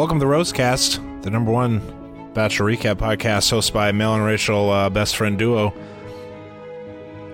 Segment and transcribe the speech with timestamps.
[0.00, 1.80] Welcome to the Roastcast, the number one
[2.32, 5.74] Bachelor Recap podcast hosted by Mel and Rachel uh, Best Friend Duo.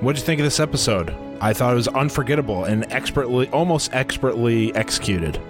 [0.00, 1.14] What'd you think of this episode?
[1.40, 5.40] I thought it was unforgettable and expertly, almost expertly executed.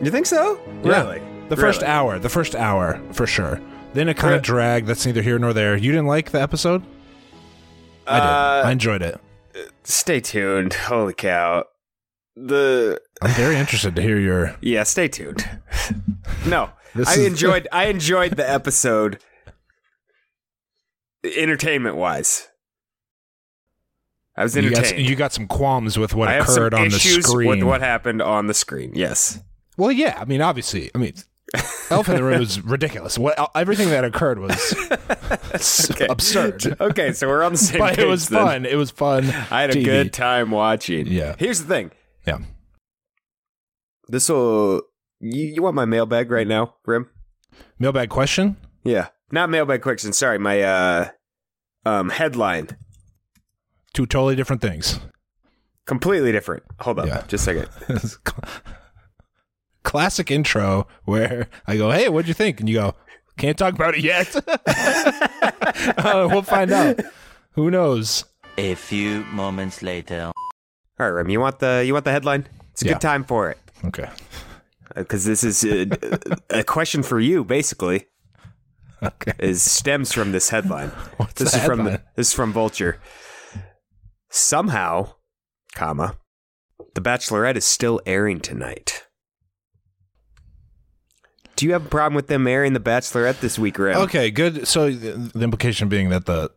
[0.00, 0.60] You think so?
[0.82, 1.04] Yeah.
[1.04, 1.22] Really?
[1.48, 1.92] The first Really?
[1.92, 3.60] hour, the first hour, for sure.
[3.94, 4.88] Then it kind of dragged.
[4.88, 5.76] That's neither here nor there.
[5.76, 6.82] You didn't like the episode?
[8.08, 8.26] I did.
[8.26, 9.20] Uh, I enjoyed it.
[9.84, 10.74] Stay tuned.
[10.74, 11.66] Holy cow.
[12.34, 14.56] The I'm very interested to hear your.
[14.60, 15.48] yeah, stay tuned.
[16.46, 17.68] no, This I is- enjoyed.
[17.72, 19.18] I enjoyed the episode.
[21.24, 22.48] Entertainment wise,
[24.36, 25.08] I was You got, entertained.
[25.08, 27.48] you got some qualms with what I have some occurred on the issues screen.
[27.48, 28.90] with what happened on the screen.
[28.96, 29.38] Yes,
[29.76, 30.18] Well, yeah.
[30.20, 30.90] I mean, obviously.
[30.96, 31.14] I mean,
[31.90, 33.18] Elephant in the Room is ridiculous.
[33.20, 34.50] What everything that occurred was
[35.52, 36.06] s- Okay.
[36.08, 36.76] absurd.
[36.80, 37.78] okay, so we're on the same.
[37.78, 38.44] But it page was then.
[38.46, 38.66] fun.
[38.66, 39.24] It was fun.
[39.52, 39.84] I had a TV.
[39.84, 41.06] good time watching.
[41.06, 41.36] Yeah.
[41.38, 41.92] Here's the thing.
[42.26, 42.38] Yeah.
[44.08, 44.82] This will.
[45.20, 47.08] You, you want my mailbag right now, Rim?
[47.78, 48.56] Mailbag question.
[48.82, 50.12] Yeah, not mailbag question.
[50.12, 51.08] Sorry, my uh,
[51.86, 52.76] um, headline.
[53.92, 54.98] Two totally different things.
[55.86, 56.62] Completely different.
[56.80, 57.22] Hold up, Yeah.
[57.28, 58.12] just a second.
[59.84, 62.94] Classic intro where I go, "Hey, what'd you think?" And you go,
[63.36, 64.34] "Can't talk about it yet."
[65.96, 67.00] Uh, we'll find out.
[67.52, 68.24] Who knows?
[68.58, 70.26] A few moments later.
[70.26, 70.32] All
[70.98, 71.28] right, Rim.
[71.30, 72.46] You want the you want the headline?
[72.72, 72.92] It's a Yeah.
[72.92, 74.04] good time for it Okay.
[74.04, 77.44] Uh, because this is uh, a, uh, a question for you.
[77.44, 78.06] Basically,
[79.02, 79.32] Okay.
[79.38, 80.88] is stems from this headline.
[81.16, 82.98] What's this is from the, this is from Vulture.
[84.30, 85.14] Somehow,
[85.74, 86.16] comma,
[86.94, 89.06] The Bachelorette is still airing tonight.
[91.56, 93.96] Do you have a problem with them airing The Bachelorette this week, Rim?
[93.98, 94.66] Okay, good.
[94.66, 96.50] So the, the implication being that the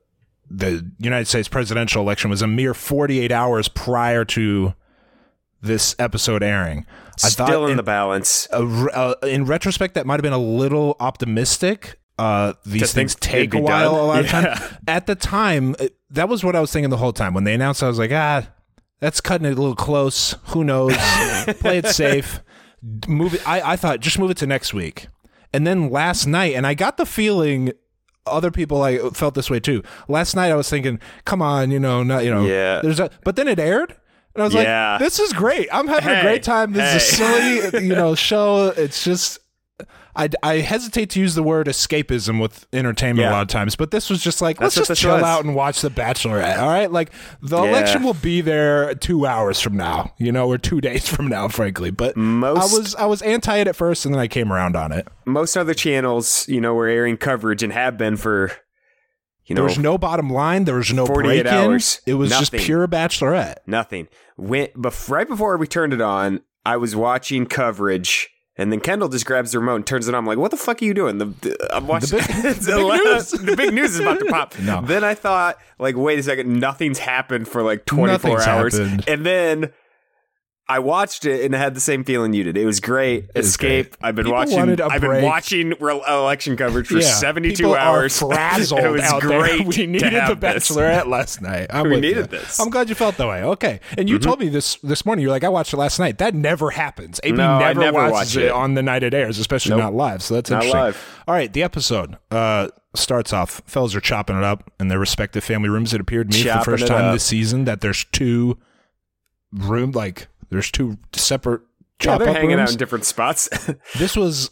[0.49, 4.75] the United States presidential election was a mere 48 hours prior to
[5.61, 6.85] this episode airing.
[7.23, 8.47] I Still thought in, the balance.
[8.57, 11.99] re- uh, in retrospect, that might have been a little optimistic.
[12.17, 13.91] Uh, these things take a while.
[13.91, 13.99] done?
[13.99, 14.55] A lot of Yeah.
[14.55, 14.77] time.
[14.87, 15.75] At the time,
[16.09, 17.33] that was what I was thinking the whole time.
[17.33, 18.47] When they announced, I was like, ah,
[18.99, 20.35] that's cutting it a little close.
[20.47, 20.95] Who knows?
[21.59, 22.41] Play it safe.
[23.07, 23.47] Move it.
[23.47, 25.07] I, I thought just move it to next week.
[25.53, 27.71] And then last night, and I got the feeling
[28.27, 29.83] other people I felt this way too.
[30.07, 32.81] Last night I was thinking, come on, you know, not you know, Yeah.
[32.81, 33.95] There's a, but then it aired.
[34.35, 34.91] And I was Yeah.
[34.93, 35.69] like, "This is great!
[35.71, 36.73] I'm having a great time.
[36.73, 38.67] This is a silly, you know, show.
[38.75, 39.39] It's just,
[40.13, 43.91] I, I hesitate to use the word escapism with entertainment a lot of times, but
[43.91, 45.23] this was just like, That's let's just chill was.
[45.23, 46.57] out and watch The Bachelorette.
[46.57, 47.69] All right, like the Yeah.
[47.69, 51.47] election will be there two hours from now, you know, or two days from now,
[51.47, 51.89] frankly.
[51.91, 54.75] But Most- I was I was anti it at first, and then I came around
[54.75, 55.07] on it.
[55.25, 58.51] Most other channels, you know, were airing coverage and have been for,
[59.45, 60.63] you know, There was no bottom line.
[60.65, 62.01] There was no 48 break hours.
[62.05, 62.59] It was Nothing.
[62.59, 63.57] just pure Bachelorette.
[63.67, 64.07] nothing.
[64.37, 68.29] When, bef- right before we turned it on, I was watching coverage.
[68.57, 70.19] And then Kendall just grabs the remote and turns it on.
[70.19, 72.87] I'm like, "What the fuck are you doing?" The, the- I'm watching big- the, the
[72.87, 73.31] big news.
[73.31, 74.57] the big news is about to pop.
[74.59, 74.81] No.
[74.81, 79.03] Then I thought, like, wait a second, nothing's happened for like 24 Nothing's hours, happened.
[79.09, 79.73] and then
[80.67, 82.57] I watched it and had the same feeling you did.
[82.57, 83.29] It was great.
[83.35, 83.91] was Escape.
[83.91, 83.97] great.
[84.01, 84.81] I've been People watching.
[84.81, 88.19] I've been watching re- election coverage for Yeah, seventy two people hours.
[88.23, 89.57] Are frazzled it was great.
[89.59, 89.67] there.
[89.67, 90.71] We needed the have this.
[90.71, 91.67] Bachelorette last night.
[91.69, 92.39] I'm We needed you.
[92.39, 92.59] this.
[92.59, 93.43] I'm glad you felt that way.
[93.43, 95.21] Okay, and you told me this this morning.
[95.21, 96.17] You're like, I watched it last night.
[96.17, 97.19] That never happens.
[97.23, 98.45] AB No, never, never watches watch it.
[98.45, 98.51] it.
[98.51, 99.79] on the night it airs, especially Nope.
[99.81, 100.23] not live.
[100.23, 100.79] So that's Not interesting.
[100.81, 101.21] live.
[101.27, 103.61] All right, the episode uh, starts off.
[103.67, 105.93] Fellas are chopping it up in their respective family rooms.
[105.93, 107.13] It appeared to me for the first time up.
[107.13, 108.57] this season that there's two
[109.53, 111.61] room like there's two separate
[112.03, 112.69] Yeah, they're hanging rooms.
[112.69, 113.49] out in different spots.
[113.97, 114.51] This was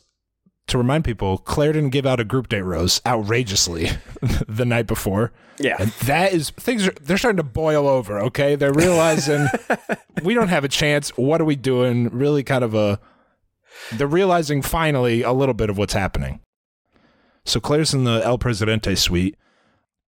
[0.67, 3.89] to remind people, Claire didn't give out a group date rose outrageously
[4.47, 5.33] the night before.
[5.59, 5.75] Yeah.
[5.79, 8.55] And that is things are they're starting to boil over, okay?
[8.55, 9.47] They're realizing
[10.23, 11.09] we don't have a chance.
[11.17, 12.09] What are we doing?
[12.09, 12.99] Really kind of a
[13.91, 16.39] they're realizing finally a little bit of what's happening.
[17.45, 19.35] So Claire's in the El Presidente suite,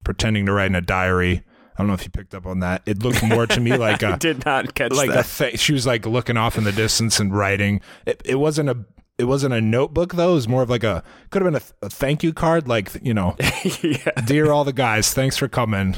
[0.05, 1.43] pretending to write in a diary.
[1.77, 2.83] I don't know if you picked up on that.
[2.87, 5.27] It looked more to me like I a did not catch like a that.
[5.39, 7.81] th- she was like looking off in the distance and writing.
[8.07, 8.85] It, it wasn't a
[9.17, 10.33] it wasn't a notebook though.
[10.33, 12.91] It was more of like a could have been a, a thank you card, like
[13.03, 13.37] you know,
[13.83, 14.11] yeah.
[14.25, 15.97] dear all the guys, thanks for coming.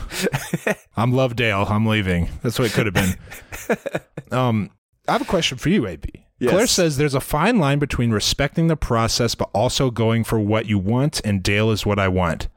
[0.96, 1.70] I'm Lovedale.
[1.70, 2.28] I'm leaving.
[2.42, 3.16] That's what it could have been.
[4.32, 4.70] Um,
[5.06, 6.08] I have a question for you, AB.
[6.40, 6.50] Yes.
[6.50, 10.66] Claire says there's a fine line between respecting the process but also going for what
[10.66, 12.48] you want, and Dale is what I want.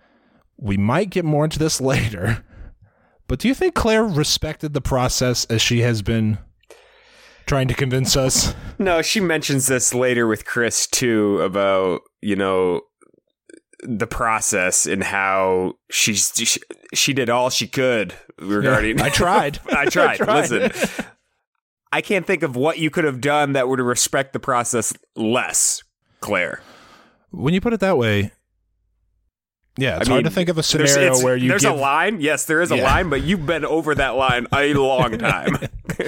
[0.58, 2.44] We might get more into this later,
[3.30, 6.40] but do you think Claire respected the process as she has been
[7.46, 8.54] trying to convince us?
[8.82, 12.80] No, she mentions this later with Chris too about you know
[13.84, 16.62] the process and how she's she,
[16.94, 19.02] she did all she could regarding.
[19.02, 19.60] I tried.
[19.70, 20.16] I tried.
[20.20, 20.50] tried.
[20.50, 21.06] Listen,
[21.92, 25.84] I can't think of what you could have done that would respect the process less,
[26.22, 26.62] Claire.
[27.32, 28.32] When you put it that way,
[29.82, 31.76] yeah, it's I hard mean, to think of a scenario where you there's give, a
[31.76, 32.22] line.
[32.22, 32.84] Yes, there is a Yeah.
[32.84, 35.58] line, but you've been over that line a long time.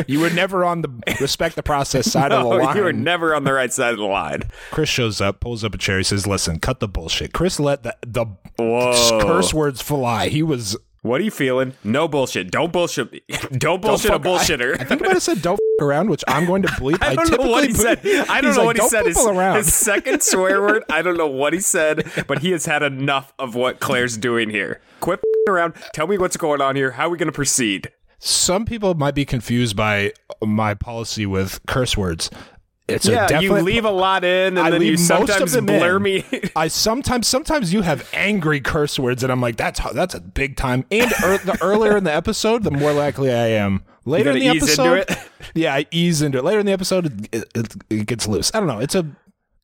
[0.07, 0.89] you were never on the
[1.19, 2.77] respect the process side of the line.
[2.77, 4.43] you were never on the right side of the line.
[4.71, 5.97] Chris shows up, pulls up a chair.
[5.97, 8.25] He says, "Listen, cut the bullshit." Chris let the the
[8.57, 9.19] Whoa.
[9.21, 10.27] curse words fly.
[10.29, 11.73] He was What are you feeling?
[11.83, 12.51] No bullshit.
[12.51, 13.27] Don't bullshit.
[13.57, 14.77] Don't bullshit Don't a bullshitter.
[14.79, 16.99] I, I think I might have said "don't f- around," which I'm going to bleep.
[17.01, 18.29] I don't know what he typically said.
[18.29, 19.05] I don't He's know like, what he said.
[19.07, 20.83] His, around." his second swear word.
[20.91, 24.51] I don't know what he said, but he has had enough of what Claire's doing
[24.51, 24.79] here.
[24.99, 25.73] Quit around.
[25.91, 26.91] Tell me what's going on here.
[26.91, 27.91] How are we going to proceed?
[28.19, 30.13] Some people might be confused by
[30.43, 32.29] my policy with curse words.
[32.91, 35.49] It's a yeah, you leave a lot in, and I then you leave most of
[35.49, 36.03] sometimes blur in.
[36.03, 36.23] me.
[36.55, 40.55] I sometimes sometimes you have angry curse words, and I'm like, that's that's a big
[40.55, 40.85] time.
[40.91, 43.83] And ear the earlier in the episode, the more likely I am.
[44.03, 45.05] Later in the episode,
[45.53, 46.43] yeah, I ease into it.
[46.43, 48.49] Later in the episode, it, it, it gets loose.
[48.53, 48.79] I don't know.
[48.79, 49.05] It's a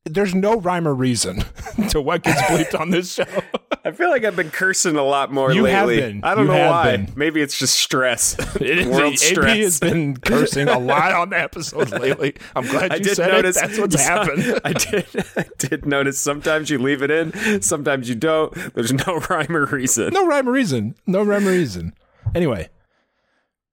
[0.08, 1.44] there's no rhyme or reason
[1.90, 3.24] to what gets bleeped on this show.
[3.84, 6.20] I feel like I've been cursing a lot more You lately.
[6.22, 6.96] I don't You know why.
[6.96, 7.12] been.
[7.16, 8.36] Maybe it's just stress.
[8.56, 9.56] It is- World AP stress.
[9.58, 12.34] has been cursing a lot on the episodes lately.
[12.56, 13.60] I'm glad I you did said notice it.
[13.60, 14.60] That's what's happened.
[14.64, 15.06] I did.
[15.36, 16.18] I did notice.
[16.20, 17.62] Sometimes you leave it in.
[17.62, 18.52] Sometimes you don't.
[18.74, 20.12] There's no rhyme or reason.
[20.12, 20.94] No rhyme or reason.
[21.06, 21.94] No rhyme or reason.
[22.34, 22.68] Anyway,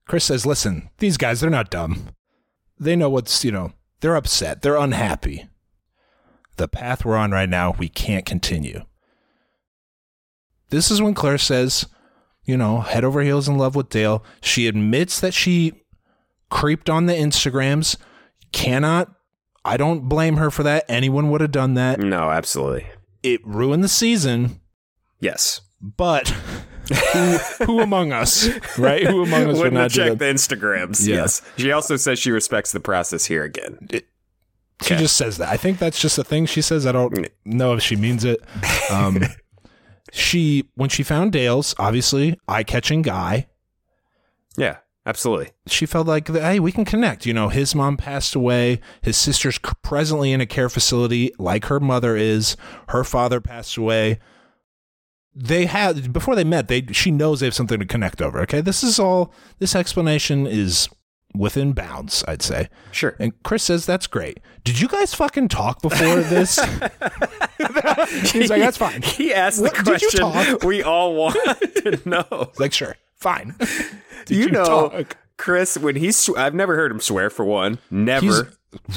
[0.08, 2.10] Chris says, listen, these guys, they're not dumb.
[2.78, 4.62] They know what's, you know, they're upset.
[4.62, 5.48] They're unhappy.
[6.56, 8.82] The path we're on right now, we can't continue.
[10.70, 11.86] This is when Claire says,
[12.44, 14.24] you know, head over heels in love with Dale.
[14.40, 15.72] She admits that she
[16.50, 17.96] creeped on the Instagrams.
[18.52, 19.12] Cannot,
[19.64, 20.84] I don't blame her for that.
[20.88, 22.00] Anyone would have done that.
[22.00, 22.86] No, absolutely.
[23.22, 24.60] It ruined the season.
[25.20, 25.60] Yes.
[25.80, 28.48] But who, who among us,
[28.78, 29.04] right?
[29.06, 30.24] Who among us would Wouldn't not have do checked that?
[30.24, 31.06] the Instagrams.
[31.06, 31.16] Yeah.
[31.16, 31.42] Yes.
[31.58, 33.88] She also says she respects the process here again.
[34.82, 35.02] She Okay.
[35.02, 35.48] just says that.
[35.48, 36.86] I think that's just a thing she says.
[36.86, 38.40] I don't know if she means it.
[38.90, 39.22] Um,
[40.12, 43.46] she when she found Dale's obviously eye catching guy.
[44.58, 45.50] Yeah, absolutely.
[45.66, 47.24] She felt like hey, we can connect.
[47.26, 48.80] You know, his mom passed away.
[49.02, 52.56] His sister's presently in a care facility, like her mother is.
[52.88, 54.18] Her father passed away.
[55.34, 56.68] They had before they met.
[56.68, 58.40] They she knows they have something to connect over.
[58.40, 59.32] Okay, this is all.
[59.58, 60.88] This explanation is
[61.34, 62.24] within bounds.
[62.28, 62.68] I'd say.
[62.92, 63.14] Sure.
[63.18, 64.40] And Chris says that's great.
[64.64, 66.58] Did you guys fucking talk before this?
[68.32, 69.02] He's like, that's fine.
[69.02, 71.36] He asked What- the question we all want
[71.76, 72.50] to know.
[72.58, 73.54] Like, sure, fine.
[74.26, 75.16] Did you, know, talk?
[75.36, 77.78] Chris, when he's, sw- I've never heard him swear for one.
[77.90, 78.26] Never.
[78.26, 78.42] He's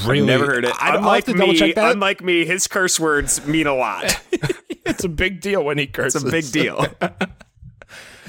[0.05, 0.73] really I've never heard it.
[0.81, 1.91] I, unlike have to double me, check that.
[1.91, 4.19] unlike me, his curse words mean a lot.
[4.31, 6.23] it's a big deal when he It's curses.
[6.23, 6.85] a big deal.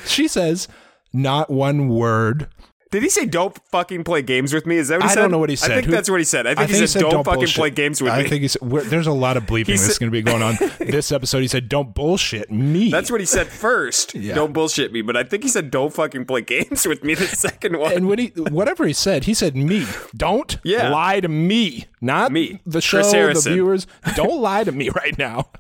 [0.07, 0.69] She says,
[1.13, 2.49] not one word
[2.91, 4.77] Did he say don't fucking play games with me?
[4.77, 5.21] Is that what he I said?
[5.23, 5.71] don't know what he said.
[5.71, 6.47] I think Who- that's what he said.
[6.49, 8.63] I think, he, said, don't, fucking bullshit." play games with me." I think he said,
[8.63, 11.39] there's a lot of bleeping He that's going to be going on this episode.
[11.41, 14.15] He said, "Don't bullshit me." that's what he said first.
[14.21, 14.35] Yeah.
[14.35, 15.03] Don't bullshit me.
[15.03, 17.93] But I think he said don't fucking play games with me the second one.
[17.93, 19.87] and when he whatever he said, he said me.
[20.17, 20.91] Don't Yeah.
[20.91, 22.61] lie to me, not Me.
[22.67, 23.87] the show, the viewers.
[24.17, 25.51] Don't lie to me right now.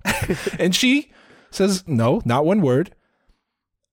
[0.58, 1.10] and she
[1.52, 2.92] says, "No, not one word."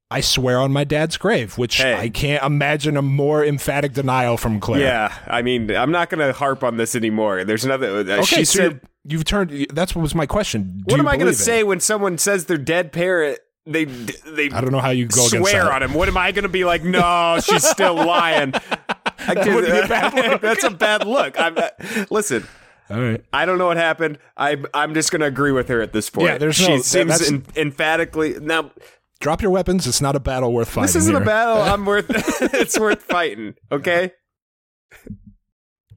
[0.10, 1.94] I swear on my dad's grave, which Hey.
[1.96, 4.82] I can't imagine a more emphatic denial from Claire.
[4.82, 7.44] yeah, I mean, I'm not going to harp on this anymore.
[7.44, 7.88] There's another.
[7.98, 9.68] Uh, Okay, she so said, you've turned.
[9.74, 10.84] That's what was my question.
[10.88, 13.40] Do "What am I going to say when someone says their dead parent?
[13.66, 15.94] They they I don't know how you go swear on him.
[15.94, 16.86] What am I going to be like?
[16.86, 18.54] No, she's still lying.
[19.20, 20.42] I would be a bad look.
[20.42, 21.38] That's a bad look.
[21.38, 21.68] I'm, uh,
[22.10, 22.48] listen,
[22.90, 23.22] All right.
[23.34, 24.20] I don't know what happened.
[24.38, 26.28] I I'm just going to agree with her at this point.
[26.30, 28.72] Yeah, there's she no- seems en- emphatically now.
[29.20, 29.88] Drop your weapons.
[29.88, 30.84] It's not a battle worth fighting.
[30.88, 31.22] This isn't here.
[31.22, 31.62] a battle.
[31.74, 32.06] I'm worth.
[32.54, 33.56] it's worth fighting.
[33.72, 34.12] Okay.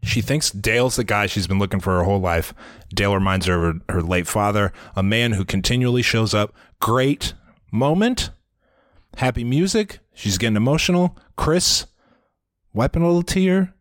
[0.03, 2.55] She thinks Dale's the guy she's been looking for her whole life.
[2.95, 6.55] Dale reminds her of her, her late father, a man who continually shows up.
[6.81, 7.35] Great
[7.71, 8.31] moment.
[9.19, 9.99] Happy music.
[10.15, 11.19] She's getting emotional.
[11.37, 11.87] Chris,
[12.73, 13.75] wiping a little tear.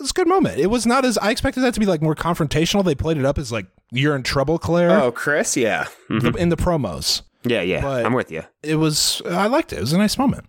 [0.00, 0.58] It's a good moment.
[0.58, 2.84] It was not as I expected that to be like more confrontational.
[2.84, 5.56] They played it up as like you're in trouble, Claire, Oh, Chris.
[5.56, 5.86] Yeah.
[6.08, 6.36] the- mm-hmm.
[6.38, 7.22] in the promos.
[7.44, 7.62] Yeah.
[7.62, 7.82] Yeah.
[7.82, 8.42] But- I'm with you.
[8.62, 9.78] It was I liked it.
[9.78, 10.44] It was a nice moment.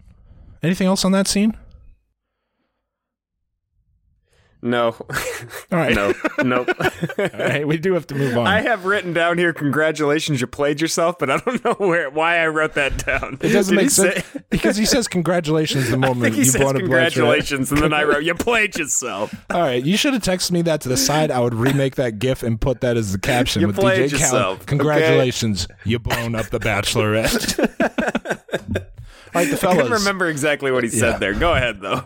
[0.61, 1.57] Anything else on that scene?
[4.65, 4.95] No.
[5.71, 5.93] All right.
[5.93, 6.13] no.
[6.41, 6.59] No.
[7.19, 8.47] All right, we do have to move on.
[8.47, 12.37] I have written down here, congratulations, you played yourself, but I don't know where why
[12.37, 13.39] I wrote that down.
[13.41, 16.61] It doesn't Did make sense say- because he says congratulations the I moment you says
[16.61, 19.35] bought a congratulations, and then I wrote, you played yourself.
[19.49, 21.29] All right, you should have texted me that to the side.
[21.29, 24.59] I would remake that GIF and put that as the caption You with DJ yourself,
[24.59, 24.65] okay?
[24.65, 27.59] Congratulations, you blown up the Bachelorette.
[29.35, 29.77] All right, the I fellas.
[29.77, 30.99] couldn't remember exactly what he Yeah.
[31.13, 31.33] said there.
[31.33, 32.05] Go ahead, though.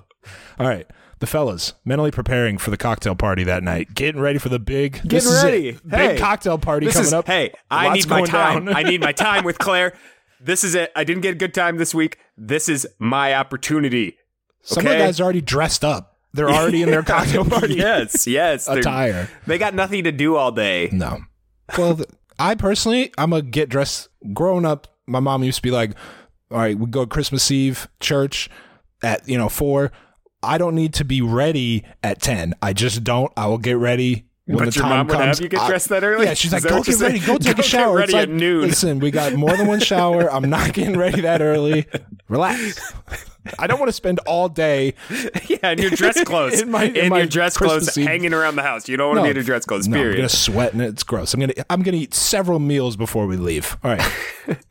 [0.60, 0.88] All right,
[1.19, 4.93] the fellas mentally preparing for the cocktail party that night, getting ready for the big,
[5.03, 5.45] this Getting is it.
[5.45, 5.77] ready.
[6.13, 7.25] big cocktail party This coming is, up.
[7.27, 8.69] hey, I Lots need my time.
[8.69, 9.93] I need my time with Claire.
[10.39, 10.91] This is it.
[10.95, 12.19] I didn't get a good time this week.
[12.38, 14.17] This is my opportunity.
[14.62, 16.17] Some of the guys are already dressed up.
[16.33, 18.67] They're already in their cocktail party yes, yes.
[18.67, 19.29] Attire.
[19.47, 20.89] They got nothing to do all day.
[20.91, 21.21] No.
[21.77, 22.00] Well,
[22.38, 24.09] I personally, I'm a get dressed.
[24.33, 25.91] Growing up, my mom used to be like,
[26.51, 28.50] "All right, we go Christmas Eve church
[29.01, 29.91] at you know four.
[30.44, 32.53] I don't need to be ready at ten.
[32.62, 33.32] I just don't.
[33.38, 35.38] I will get ready." When But the your time mom would comes.
[35.39, 36.25] have you get I- dressed that early?
[36.25, 38.62] Yeah, she's like, "Go get ready, go take a shower." ready it's at like, noon.
[38.62, 40.32] Listen, we got more than one shower.
[40.32, 41.86] I'm not getting ready that early.
[42.29, 42.79] Relax.
[43.60, 44.94] I don't want to spend all day
[45.50, 46.62] Yeah, in your dress clothes.
[46.62, 48.88] In my- in in my your dress Christmas clothes hanging around the house.
[48.88, 50.17] You don't want to be in your dress clothes, no, I'm period.
[50.17, 51.34] gonna sweat and it's gross.
[51.34, 53.75] I'm gonna I'm gonna eat several meals before we leave.
[53.84, 54.12] All right.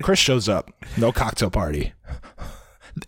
[0.02, 0.70] Chris shows up.
[0.96, 1.92] No cocktail party.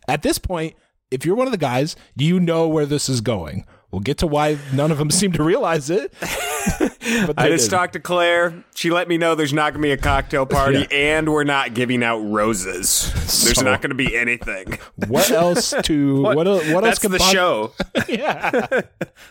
[0.07, 0.75] At this point,
[1.11, 3.65] if you're one of the guys, you know where this is going.
[3.91, 6.12] We'll get to why none of them seem to realize it.
[6.21, 7.77] but I just did.
[7.77, 8.62] talked to Claire.
[8.75, 11.19] She let me know there's not going to be a cocktail party Yeah.
[11.21, 13.11] and we're not giving out roses.
[13.15, 14.79] There's So- not going to be anything.
[15.09, 16.37] What else to what?
[16.37, 17.73] What, what else could the show.
[18.09, 18.81] yeah.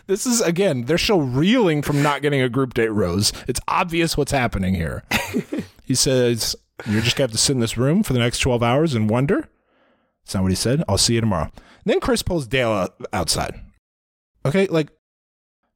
[0.08, 3.32] This is again, they're still reeling from not getting a group date rose.
[3.46, 5.04] It's obvious what's happening here.
[5.84, 6.56] he says,
[6.86, 9.08] You're just gonna have to sit in this room for the next 12 hours and
[9.08, 9.48] wonder.
[10.24, 10.82] That's not what he said.
[10.88, 11.52] I'll see you tomorrow.
[11.84, 13.60] Then Chris pulls Dale out- outside.
[14.46, 14.88] Okay, like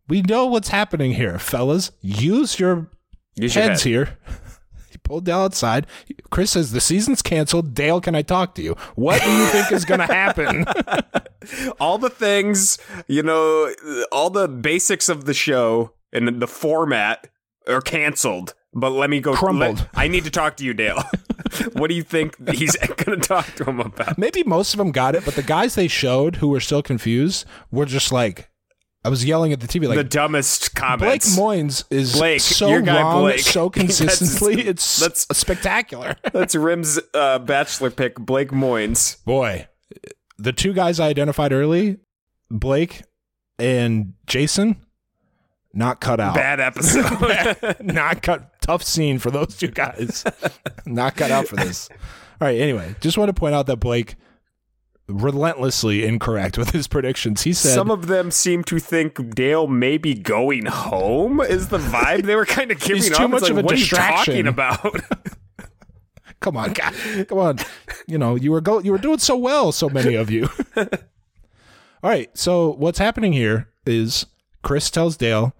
[0.08, 1.90] we know what's happening here, fellas.
[2.00, 2.88] Use your
[3.34, 3.88] Use your heads head.
[3.90, 4.18] here.
[4.90, 5.86] He pulled Dale outside.
[6.28, 7.72] Chris says, The season's canceled.
[7.72, 8.74] Dale, can I talk to you?
[8.94, 10.66] What do you think is going to happen?
[11.80, 12.76] All the things,
[13.08, 13.72] you know,
[14.12, 17.26] all the basics of the show and the format
[17.66, 18.52] are canceled.
[18.74, 19.34] But let me go.
[19.34, 19.78] Crumbled.
[19.78, 21.02] let- I need to talk to you, Dale.
[21.74, 24.16] what do you think he's going to talk to him about?
[24.16, 27.44] Maybe most of them got it, but the guys they showed who were still confused
[27.70, 28.48] were just like,
[29.04, 31.36] I was yelling at the TV like the dumbest Blake comments.
[31.36, 33.40] Moynes is Blake, so your guy wrong, Blake.
[33.40, 34.62] so That's- consistently.
[34.62, 36.16] it's that's- spectacular.
[36.32, 39.22] That's Rim's uh, bachelor pick, Blake Moynes.
[39.24, 39.66] Boy,
[40.38, 41.98] the two guys I identified early,
[42.48, 43.02] Blake
[43.58, 44.76] and Jason,
[45.74, 46.34] not cut out.
[46.34, 47.76] Bad episode.
[47.80, 48.60] not cut.
[48.60, 50.24] Tough scene for those two guys.
[50.86, 51.88] not cut out for this.
[52.40, 52.60] All right.
[52.60, 54.16] Anyway, just want to point out that Blake
[55.08, 57.42] relentlessly incorrect with his predictions.
[57.42, 61.40] He said Some of them seem to think Dale may be going home.
[61.40, 63.76] Is the vibe they were kind of giving He's too much like, of a what
[63.76, 64.34] distraction.
[64.34, 65.00] are you talking about?
[66.40, 66.94] Come on, God.
[67.28, 67.58] Come on.
[68.06, 70.48] You know, you were go you were doing so well, so many of you.
[70.76, 72.36] All right.
[72.36, 74.26] So what's happening here is
[74.62, 75.54] Chris tells Dale,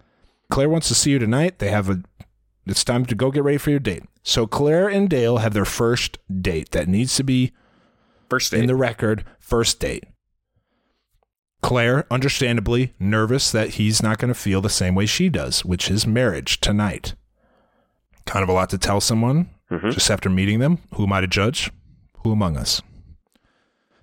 [0.53, 1.61] Claire wants to see you tonight.
[1.61, 2.03] They have a
[2.67, 4.03] it's time to go get ready for your date.
[4.23, 7.53] So Claire and Dale have their first date that needs to be
[8.29, 10.05] First in the record, first date.
[11.63, 15.91] Claire, understandably nervous that he's not going to feel the same way she does, which
[15.91, 17.15] is marriage tonight.
[18.27, 19.89] Kind of a lot to tell someone mm-hmm.
[19.89, 20.81] just after meeting them.
[20.97, 21.71] Who am I to judge?
[22.25, 22.83] Who among us?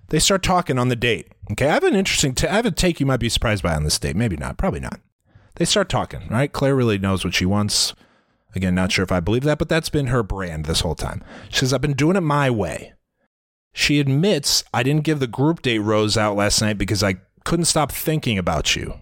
[0.08, 1.28] They start talking on the date.
[1.52, 2.34] Okay, I have an interesting.
[2.34, 4.16] T- I have a take you might be surprised by on this date.
[4.16, 4.56] Maybe not.
[4.56, 4.98] Probably not.
[5.60, 6.26] They start talking.
[6.30, 6.50] Right.
[6.50, 7.92] Claire really knows what she wants.
[8.54, 11.22] Again, not sure if I believe that, but that's been her brand this whole time.
[11.50, 12.94] She says, "I've been doing it my way."
[13.74, 17.66] She admits, "I didn't give the group date rose out last night because I couldn't
[17.66, 19.00] stop thinking about you."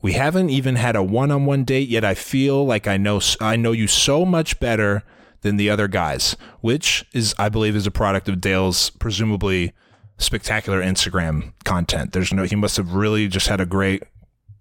[0.00, 2.06] We haven't even had a one-on-one date yet.
[2.06, 5.02] I feel like I know I know you so much better
[5.42, 9.74] than the other guys, which is I believe is a product of Dale's presumably
[10.16, 12.14] spectacular Instagram content.
[12.14, 14.04] There's no he must have really just had a great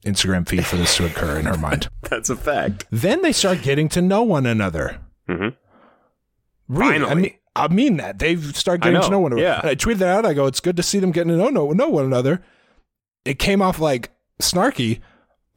[0.05, 1.89] Instagram feed for this to occur in her mind.
[2.09, 2.85] That's a fact.
[2.91, 4.99] Then they start getting to know one another.
[5.29, 5.55] Mhm.
[6.67, 9.43] Really, I mean, I mean that they start getting to know, know one another.
[9.47, 9.59] yeah.
[9.59, 10.25] And I tweeted that out.
[10.25, 12.41] I go, "It's good to see them getting to know know, know one another."
[13.23, 14.99] It came off like snarky.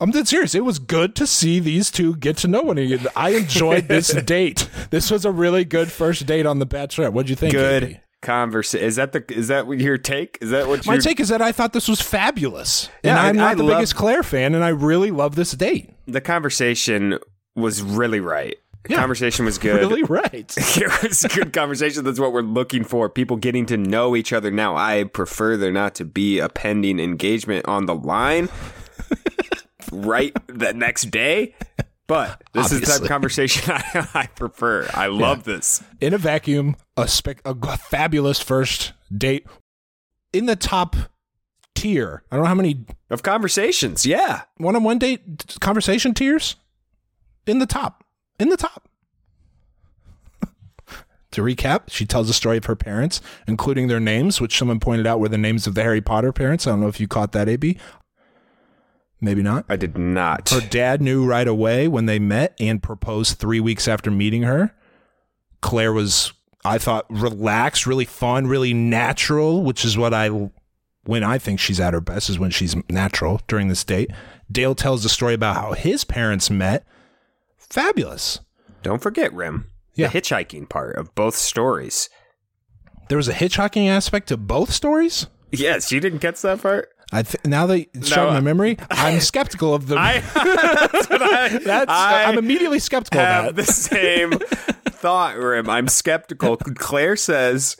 [0.01, 0.55] I'm dead serious.
[0.55, 3.11] It was good to see these two get to know one another.
[3.17, 4.69] I enjoyed this date.
[4.91, 7.13] This was a really good first date on The Bachelorette.
[7.13, 7.53] What'd you think?
[7.53, 8.01] Good?
[8.23, 8.87] Conversation.
[8.87, 9.25] Is that the?
[9.33, 10.39] Is that your take?
[10.41, 12.89] Is that what My take is that I thought this was fabulous.
[13.03, 15.53] Yeah, and I'm not I the love- biggest Claire fan, and I really love this
[15.53, 15.91] date.
[16.07, 17.19] the conversation
[17.55, 18.57] was really right.
[18.85, 19.01] The Yeah.
[19.01, 19.77] conversation was good.
[19.81, 20.55] Really right.
[20.57, 22.05] it was a good conversation.
[22.05, 23.09] That's what we're looking for.
[23.11, 24.51] People getting to know each other.
[24.51, 28.49] Now, I prefer there not to be a pending engagement on the line
[29.93, 31.55] right the next day.
[32.09, 34.89] But this is the type of conversation I, I prefer.
[34.93, 35.83] I love this.
[36.01, 39.47] in a vacuum, a, spec- a fabulous first date
[40.33, 40.97] in the top
[41.75, 42.23] tier.
[42.33, 44.05] I don't know how many Of conversations.
[44.07, 44.43] Yeah.
[44.57, 46.57] one-on-one date conversation tiers
[47.47, 48.05] in the top.
[48.41, 48.89] In the top.
[51.33, 55.07] to recap, she tells the story of her parents, including their names, which someone pointed
[55.07, 56.67] out were the names of the Harry Potter parents.
[56.67, 57.77] I don't know if you caught that, AB.
[59.21, 59.65] Maybe not.
[59.69, 60.49] I did not.
[60.51, 64.73] Her dad knew right away when they met and proposed three weeks after meeting her.
[65.61, 66.33] Claire was,
[66.65, 70.51] I thought, relaxed, really fun, really natural, which is what I,
[71.03, 74.11] when I think she's at her best, is when she's natural during this date.
[74.51, 76.87] Dale tells the story about how his parents met.
[77.57, 78.41] Fabulous.
[78.83, 79.67] Don't forget, Rim.
[79.95, 80.09] Yeah.
[80.09, 82.09] The hitchhiking part of both stories.
[83.09, 85.27] There was a hitchhiking aspect to both stories.
[85.51, 86.91] Yes, you didn't catch that part?
[87.11, 89.97] I th- now that it's in my memory, I'm skeptical of the.
[89.97, 90.21] I,
[90.93, 93.57] that's what I, that's I I'm immediately skeptical of have that.
[93.67, 94.33] the same
[94.89, 95.71] thought, Rim.
[95.71, 96.57] I'm skeptical.
[96.59, 97.77] Claire says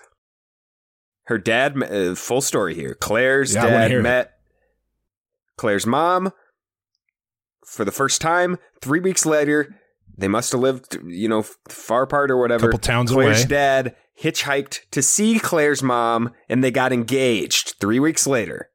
[1.25, 2.95] her dad, uh, full story here.
[2.95, 4.03] Claire's Yeah, dad it.
[4.03, 4.33] met
[5.59, 6.33] Claire's mom
[7.67, 8.57] for the first time.
[8.81, 9.75] Three weeks later,
[10.17, 12.69] they must have lived, you know, far apart or whatever.
[12.69, 13.49] Couple towns Claire's away.
[13.49, 18.71] dad hitchhiked to see Claire's mom, and they got engaged three weeks later.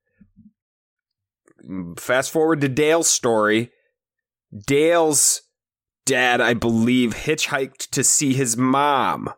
[1.98, 3.72] Fast forward to Dale's story.
[4.66, 5.42] Dale's
[6.06, 9.30] dad, I believe, hitchhiked to see his mom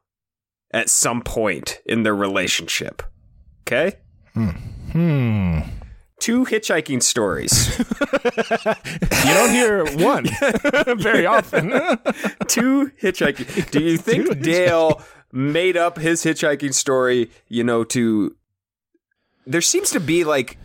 [0.72, 3.04] at some point in their relationship.
[3.64, 3.98] Okay?
[4.34, 5.60] Hmm.
[6.20, 7.80] Two hitchhiking stories.
[9.26, 10.26] You don't hear one
[10.98, 11.70] very often.
[12.48, 13.72] Two hitchhiking.
[13.72, 18.36] Do you think Two Dale made up his hitchhiking story, you know, to.
[19.46, 20.58] There seems to be like.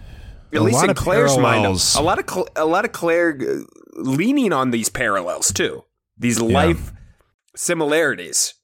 [0.53, 1.95] At A least in Claire's parallels.
[1.95, 3.63] mind, a lot of Cl- a lot of Claire uh,
[3.95, 5.85] leaning on these parallels too,
[6.19, 6.93] these life
[7.57, 8.55] similarities.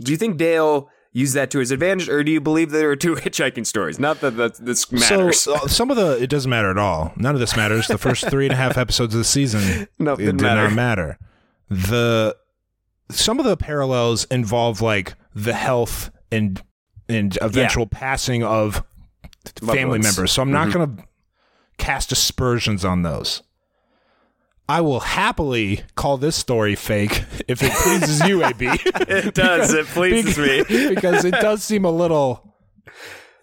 [0.00, 2.96] Do you think Dale used that to his advantage, or do you believe there are
[2.96, 3.98] two hitchhiking stories?
[3.98, 5.40] Not that, that this matters.
[5.40, 7.12] So uh, some of the it doesn't matter at all.
[7.16, 7.88] None of this matters.
[7.88, 10.62] The first three and a half episodes of the season, No, it didn't did matter.
[10.68, 11.18] not matter.
[11.68, 12.36] The
[13.10, 16.62] some of the parallels involve like the health and
[17.08, 18.84] and eventual passing of
[19.66, 20.30] family members.
[20.32, 21.04] So I'm not going to
[21.78, 23.42] cast aspersions on those.
[24.68, 28.66] I will happily call this story fake if it pleases you, AB.
[29.08, 29.72] it does.
[29.72, 30.62] It pleases me.
[30.94, 32.47] because it does seem a little.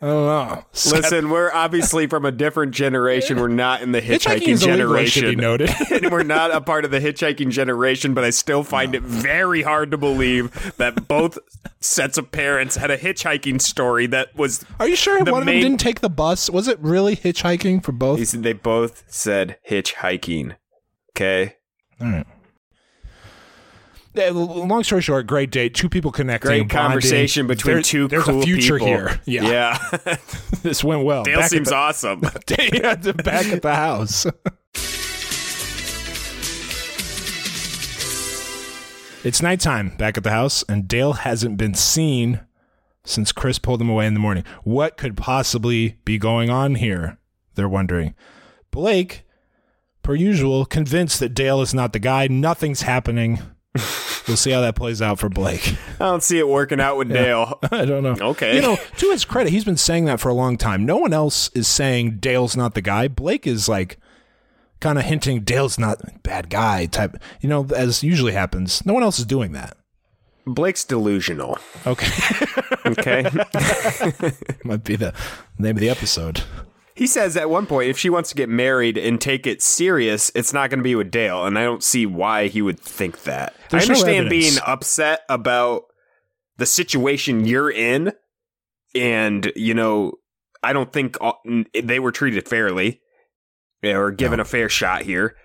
[0.08, 0.65] Oh, know.
[0.72, 3.39] Listen, we're obviously from a different generation.
[3.39, 5.38] We're not in the Hitchhiking hitchhiking is illegal, should be generation.
[5.39, 5.70] noted.
[6.04, 9.63] and we're not a part of the hitchhiking generation, but I still find it very
[9.63, 11.39] hard to believe that both
[11.80, 14.63] sets of parents had a hitchhiking story that was.
[14.80, 16.52] Are you sure one of them didn't take the bus?
[16.52, 18.32] Was it really hitchhiking for both?
[18.32, 20.56] They both said hitchhiking.
[21.13, 21.56] Okay.
[22.00, 22.28] All right.
[24.15, 25.73] Long story short, great date.
[25.73, 26.47] Two people connecting.
[26.49, 26.69] Great bonding.
[26.78, 28.88] conversation between There- two There's cool a future people.
[28.88, 29.19] here.
[29.25, 30.17] Yeah, Yeah.
[30.63, 31.23] this went well.
[31.23, 32.21] Dale Back seems the- awesome.
[32.49, 34.25] yeah, back at the house.
[39.23, 42.41] it's nighttime back at the house, and Dale hasn't been seen
[43.04, 44.43] since Chris pulled him away in the morning.
[44.63, 47.17] What could possibly be going on here?
[47.56, 48.13] they're wondering.
[48.69, 49.23] Blake,
[50.04, 52.28] per usual, convinced that Dale is not the guy.
[52.28, 53.39] Nothing's happening.
[54.27, 55.75] we'll see how that plays out for Blake.
[55.99, 57.59] I don't see it working out with Dale.
[57.71, 58.15] I don't know.
[58.29, 58.55] Okay.
[58.55, 60.85] You know, to his credit, he's been saying that for a long time.
[60.85, 63.07] No one else is saying Dale's not the guy.
[63.07, 63.97] Blake is like
[64.79, 67.17] kind of hinting Dale's not bad guy type.
[67.41, 68.85] You know, as usually happens.
[68.85, 69.77] No one else is doing that.
[70.47, 71.57] Blake's delusional.
[71.88, 72.07] Okay.
[72.85, 73.23] Okay.
[74.63, 75.13] Might be the
[75.57, 76.43] name of the episode.
[76.95, 80.31] He says at one point if she wants to get married and take it serious,
[80.34, 83.23] it's not going to be with Dale, and I don't see why he would think
[83.23, 83.53] that.
[83.69, 84.51] There's I understand evidence.
[84.51, 85.84] being upset about
[86.58, 88.13] the situation you're in,
[88.95, 90.13] and you know,
[90.63, 91.41] I don't think all-
[91.73, 93.01] they were treated fairly
[93.84, 95.36] or given a fair shot here.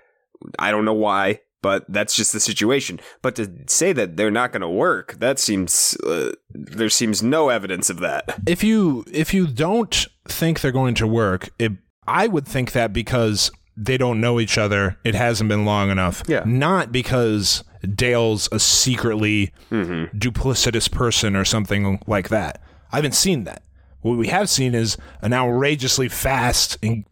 [0.58, 3.00] I don't know why, but that's just the situation.
[3.20, 7.48] But to say that they're not going to work, that seems uh, there seems no
[7.48, 8.38] evidence of that.
[8.46, 11.72] If you if you don't think they're going to work, it,
[12.06, 16.22] I would think that because they don't know each other, it hasn't been long enough.
[16.26, 16.42] Yeah.
[16.44, 17.64] Not because
[17.94, 22.60] Dale's a secretly duplicitous person or something like that.
[22.92, 23.62] I haven't seen that.
[24.02, 27.04] What we have seen is an outrageously fast en-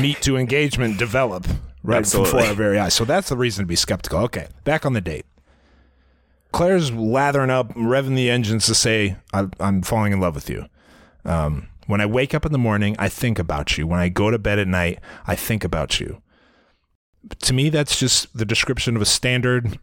[0.00, 1.46] meet to engagement develop
[1.82, 2.32] right Absolutely.
[2.32, 2.94] before our very eyes.
[2.94, 4.20] So that's the reason to be skeptical.
[4.24, 5.26] Okay, back on the date.
[6.52, 10.66] Claire's lathering up, revving the engines to say, I, I'm falling in love with you.
[11.24, 13.86] Um, when I wake up in the morning, I think about you.
[13.86, 16.22] When I go to bed at night, I think about you.
[17.40, 19.78] To me, that's just the description of a standard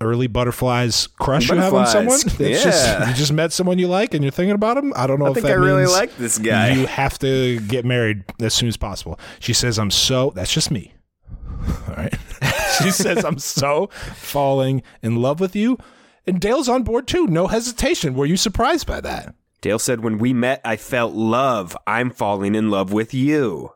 [0.00, 2.18] early butterflies crush you have on someone.
[2.24, 2.62] It's Yeah.
[2.62, 4.92] just, you just met someone you like and you're thinking about them.
[4.96, 6.70] I don't know I if think that I really like this guy.
[6.72, 9.18] You have to get married as soon as possible.
[9.38, 10.92] She says, I'm so, that's just me.
[11.88, 12.14] All right.
[12.82, 15.78] she says, I'm so falling in love with you.
[16.26, 17.26] And Dale's on board too.
[17.28, 18.14] No hesitation.
[18.14, 19.34] Were you surprised by that?
[19.64, 21.74] Dale said, When we met, I felt love.
[21.86, 23.70] I'm falling in love with you.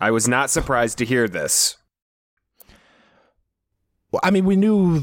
[0.00, 1.76] I was not surprised to hear this.
[4.10, 5.02] Well, I mean, we knew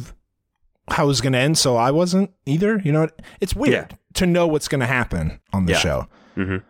[0.89, 2.81] how it was going to end, so I wasn't either.
[2.83, 3.07] You know,
[3.39, 3.97] it's weird Yeah.
[4.15, 5.77] to know what's going to happen on the Yeah.
[5.77, 6.07] show.
[6.35, 6.63] Mhm.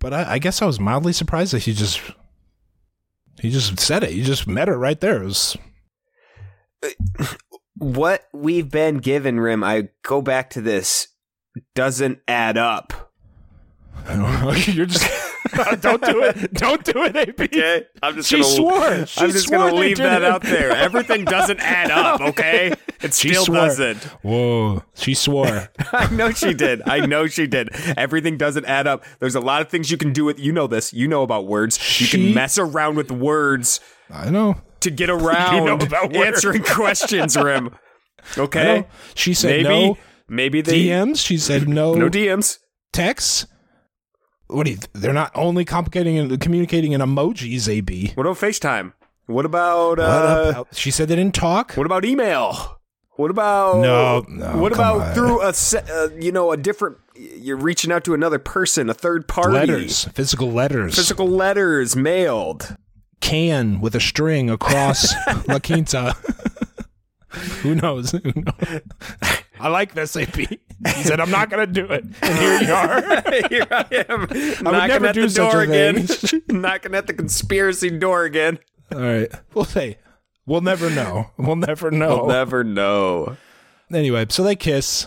[0.00, 2.00] But I, I guess I was mildly surprised that he just
[3.40, 4.10] he just said it.
[4.10, 5.22] He just met her right there.
[5.22, 5.56] It was
[7.76, 11.06] What we've been given, Rim, I go back to this,
[11.74, 12.92] doesn't add up.
[14.08, 15.08] you're just
[15.82, 16.54] don't do it.
[16.54, 17.38] Don't do it, AP.
[17.40, 17.84] Okay?
[18.02, 19.06] I'm just She gonna, swore.
[19.06, 20.70] She I'm just swore gonna leave that out there.
[20.76, 22.72] Everything doesn't add up, okay?
[23.02, 23.56] It She still swore.
[23.56, 24.02] doesn't.
[24.22, 25.68] Whoa, she swore.
[25.92, 26.82] I know she did.
[26.88, 27.68] I know she did.
[27.96, 29.04] Everything doesn't add up.
[29.18, 30.92] There's a lot of things you can do with you know this.
[30.94, 31.76] You know about words.
[32.00, 34.56] You She- can mess around with words I know.
[34.80, 36.26] to get around about words.
[36.36, 37.70] answering questions, Rim.
[38.36, 38.64] I Okay.
[38.80, 38.86] know.
[39.14, 39.98] She said Maybe no
[40.30, 41.18] maybe they DMs.
[41.24, 42.58] She said no, no DMs.
[42.92, 43.46] texts.
[44.46, 44.78] What do you?
[44.94, 47.68] They're not only complicating and communicating in emojis.
[47.68, 48.12] AB.
[48.14, 48.94] What about FaceTime?
[49.26, 51.74] What about What uh about- she said they didn't talk.
[51.74, 52.78] what about email?
[53.16, 55.14] What about No, no, What about on.
[55.14, 59.28] through a uh, you know a different you're reaching out to another person, a third
[59.28, 59.52] party.
[59.52, 62.76] letters, physical letters, Physical letters mailed.
[63.20, 65.12] can with a string across
[65.46, 66.16] La Quinta.
[67.62, 68.12] Who knows?
[68.12, 68.80] Who knows?
[69.60, 70.34] I like this AP.
[70.36, 70.56] He
[71.02, 73.00] said, "I'm not going to do it," and here you are.
[73.50, 76.06] Here I am, would knocking never at do the such door a again.
[76.06, 76.42] thing.
[76.60, 78.58] knocking at the conspiracy door again.
[78.92, 79.98] All right, we'll say
[80.46, 81.30] we'll never know.
[81.36, 82.16] We'll never know.
[82.16, 83.36] We'll never know.
[83.92, 85.06] anyway, so they kiss.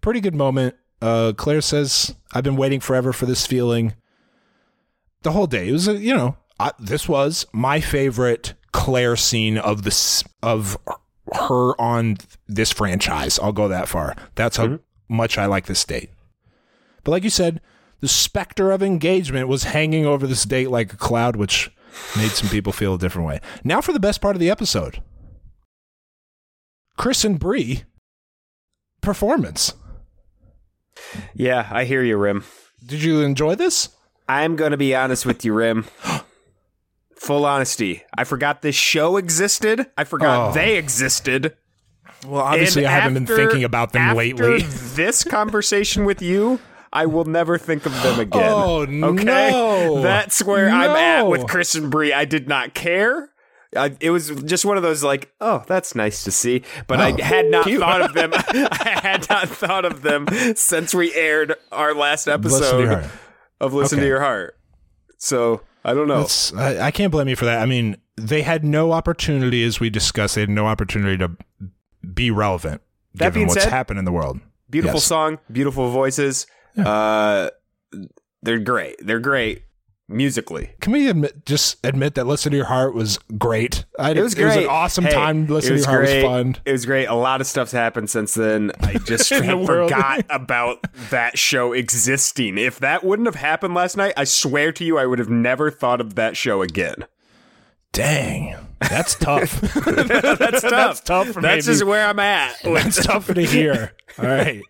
[0.00, 0.76] Pretty good moment.
[1.00, 3.94] Uh, Claire says, "I've been waiting forever for this feeling."
[5.22, 5.68] The whole day.
[5.68, 10.76] It was, a, you know, I, this was my favorite Claire scene of this of
[11.34, 13.38] her on this franchise.
[13.38, 14.16] I'll go that far.
[14.34, 15.16] That's how mm-hmm.
[15.16, 16.10] much I like this date.
[17.04, 17.60] But like you said,
[18.00, 21.70] the specter of engagement was hanging over this date like a cloud, which
[22.16, 23.40] made some people feel a different way.
[23.64, 25.02] Now for the best part of the episode.
[26.96, 27.84] Chris and Bree
[29.00, 29.74] performance.
[31.34, 32.44] Yeah, I hear you, Rim.
[32.84, 33.90] Did you enjoy this?
[34.28, 35.86] I'm gonna be honest with you, Rim.
[37.22, 38.02] Full honesty.
[38.18, 39.86] I forgot this show existed.
[39.96, 40.52] I forgot Oh.
[40.52, 41.56] they existed.
[42.26, 44.62] Well, obviously, And I haven't after- been thinking about them lately.
[44.94, 46.58] this conversation with you,
[46.92, 48.42] I will never think of them again.
[48.52, 49.22] Oh, okay?
[49.24, 50.02] no.
[50.02, 52.12] That's where I'm at with Chris and Brie.
[52.12, 53.30] I did not care.
[53.76, 57.12] I, it was just one of those like, oh, that's nice to see, but I
[57.12, 57.80] Oh, had not cute.
[57.80, 58.32] thought of them.
[58.34, 63.04] I had not thought of them since we aired our last episode heart.
[63.60, 64.04] of Listen Okay.
[64.04, 64.58] to Your Heart.
[65.18, 66.20] So I don't know.
[66.20, 67.60] That's, I, I can't blame you for that.
[67.60, 71.32] I mean, they had no opportunity, as we discussed, they had no opportunity to
[72.14, 72.82] be relevant
[73.14, 74.40] That given being what's said- happened in the world.
[74.70, 75.04] Beautiful Yes.
[75.04, 76.46] song, beautiful voices.
[76.78, 77.50] Uh,
[78.42, 78.96] they're great.
[79.04, 79.64] They're great.
[80.12, 80.70] Musically.
[80.80, 83.84] Can we admit, just admit that "Listen to Your Heart" was great?
[83.98, 84.44] I, It was great.
[84.44, 85.46] It was an awesome Hey, time.
[85.46, 86.22] "Listen to Your Heart" great.
[86.22, 86.56] was fun.
[86.64, 87.06] It was great.
[87.06, 88.72] A lot of stuff's happened since then.
[88.80, 92.58] I just forgot about that show existing.
[92.58, 95.70] If that wouldn't have happened last night, I swear to you, I would have never
[95.70, 97.06] thought of that show again.
[97.92, 99.60] Dang, that's tough.
[99.84, 100.70] That's tough.
[100.70, 102.56] That's tough for That's just where I'm at.
[102.64, 103.92] that's tough to hear.
[104.18, 104.62] All right,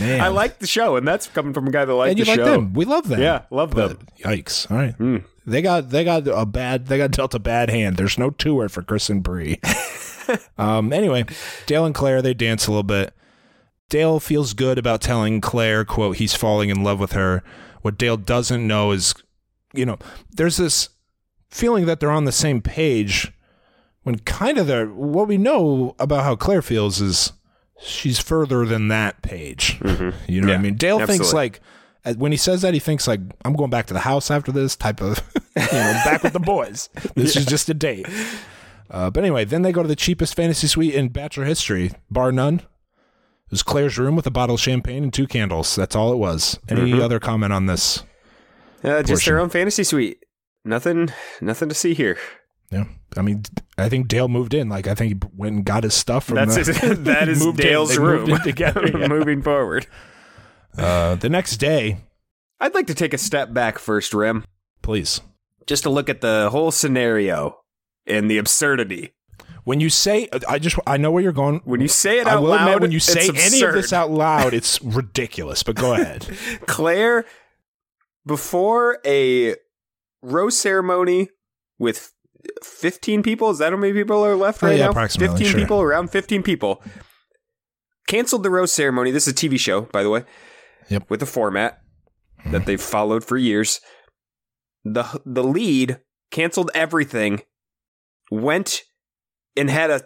[0.00, 0.20] man.
[0.20, 2.30] I like the show, and that's coming from a guy that likes and you the
[2.30, 2.44] like show.
[2.44, 2.72] them.
[2.74, 3.20] We love them.
[3.20, 4.08] Yeah, love But them.
[4.20, 4.70] Yikes!
[4.70, 7.96] All right, they got they got a bad they got dealt a bad hand.
[7.96, 9.60] There's no tour for Chris and Bree.
[10.58, 10.92] um.
[10.92, 11.24] Anyway,
[11.66, 13.12] Dale and Claire they dance a little bit.
[13.90, 17.42] Dale feels good about telling Claire, "quote He's falling in love with her."
[17.82, 19.14] What Dale doesn't know is,
[19.74, 19.98] you know,
[20.30, 20.88] there's this
[21.50, 23.30] feeling that they're on the same page.
[24.04, 27.32] When kind of the what we know about how Claire feels is
[27.80, 29.78] she's further than that page.
[29.82, 30.62] You know what I Mm-hmm.
[30.62, 30.74] Mean?
[30.76, 31.60] Dale thinks like
[32.16, 34.76] when he says that he thinks like I'm going back to the house after this
[34.76, 35.18] type of
[35.56, 36.88] you know back with the boys.
[37.14, 38.06] This is just a date.
[38.90, 42.30] Uh, but anyway, then they go to the cheapest fantasy suite in Bachelor history, bar
[42.32, 42.56] none.
[42.56, 45.74] It was Claire's room with a bottle of champagne and two candles.
[45.76, 46.58] That's all it was.
[46.68, 47.00] Any Mm-hmm.
[47.02, 48.02] other comment on this?
[48.82, 50.18] Uh, just their own fantasy suite.
[50.64, 51.10] Nothing,
[51.40, 52.18] nothing to see here.
[52.70, 52.84] Yeah,
[53.16, 53.44] I mean,
[53.78, 54.68] I think Dale moved in.
[54.68, 57.44] Like I think he went and got his stuff from That's the, his, that is
[57.44, 57.54] in.
[57.56, 58.38] Dale's They room.
[58.42, 58.86] together.
[58.98, 59.06] yeah.
[59.08, 59.86] Moving forward,
[60.76, 61.98] Uh, the next day,
[62.60, 64.44] I'd like to take a step back first, Rim,
[64.82, 65.20] please.
[65.66, 67.58] just to look at the whole scenario
[68.06, 69.12] and the absurdity.
[69.64, 71.60] When you say, I just, I know where you're going.
[71.64, 73.94] When you say it I out will loud, admit, when you say any of this
[73.94, 75.62] out loud, it's ridiculous.
[75.62, 76.26] But go ahead.
[76.66, 77.24] Claire,
[78.26, 79.56] before a
[80.22, 81.28] rose ceremony
[81.78, 82.12] with
[82.62, 84.90] 15 people, is that how many people are left Oh, right yeah, now?
[84.90, 85.60] approximately, 15 sure.
[85.60, 86.82] people, around 15 people.
[88.06, 89.10] Canceled the rose ceremony.
[89.10, 90.24] This is a TV show, by the way.
[90.88, 91.08] Yep.
[91.08, 91.80] With a format
[92.40, 92.52] hmm.
[92.52, 93.80] that they've followed for years.
[94.84, 97.40] The the lead canceled everything,
[98.30, 98.82] went
[99.56, 100.02] and had a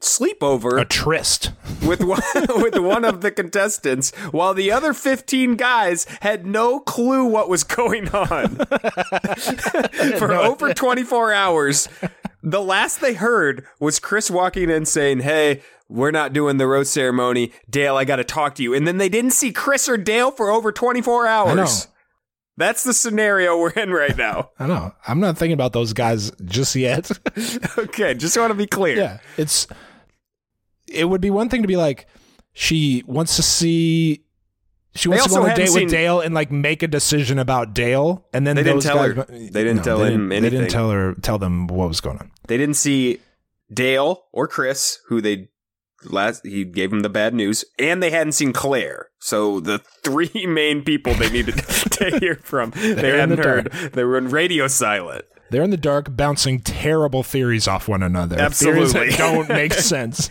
[0.00, 1.52] sleepover a tryst.
[1.86, 2.22] with one,
[2.62, 7.64] with one of the contestants, while the other 15 guys had no clue what was
[7.64, 8.56] going on.
[10.18, 11.88] For over 24 hours,
[12.42, 16.90] the last they heard was Chris walking in saying, Hey, we're not doing the rose
[16.90, 17.52] ceremony.
[17.70, 18.74] Dale, I got to talk to you.
[18.74, 21.86] And then they didn't see Chris or Dale for over 24 hours.
[22.58, 24.50] That's the scenario we're in right now.
[24.58, 24.92] I know.
[25.06, 27.10] I'm not thinking about those guys just yet.
[27.78, 28.96] okay, just want to be clear.
[28.96, 29.66] yeah, it's.
[30.88, 32.06] It would be one thing to be like,
[32.52, 34.22] she wants to see.
[34.94, 37.38] She wants to go on a date seen- with Dale and like make a decision
[37.38, 39.24] about Dale, and then They didn't tell guys, her.
[39.28, 42.18] They didn't tell they him didn't- They didn't tell her tell them what was going
[42.18, 42.30] on.
[42.48, 43.20] They didn't see
[43.70, 45.50] Dale or Chris, who they
[46.10, 49.08] last he gave him the bad news, and they hadn't seen Claire.
[49.20, 53.72] So the three main people they needed to hear from, they They're hadn't the heard.
[53.92, 55.24] They were in radio silent.
[55.50, 58.38] They're in the dark, bouncing terrible theories off one another.
[58.38, 58.90] Absolutely.
[58.92, 60.30] theories that don't make sense.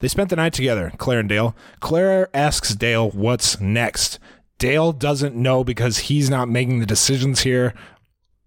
[0.00, 1.56] They spent the night together, Claire and Dale.
[1.80, 4.18] Claire asks Dale what's next.
[4.58, 7.74] Dale doesn't know because he's not making the decisions here.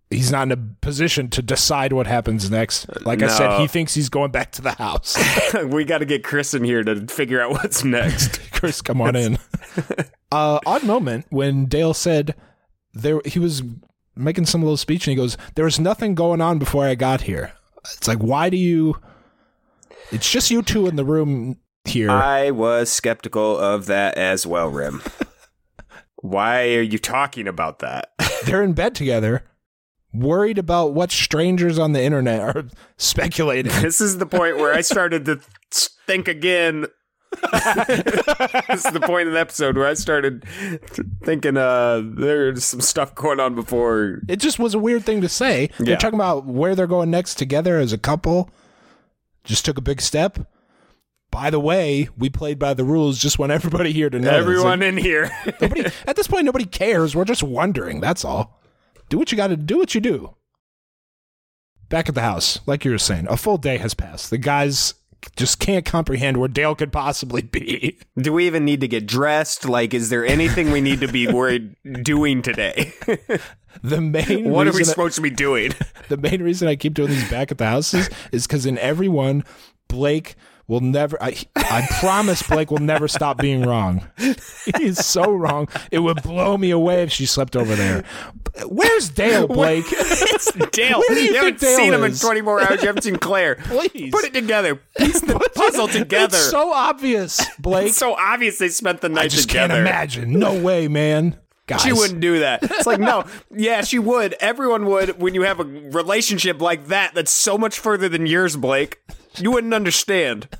[0.09, 2.87] He's not in a position to decide what happens next.
[3.05, 5.17] Like I said, he thinks he's going back to the house.
[5.65, 8.39] we got to get Chris in here to figure out what's next.
[8.51, 9.37] Chris, come on in.
[10.31, 12.35] uh, odd moment when Dale said
[12.93, 13.63] there he was
[14.15, 17.21] making some little speech and he goes, "There was nothing going on before I got
[17.21, 17.51] here."
[17.95, 18.95] It's like, why do you?
[20.11, 22.09] It's just you two in the room here.
[22.09, 25.01] I was skeptical of that as well, Rim.
[26.17, 28.11] Why are you talking about that?
[28.45, 29.43] They're in bed together,
[30.13, 32.65] worried about what strangers on the internet are
[32.97, 33.71] speculating.
[33.81, 35.39] This is the point where I started to
[35.71, 36.87] think again.
[37.41, 40.45] this is the point of the episode where I started
[41.23, 44.21] thinking uh there's some stuff going on before.
[44.29, 45.69] It just was a weird thing to say.
[45.77, 48.49] They're talking about where they're going next together as a couple.
[49.43, 50.39] Just took a big step.
[51.29, 53.19] By the way, we played by the rules.
[53.19, 54.31] Just want everybody here to know.
[54.31, 55.29] Everyone in here.
[55.61, 57.13] Nobody at this point, nobody cares.
[57.15, 57.99] We're just wondering.
[57.99, 58.56] That's all.
[59.09, 59.77] Do what you got to do.
[59.77, 60.35] What you do.
[61.89, 64.29] Back at the house, like you were saying, a full day has passed.
[64.29, 64.93] The guys
[65.35, 67.97] just can't comprehend where Dale could possibly be.
[68.17, 69.65] Do we even need to get dressed?
[69.65, 72.93] Like, is there anything we need to be worried doing today?
[73.83, 75.73] The main what are we supposed to be doing?
[76.09, 79.07] the main reason I keep doing these back at the houses is because in every
[79.07, 79.43] one,
[79.87, 80.35] Blake
[80.67, 81.21] will never.
[81.21, 84.07] I, I promise Blake will never stop being wrong.
[84.77, 85.67] He's so wrong.
[85.91, 88.03] It would blow me away if she slept over there.
[88.65, 89.85] Where's Dale, Blake?
[89.89, 90.99] It's Dale.
[90.99, 92.19] Where do you you haven't Dale seen him in is?
[92.19, 92.81] 24 hours.
[92.81, 93.55] You haven't seen Claire.
[93.63, 94.11] Please.
[94.11, 94.75] Put it together.
[94.97, 96.35] Piece the puzzle together.
[96.37, 97.87] It's so obvious, Blake.
[97.89, 99.75] It's so obvious they spent the night I just together.
[99.75, 100.39] can't imagine.
[100.39, 101.37] No way, man.
[101.67, 101.81] Guys.
[101.81, 102.63] She wouldn't do that.
[102.63, 104.33] It's like, no, yeah, she would.
[104.39, 108.55] Everyone would when you have a relationship like that that's so much further than yours,
[108.55, 108.99] Blake.
[109.37, 110.47] You wouldn't understand.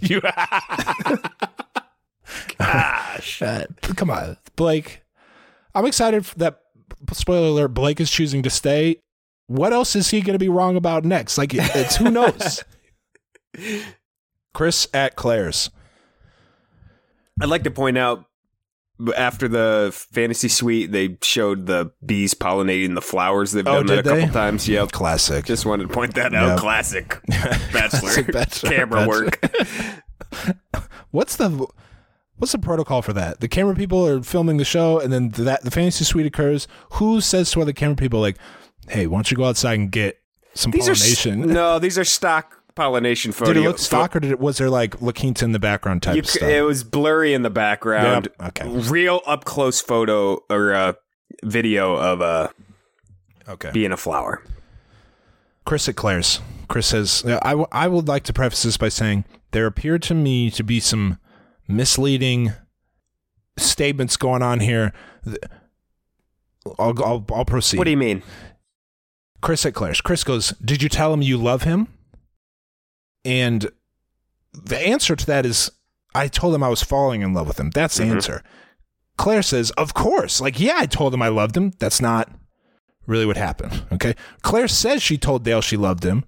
[0.00, 0.20] You,
[2.58, 3.40] Gosh.
[3.94, 5.02] come on, Blake.
[5.72, 6.58] I'm excited for that.
[7.12, 8.96] Spoiler alert: Blake is choosing to stay.
[9.46, 11.38] What else is he going to be wrong about next?
[11.38, 12.64] Like, it's who knows.
[14.52, 15.70] Chris at Claire's.
[17.40, 18.24] I'd like to point out
[19.16, 23.52] after the fantasy suite, they showed the bees pollinating the flowers.
[23.52, 24.32] They've Oh, done that a did couple they?
[24.32, 24.68] times.
[24.68, 24.92] Yep.
[24.92, 25.44] Classic.
[25.44, 26.48] Just wanted to point that out.
[26.48, 26.58] Yep.
[26.58, 27.20] Classic
[27.72, 28.70] bachelor, Bachelor.
[28.70, 29.40] camera work.
[31.10, 31.66] What's the
[32.36, 33.40] what's the protocol for that?
[33.40, 36.68] The camera people are filming the show, and then that the fantasy suite occurs.
[36.94, 38.36] Who says to other camera people like,
[38.88, 40.20] "Hey, why don't you go outside and get
[40.54, 43.54] some These are pollination?" no, these are stock pollination photos.
[43.54, 46.02] did it look stock, or did it was there like La Quinta in the background
[46.02, 46.48] type You, stuff?
[46.48, 48.28] it was blurry in the background.
[48.38, 48.68] Yep, okay.
[48.68, 50.92] Real up close photo or uh,
[51.42, 52.48] video of uh,
[53.48, 53.70] okay.
[53.72, 54.42] being a flower.
[55.66, 56.40] Chris at Claire's.
[56.68, 60.14] Chris says, I, w- I would like to preface this by saying there appeared to
[60.14, 61.18] me to be some
[61.66, 62.52] misleading
[63.56, 64.92] statements going on here.
[66.78, 67.78] I'll, I'll, I'll proceed.
[67.78, 68.22] What do you mean?
[69.40, 70.00] Chris at Claire's.
[70.00, 71.88] Chris goes, Did you tell him you love him?
[73.24, 73.70] And
[74.52, 75.70] the answer to that is,
[76.14, 77.70] I told him I was falling in love with him.
[77.70, 78.12] That's the Mhm.
[78.12, 78.42] answer.
[79.16, 80.40] Claire says, Of course.
[80.40, 81.72] Like, yeah, I told him I loved him.
[81.78, 82.30] That's not
[83.06, 83.84] really what happened.
[83.92, 84.14] Okay.
[84.42, 86.24] Claire says she told Dale she loved him.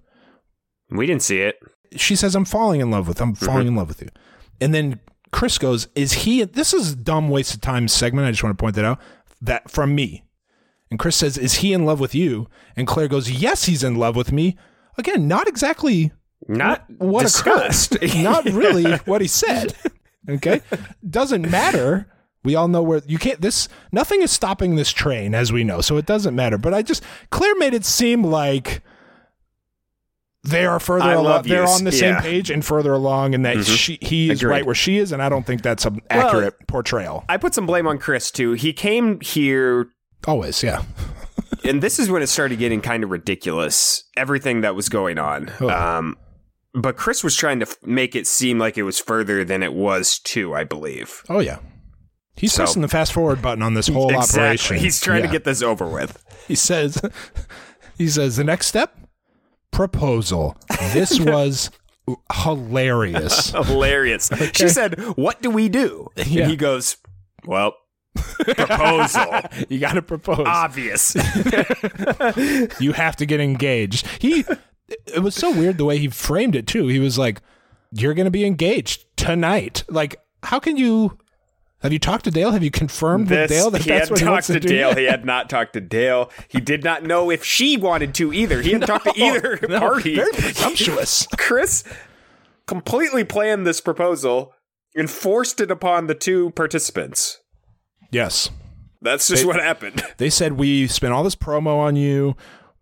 [0.90, 1.56] We didn't see it.
[1.96, 4.08] She says, I'm falling in love with I'm falling in love with you.
[4.60, 5.00] And then
[5.32, 8.26] Chris goes, Is he this is a dumb waste of time segment.
[8.26, 9.00] I just want to point that out.
[9.40, 10.24] That from me.
[10.90, 12.48] And Chris says, Is he in love with you?
[12.76, 14.56] And Claire goes, Yes, he's in love with me.
[14.98, 16.12] Again, not exactly
[16.48, 17.94] Not what discussed.
[17.96, 18.14] occurred.
[18.22, 19.74] not really what he said.
[20.28, 20.60] Okay?
[21.08, 22.06] Doesn't matter.
[22.44, 25.80] We all know where you can't this nothing is stopping this train as we know.
[25.80, 26.56] So it doesn't matter.
[26.58, 28.82] But I just Claire made it seem like
[30.44, 31.42] they are further I along.
[31.44, 33.76] They're on the same page and further along, and that Mhm.
[33.76, 34.50] she he is Agreed.
[34.52, 37.24] right where she is, and I don't think that's an accurate portrayal.
[37.28, 38.52] I put some blame on Chris too.
[38.52, 39.88] He came here
[40.26, 40.82] Always, yeah.
[41.64, 44.04] and this is when it started getting kind of ridiculous.
[44.16, 45.50] Everything that was going on.
[45.60, 45.70] Oh.
[45.70, 46.16] Um,
[46.74, 49.72] but Chris was trying to f- make it seem like it was further than it
[49.72, 50.54] was too.
[50.54, 51.22] I believe.
[51.28, 51.58] Oh yeah.
[52.36, 54.40] He's So- pressing the fast forward button on this whole exactly.
[54.42, 54.76] operation.
[54.78, 55.26] He's trying Yeah.
[55.26, 56.22] to get this over with.
[56.48, 57.00] He says,
[57.98, 58.96] he says the next step,
[59.72, 60.56] proposal.
[60.92, 61.70] This was
[62.32, 63.50] hilarious.
[63.50, 64.30] Hilarious.
[64.54, 66.42] She said, "What do we do?" Yeah.
[66.42, 66.96] And he goes,
[67.44, 67.74] "Well,
[68.14, 69.42] proposal.
[69.68, 70.46] you got to propose.
[70.46, 71.14] Obvious."
[72.80, 74.06] you have to get engaged.
[74.20, 74.44] He,
[75.06, 76.86] it was so weird the way he framed it too.
[76.88, 77.40] He was like,
[77.92, 81.18] "You're going to be engaged tonight." Like, how can you?
[81.82, 82.50] Have you talked to Dale?
[82.50, 84.60] Have you confirmed with This- Dale that he that's had what he wants talked to,
[84.60, 84.74] to do?
[84.74, 84.94] Dale.
[84.94, 86.30] He had not talked to Dale.
[86.48, 88.60] He did not know if she wanted to either.
[88.60, 90.14] He hadn't talked to either No, party.
[90.14, 91.26] Very presumptuous.
[91.38, 91.84] Chris
[92.66, 94.52] completely planned this proposal
[94.94, 97.38] and forced it upon the two participants.
[98.10, 98.50] yes.
[99.02, 100.02] That's just They- what happened.
[100.18, 102.36] They said we spent all this promo on you.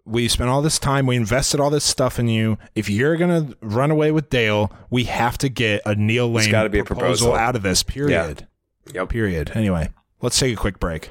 [0.09, 1.07] We spent all this time.
[1.07, 2.57] We invested all this stuff in you.
[2.75, 6.71] If you're gonna run away with Dale, we have to get a Neil Lane gotta
[6.71, 7.35] be a proposal proposal.
[7.35, 7.83] out of this.
[7.83, 8.47] Period.
[8.95, 9.09] Yep.
[9.11, 9.53] Period.
[9.55, 9.91] Anyway,
[10.23, 11.11] let's take a quick break.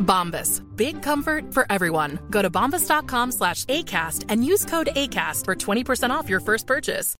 [0.00, 0.60] Bombas.
[0.76, 2.18] Big comfort for everyone.
[2.30, 7.14] Go to bombas.com slash ACAST and use code ACAST for 20% off your first purchase.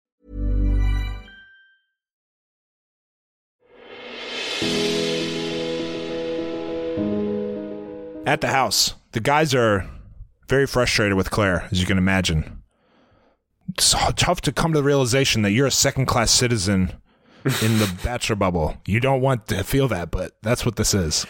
[8.26, 9.88] At the house, the guys are
[10.48, 12.62] very frustrated with Claire, as you can imagine.
[13.70, 16.92] It's tough to come to the realization that you're a second class citizen
[17.44, 18.76] in the bachelor bubble.
[18.86, 21.26] You don't want to feel that, but that's what this is.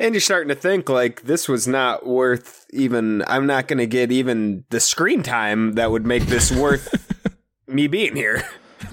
[0.00, 3.22] And you're starting to think like this was not worth even.
[3.26, 7.12] I'm not going to get even the screen time that would make this worth
[7.68, 8.42] me being here.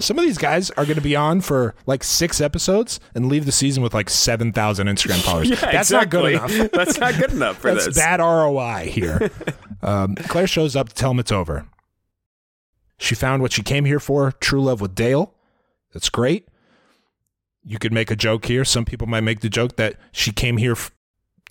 [0.00, 3.46] Some of these guys are going to be on for like six episodes and leave
[3.46, 5.58] the season with like 7,000 Instagram followers.
[5.60, 6.52] that's not good enough.
[6.72, 7.96] That's not good enough for That's this.
[7.96, 9.30] bad ROI here.
[9.82, 11.66] um, Claire shows up to tell him it's over.
[12.98, 15.34] She found what she came here for true love with Dale.
[15.94, 16.46] That's great.
[17.64, 18.64] You could make a joke here.
[18.66, 20.90] Some people might make the joke that she came here f-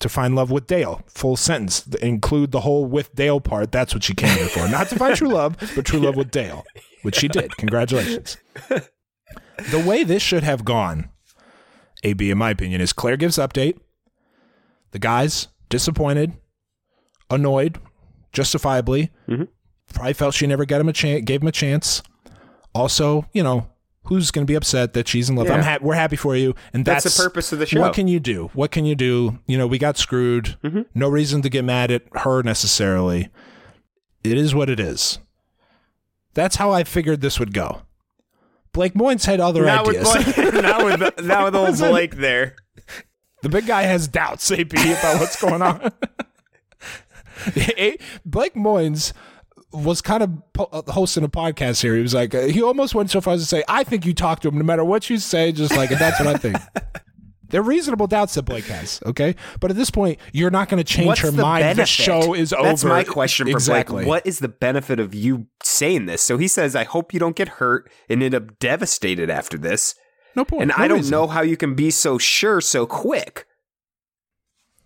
[0.00, 1.02] to find love with Dale.
[1.06, 1.86] Full sentence.
[1.96, 3.72] Include the whole with Dale part.
[3.72, 4.68] That's what she came here for.
[4.68, 6.64] Not to find true love, but true love with Dale,
[7.02, 7.56] which she did.
[7.56, 8.36] Congratulations.
[8.68, 11.10] the way this should have gone,
[12.04, 13.78] AB, in my opinion, is Claire gives update.
[14.92, 16.32] The guys disappointed,
[17.30, 17.78] annoyed,
[18.32, 19.10] justifiably.
[19.28, 19.44] Mm-hmm.
[19.92, 22.02] Probably felt she never got him a chance, gave him a chance.
[22.74, 23.68] Also, you know,
[24.08, 25.50] who's going to be upset that she's in love?
[25.50, 27.80] I'm ha- we're happy for you, and That's that's, the purpose of the show.
[27.80, 28.50] What can you do?
[28.54, 29.38] What can you do?
[29.46, 30.56] You know, we got screwed.
[30.64, 30.82] Mm-hmm.
[30.94, 33.28] No reason to get mad at her necessarily.
[34.24, 35.18] It is what it is.
[36.34, 37.82] That's how I figured this would go.
[38.72, 40.34] Blake Moynes had other Not with, ideas.
[40.34, 41.76] Blake, not with, not with old.
[41.78, 42.56] Blake there.
[43.42, 45.80] The big guy has doubts, AB, about what's going on.
[48.24, 49.12] Blake Moynes
[49.72, 50.30] was kind of
[50.72, 51.94] uh, hosting a podcast here.
[51.94, 54.14] He was like, uh, he almost went so far as to say, I think you
[54.14, 56.56] talk to him no matter what you say, just like, and that's what I think.
[57.50, 59.34] They're reasonable doubts that Blake has, okay?
[59.58, 61.78] But at this point, you're not going to change What's her the mind.
[61.78, 62.62] The show is over.
[62.62, 64.04] That's my question for exactly.
[64.04, 64.06] Blake.
[64.06, 66.20] What is the benefit of you saying this?
[66.22, 69.94] So he says, I hope you don't get hurt and end up devastated after this.
[70.36, 70.62] No point.
[70.62, 71.10] And No I don't reason.
[71.10, 73.46] know how you can be so sure so quick.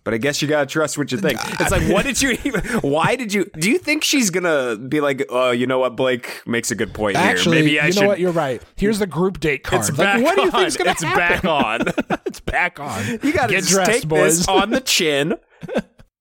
[0.03, 1.39] But I guess you gotta trust what you think.
[1.61, 2.61] It's like, what did you even?
[2.81, 3.45] Why did you?
[3.57, 5.95] Do you think she's gonna be like, oh, you know what?
[5.95, 7.65] Blake makes a good point Actually, here.
[7.65, 8.01] Maybe I you should.
[8.01, 8.19] know what?
[8.19, 8.61] You're right.
[8.75, 9.79] Here's the group date card.
[9.81, 10.59] it's Like, back what do you on.
[10.59, 11.17] think's to It's happen?
[11.17, 12.19] back on.
[12.25, 13.05] it's back on.
[13.23, 14.39] You gotta get just dressed, take boys.
[14.39, 15.35] this on the chin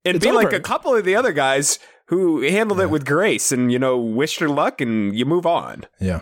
[0.05, 3.51] and It's be like a couple of the other guys who handled it with grace
[3.51, 5.87] and you know wished her luck and you move on.
[5.99, 6.21] Yeah.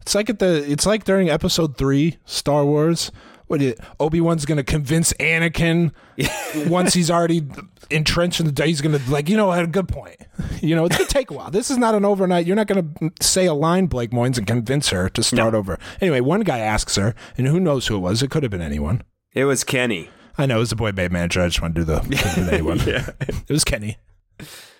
[0.00, 3.12] It's like at the it's like during episode 3 Star Wars
[3.48, 3.60] what
[3.98, 5.92] Obi-Wan's going to convince Anakin
[6.68, 7.46] once he's already
[7.90, 10.16] entrenched in the day he's going to like you know had a good point.
[10.60, 11.52] You know, it's going to take a while.
[11.52, 12.44] This is not an overnight.
[12.44, 15.78] You're not going to say a line Blake Moynes and convince her to start over.
[16.00, 18.24] Anyway, one guy asks her and who knows who it was.
[18.24, 19.02] It could have been anyone.
[19.34, 20.10] It was Kenny.
[20.36, 21.42] I know it was the boy band manager.
[21.42, 22.80] I just want to do the could have been anyone.
[22.80, 23.98] It was Kenny.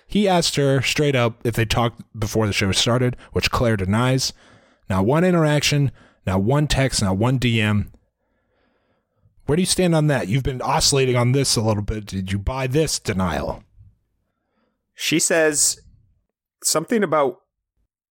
[0.05, 4.33] He asked her straight up if they talked before the show started, which Claire denies.
[4.89, 5.91] Now one interaction,
[6.25, 7.87] now one text, now one DM.
[9.49, 10.27] Where do you stand on that?
[10.27, 12.05] You've been oscillating on this a little bit.
[12.05, 13.63] Did you buy this denial?
[14.93, 15.81] She says
[16.63, 17.39] something about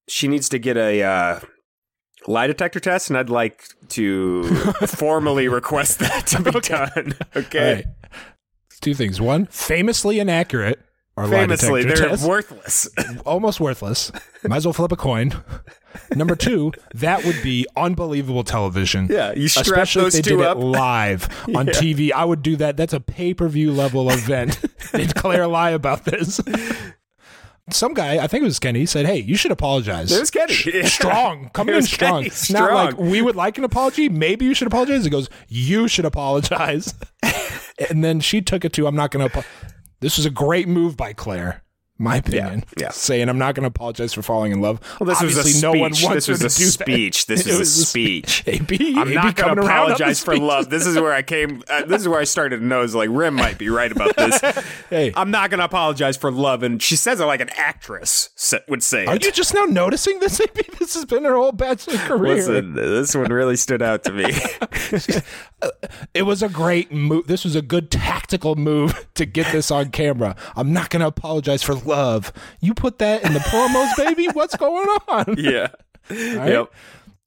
[0.09, 1.41] she needs to get a uh,
[2.27, 4.53] lie detector test, and I'd like to
[4.89, 7.15] formally request that to be done.
[7.37, 7.75] Okay.
[7.75, 7.85] Right.
[8.81, 9.21] Two things.
[9.21, 10.81] One, famously inaccurate.
[11.19, 12.27] Or Famously, they're test.
[12.27, 12.89] worthless.
[13.27, 14.13] almost worthless.
[14.45, 15.33] Might as well flip a coin.
[16.15, 19.09] Number two, that would be unbelievable television.
[19.11, 20.57] Yeah, you strap especially those if they two did up.
[20.59, 21.23] it live
[21.57, 22.13] on TV.
[22.13, 22.77] I would do that.
[22.77, 24.61] That's a pay per view level event.
[24.93, 26.41] Did Claire lie about this?
[27.71, 30.55] Some guy, I think it was Kenny, said, "Hey, you should apologize." It was Kenny.
[30.73, 30.87] Yeah.
[30.87, 32.23] Strong, come It in strong.
[32.25, 34.09] Kenny, Not like we would like an apology.
[34.09, 35.05] Maybe you should apologize.
[35.05, 36.95] He goes, "You should apologize."
[37.91, 39.45] and then she took it to, "I'm not going to."
[40.01, 41.65] This was a great move by Claire.
[42.01, 42.65] My opinion.
[42.79, 42.91] yeah.
[42.91, 44.81] Saying I'm not going to apologize for falling in love.
[45.01, 46.71] Well, this Obviously, was a no one wants this was a to do that.
[46.71, 47.27] speech.
[47.27, 48.45] This is a speech.
[48.47, 50.71] AB, I'm AB not going to around on the apologize for love.
[50.71, 51.63] This is where I came.
[51.69, 52.83] Uh, this is where I started to know.
[52.83, 54.41] Is like Rim might be right about this.
[54.91, 55.13] Hey.
[55.15, 58.31] I'm not going to apologize for love, and she says it like an actress
[58.69, 59.05] would say.
[59.05, 59.25] Are it.
[59.25, 60.41] you just now noticing this?
[60.41, 62.37] AB, this has been her whole bachelor career.
[62.37, 64.33] Listen, this one really stood out to me.
[66.15, 67.27] It was a great move.
[67.27, 70.37] This was a good tactical move to get this on camera.
[70.57, 72.33] I'm not going to apologize for love.
[72.61, 74.27] You put that in the promos, baby.
[74.33, 75.35] What's going on?
[75.39, 75.69] yeah.
[76.11, 76.49] right?
[76.51, 76.73] Yep.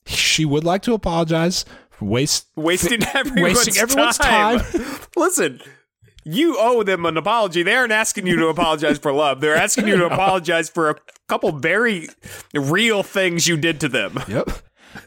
[0.05, 4.59] She would like to apologize for waste Wasting everyone's, wasting everyone's time.
[4.59, 4.81] time.
[5.15, 5.61] Listen,
[6.23, 7.63] you owe them an apology.
[7.63, 9.41] They aren't asking you to apologize for love.
[9.41, 10.95] They're asking you to apologize for a
[11.27, 12.09] couple very
[12.53, 14.19] real things you did to them.
[14.27, 14.49] Yep.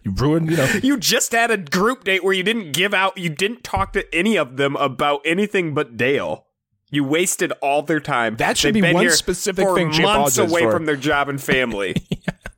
[0.02, 0.72] You ruined, you know.
[0.82, 4.14] You just had a group date where you didn't give out, you didn't talk to
[4.14, 6.46] any of them about anything but Dale.
[6.94, 8.36] You wasted all their time.
[8.36, 10.72] That should They've be one specific for thing months away for.
[10.72, 11.96] from their job and family.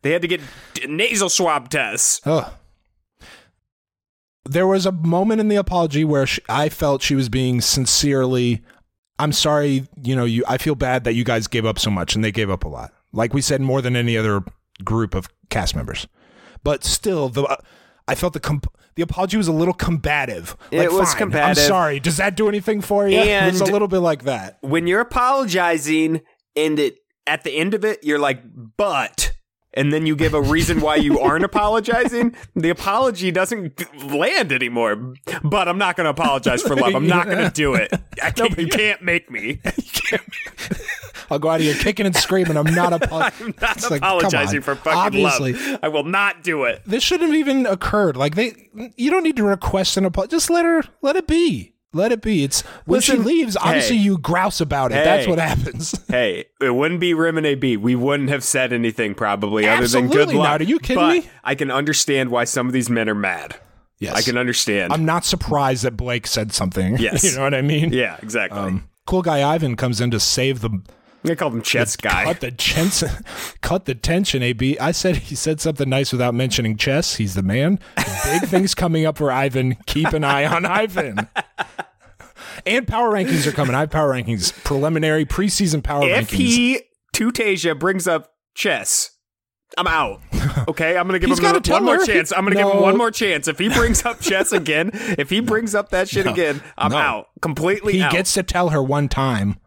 [0.02, 0.40] They had to get
[0.88, 2.20] nasal swab tests.
[4.44, 8.62] There was a moment in the apology where she, I felt she was being sincerely.
[9.18, 10.44] I'm sorry, you know, you.
[10.46, 12.68] I feel bad that you guys gave up so much, and they gave up a
[12.68, 12.92] lot.
[13.12, 14.44] Like we said, more than any other
[14.84, 16.06] group of cast members.
[16.62, 17.58] But still, the
[18.08, 20.56] I felt the comp- the apology was a little combative.
[20.70, 21.48] It Like, was fine, combative.
[21.48, 22.00] I'm sorry.
[22.00, 23.18] Does that do anything for you?
[23.18, 24.58] it was a little bit like that.
[24.62, 26.22] When you're apologizing
[26.54, 28.40] and it at the end of it, you're like,
[28.76, 29.32] but
[29.74, 35.14] and then you give a reason why you aren't apologizing, the apology doesn't land anymore.
[35.42, 36.94] But I'm not going to apologize for love.
[36.94, 37.92] I'm not going to do it.
[38.22, 39.60] I can't, you can't make me.
[41.30, 42.56] I'll go out of here kicking and screaming.
[42.56, 43.46] I'm not apologizing.
[43.46, 45.80] I'm not apologizing for fucking Obviously, love.
[45.82, 46.82] I will not do it.
[46.86, 48.16] this shouldn't have even occurred.
[48.16, 50.30] Like they, you don't need to request an apology.
[50.30, 51.72] Just let her, let it be.
[51.92, 52.44] Let it be.
[52.44, 53.56] It's when she leaves.
[53.56, 54.02] Obviously, hey.
[54.02, 54.96] you grouse about it.
[54.96, 55.94] That's what happens.
[56.08, 57.76] Hey, it wouldn't be Rim and AB.
[57.78, 60.44] We wouldn't have said anything probably other than good Absolutely luck.
[60.44, 60.60] not.
[60.60, 61.30] Are you kidding but me?
[61.42, 63.56] I can understand why some of these men are mad.
[63.98, 64.92] Yes, I can understand.
[64.92, 66.96] I'm not surprised that Blake said something.
[67.06, 67.24] Yes.
[67.24, 67.92] you know what I mean.
[67.92, 68.58] yeah, exactly.
[68.58, 70.80] Um, cool guy Ivan comes in to save the
[71.24, 72.24] I call him chess guy.
[72.24, 73.08] cut the tension,
[73.60, 74.42] cut the tension.
[74.42, 77.16] Ab, I said he said something nice without mentioning chess.
[77.16, 77.80] He's the man.
[77.96, 79.76] Big things coming up for Ivan.
[79.86, 81.28] Keep an eye on Ivan.
[82.64, 83.74] And power rankings are coming.
[83.74, 86.32] I have power rankings, preliminary preseason power if rankings.
[86.32, 86.80] If he
[87.14, 89.10] to Tayshia brings up chess,
[89.78, 90.20] I'm out.
[90.68, 92.06] Okay, I'm gonna give him gotta one more her.
[92.06, 92.32] chance.
[92.32, 93.46] I'm gonna give him one more chance.
[93.46, 96.96] If he brings up chess again, if he brings up that shit again, I'm No.
[96.96, 97.92] out completely.
[97.92, 98.10] he out.
[98.10, 99.58] gets to tell her one time.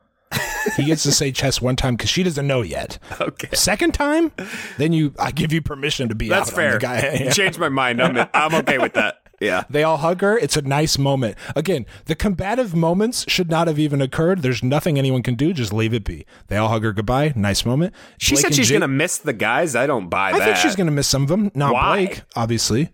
[0.78, 3.00] He gets to say chess one time because she doesn't know yet.
[3.20, 3.50] okay.
[3.54, 4.32] Second time,
[4.78, 6.68] then you, I give you permission to be That's out fair.
[6.68, 7.30] on the guy.
[7.32, 8.02] Changed my mind.
[8.02, 9.22] I'm I'm okay with that.
[9.42, 9.64] Yeah.
[9.70, 10.38] They all hug her.
[10.38, 11.38] It's a nice moment.
[11.56, 14.42] Again, the combative moments should not have even occurred.
[14.42, 15.54] There's nothing anyone can do.
[15.54, 16.26] Just leave it be.
[16.48, 17.32] They all hug her goodbye.
[17.38, 17.94] Nice moment.
[18.18, 19.78] She Blake said she's Jake- gonna miss the guys.
[19.78, 20.44] I don't buy I that.
[20.46, 21.52] think she's gonna miss some of them.
[21.56, 21.96] Not Why?
[22.06, 22.90] Blake, obviously.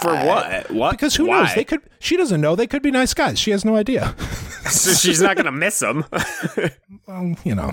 [0.00, 0.70] For what?
[0.70, 0.90] What?
[0.92, 1.40] Because who Why?
[1.42, 1.54] knows?
[1.54, 1.80] They could.
[1.98, 2.54] She doesn't know.
[2.54, 3.38] They could be nice guys.
[3.38, 4.14] She has no idea.
[4.64, 6.06] So she's not gonna miss them.
[7.06, 7.72] well, you know,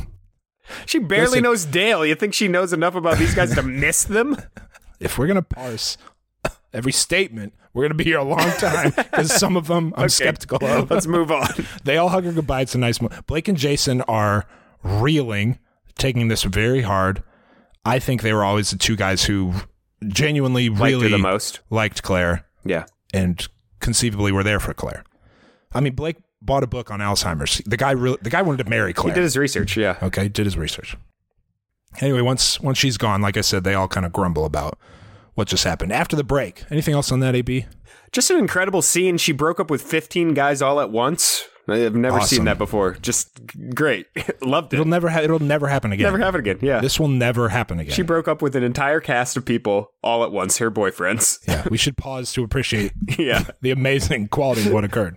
[0.86, 1.43] she barely Listen.
[1.43, 2.06] knows Dale.
[2.06, 4.36] You think she knows enough about these guys to miss them?
[4.99, 5.97] if we're gonna parse
[6.74, 10.10] every statement, we're gonna be here a long time because some of them I'm Okay.
[10.10, 10.91] skeptical of.
[10.91, 11.47] Let's move on.
[11.86, 12.60] They all hug her goodbye.
[12.62, 13.26] It's a nice moment.
[13.26, 14.45] Blake and Jason are
[14.84, 15.60] reeling,
[15.97, 17.24] taking this very hard.
[17.86, 19.54] I think they were always the two guys who
[20.08, 21.60] genuinely really the most.
[21.70, 22.86] liked Claire Yeah.
[23.14, 23.47] and
[23.80, 25.04] conceivably were there for Claire.
[25.74, 27.62] I mean, Blake bought a book on Alzheimer's.
[27.66, 29.14] The guy really, the guy wanted to marry Claire.
[29.14, 29.78] He did his research.
[29.78, 29.97] Yeah.
[30.02, 30.95] okay, did his research.
[31.99, 34.78] Anyway, once once she's gone, like I said, they all kind of grumble about
[35.34, 36.64] what just happened after the break.
[36.72, 37.66] Anything else on that, AB?
[38.12, 39.18] Just an incredible scene.
[39.18, 41.47] She broke up with 15 guys all at once.
[41.68, 42.36] I've never Awesome.
[42.38, 42.95] seen that before.
[43.01, 43.39] Just
[43.76, 44.07] great.
[44.41, 44.78] Loved it.
[44.78, 46.05] It'll never ha- it'll never happen again.
[46.05, 46.59] Never happen again.
[46.62, 46.82] Yeah.
[46.82, 47.93] This will never happen again.
[47.93, 51.38] she broke up with an entire cast of people all at once, her boyfriends.
[51.47, 53.43] yeah, we should pause to appreciate yeah.
[53.62, 55.16] the amazing quality of what occurred.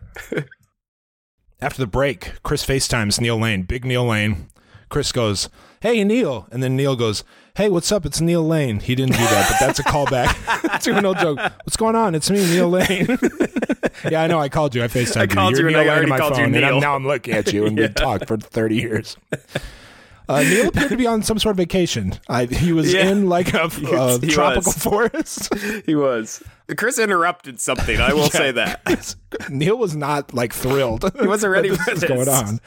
[1.61, 4.49] After the break, Chris FaceTimes Neil Lane, big Neil Lane.
[4.91, 5.49] Chris goes,
[5.85, 6.49] Hey, Neil.
[6.51, 7.25] And then Neil goes,
[7.57, 8.07] Hey, what's up?
[8.07, 8.81] It's Neil Lane.
[8.81, 11.39] He didn't do that, but that's a callback to an old joke.
[11.39, 12.15] What's going on?
[12.15, 13.07] It's me, Neil Lane.
[14.11, 14.41] yeah, I know.
[14.41, 14.83] I called you.
[14.83, 16.45] I FaceTimed I called You're you and Neil I Lane already on my called you
[16.45, 19.19] phone, and I'm, now I'm looking at you, and we talked for 30 years.
[20.27, 22.15] Uh, Neil appeared to be on some sort of vacation.
[22.31, 23.11] I, he was Yeah.
[23.11, 24.21] in like a, a was.
[24.27, 25.55] tropical forest.
[25.85, 26.43] He was.
[26.79, 28.01] Chris interrupted something.
[28.01, 29.17] I will say that.
[29.51, 31.13] Neil was not like thrilled.
[31.21, 32.09] He wasn't ready that for this this.
[32.09, 32.61] going on.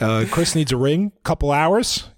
[0.00, 1.12] Uh, Chris needs a ring.
[1.24, 2.08] Couple hours.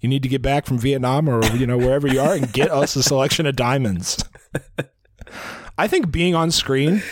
[0.00, 2.70] You need to get back from Vietnam or you know wherever you are and get
[2.70, 4.22] us a selection of diamonds.
[5.78, 7.02] I think being on screen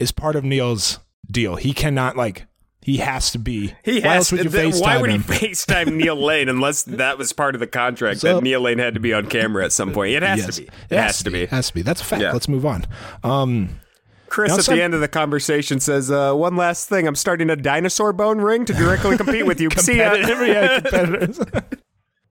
[0.00, 0.98] is part of Neil's
[1.30, 1.56] deal.
[1.56, 2.46] He cannot like.
[2.82, 3.74] He has to be.
[3.82, 5.18] He Why has else would you th- Why would he?
[5.18, 8.94] FaceTime Neil Lane unless that was part of the contract So- that Neil Lane had
[8.94, 10.12] to be on camera at some point?
[10.14, 10.54] It has Yes.
[10.56, 10.68] to be.
[10.90, 11.46] It, has, to be.
[11.46, 11.82] Has to be.
[11.82, 12.22] That's a fact.
[12.22, 12.32] Yeah.
[12.32, 12.86] Let's move on.
[13.24, 13.80] Um,
[14.28, 17.06] Chris Now at the end of the conversation says, uh, "One last thing.
[17.08, 19.68] I'm starting a dinosaur bone ring to directly compete with you.
[19.78, 21.40] See ya." yeah, competitors.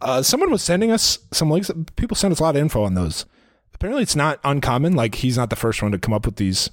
[0.01, 1.71] Uh, someone was sending us some links.
[1.95, 3.25] People send us a lot of info on those.
[3.73, 4.93] Apparently, it's not uncommon.
[4.93, 6.69] Like he's not the first one to come up with these,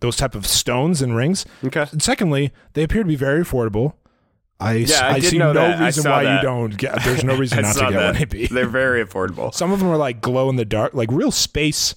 [0.00, 1.46] those type of stones and rings.
[1.64, 1.86] Okay.
[1.92, 3.94] And secondly, they appear to be very affordable.
[4.60, 5.80] I, Yeah, I did see no that.
[5.80, 6.36] Reason why that.
[6.36, 7.02] you don't get.
[7.04, 8.12] There's no reason not to get that.
[8.14, 8.22] one.
[8.22, 8.46] AB.
[8.48, 9.52] They're very affordable.
[9.52, 11.94] Some of them are like glow in the dark, like real space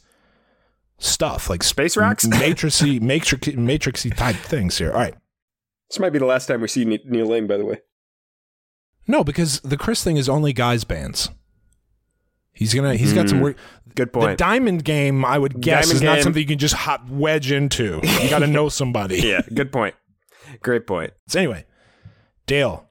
[0.97, 2.25] stuff, like Space rocks?
[2.25, 4.91] matrixy, matrix, matrixy type things here.
[4.91, 5.13] All right.
[5.89, 7.81] This might be the last time we see Neil Lane, by the way.
[9.07, 11.29] No, because the Chris thing is only guys bands.
[12.51, 12.95] He's gonna.
[12.95, 13.57] He's got some work.
[13.93, 14.31] Good point.
[14.31, 17.51] The diamond game, I would guess, Diamond is not something you can just hop wedge
[17.51, 17.99] into.
[18.03, 19.19] You got to know somebody.
[19.23, 19.95] yeah, good point.
[20.61, 21.13] Great point.
[21.27, 21.65] So anyway,
[22.47, 22.89] Dale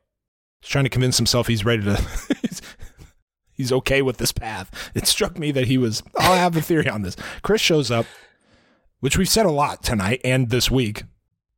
[0.62, 1.97] is trying to convince himself he's ready to.
[2.43, 2.62] he's,
[3.53, 4.91] he's okay with this path.
[4.95, 6.03] It struck me that he was.
[6.17, 7.17] I'll have a theory on this.
[7.43, 8.07] Chris shows up,
[9.01, 11.03] which we've said a lot tonight and this week.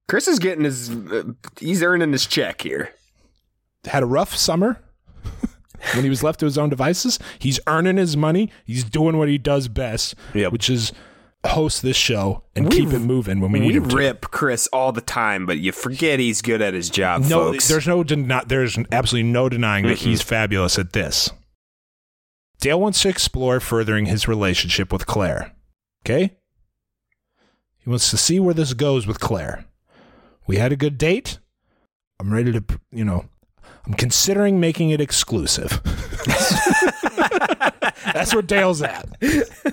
[0.08, 0.90] Chris is getting his.
[0.90, 1.24] Uh,
[1.58, 2.94] he's earning his check here.
[3.84, 4.80] Had a rough summer.
[5.94, 8.50] when he was left to his own devices, he's earning his money.
[8.64, 10.52] He's doing what he does best, Yep.
[10.52, 10.92] which is
[11.46, 13.96] host this show and We- keep it moving when we need We him to.
[13.96, 17.68] rip Chris all the time, but you forget he's good at his job, No, folks.
[17.68, 21.30] there's no den- there's absolutely no denying that he's fabulous at this.
[22.60, 25.52] Dale wants to explore furthering his relationship with Claire.
[26.04, 26.36] Okay?
[27.78, 29.64] He wants to see where this goes with Claire.
[30.48, 31.38] We had a good date.
[32.18, 33.26] I'm ready to, you know,
[33.88, 35.80] I'm considering making it exclusive.
[38.12, 39.08] That's where Dale's at.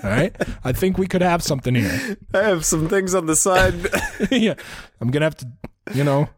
[0.02, 0.34] All right?
[0.64, 2.16] I think we could have something here.
[2.32, 3.74] I have some things on the side.
[4.30, 4.54] yeah.
[5.02, 5.46] I'm going to have to,
[5.92, 6.30] you know,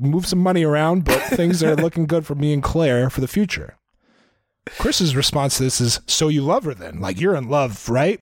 [0.00, 3.28] move some money around, but things are looking good for me and Claire for the
[3.28, 3.76] future.
[4.78, 7.00] Chris's response to this is, So you love her then?
[7.00, 8.18] Like you're in love, right?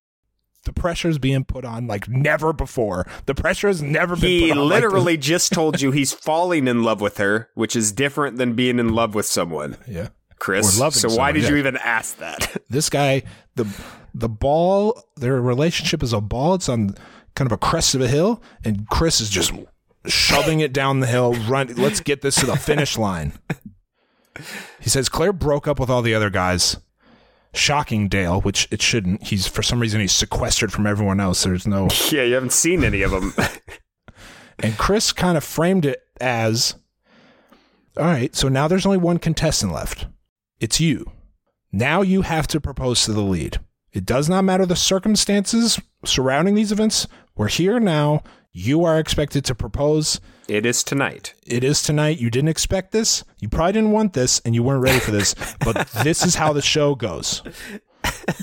[0.69, 3.07] The pressure's being put on like never before.
[3.25, 4.69] The pressure has never been he put on.
[4.69, 8.53] like literally just told you he's falling in love with her, which is different than
[8.53, 10.09] being in love with someone, yeah.
[10.39, 10.77] Chris.
[10.77, 11.49] So why did yeah.
[11.49, 12.55] you even ask that?
[12.69, 13.23] This guy,
[13.55, 13.67] the
[14.13, 16.57] the ball, their relationship is a ball.
[16.57, 16.95] It's on
[17.35, 19.55] kind of a crest of a hill, and Chris is just
[20.05, 21.33] shoving it down the hill.
[21.33, 23.33] Run, let's get this to the finish line.
[24.81, 26.77] He says Claire broke up with all the other guys.
[27.55, 29.25] Shocking Dale, which it shouldn't.
[29.25, 31.43] He's for some reason he's sequestered from everyone else.
[31.45, 33.35] There's no yeah, you haven't seen any of them.
[34.59, 36.75] and Chris kind of framed it as
[37.97, 40.07] all right, so now there's only one contestant left.
[40.61, 41.11] It's you.
[41.73, 43.59] Now you have to propose to the lead.
[43.93, 47.09] It does not matter the circumstances surrounding these events.
[47.35, 48.23] We're here now.
[48.53, 50.21] You are expected to propose.
[50.49, 51.35] It is tonight.
[51.47, 52.19] It is tonight.
[52.19, 53.23] You didn't expect this.
[53.39, 56.55] You probably didn't want this and you weren't ready for this, but this is how
[56.55, 57.43] the show goes.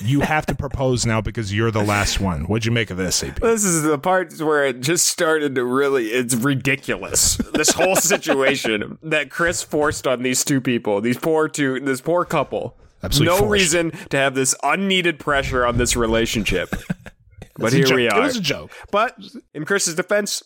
[0.03, 2.43] You have to propose now because you're the last one.
[2.43, 3.39] What'd you make of this, AB?
[3.41, 7.37] This is the part where it just started to really, it's ridiculous.
[7.53, 12.23] This whole situation that Chris forced on these two people, these poor two, this poor
[12.23, 12.77] couple.
[13.01, 13.51] Absolutely no forced.
[13.51, 16.69] reason to have this unneeded pressure on this relationship.
[17.57, 17.95] but here joke.
[17.95, 18.19] we are.
[18.19, 18.71] It was a joke.
[18.91, 19.17] But
[19.53, 20.43] in Chris's defense,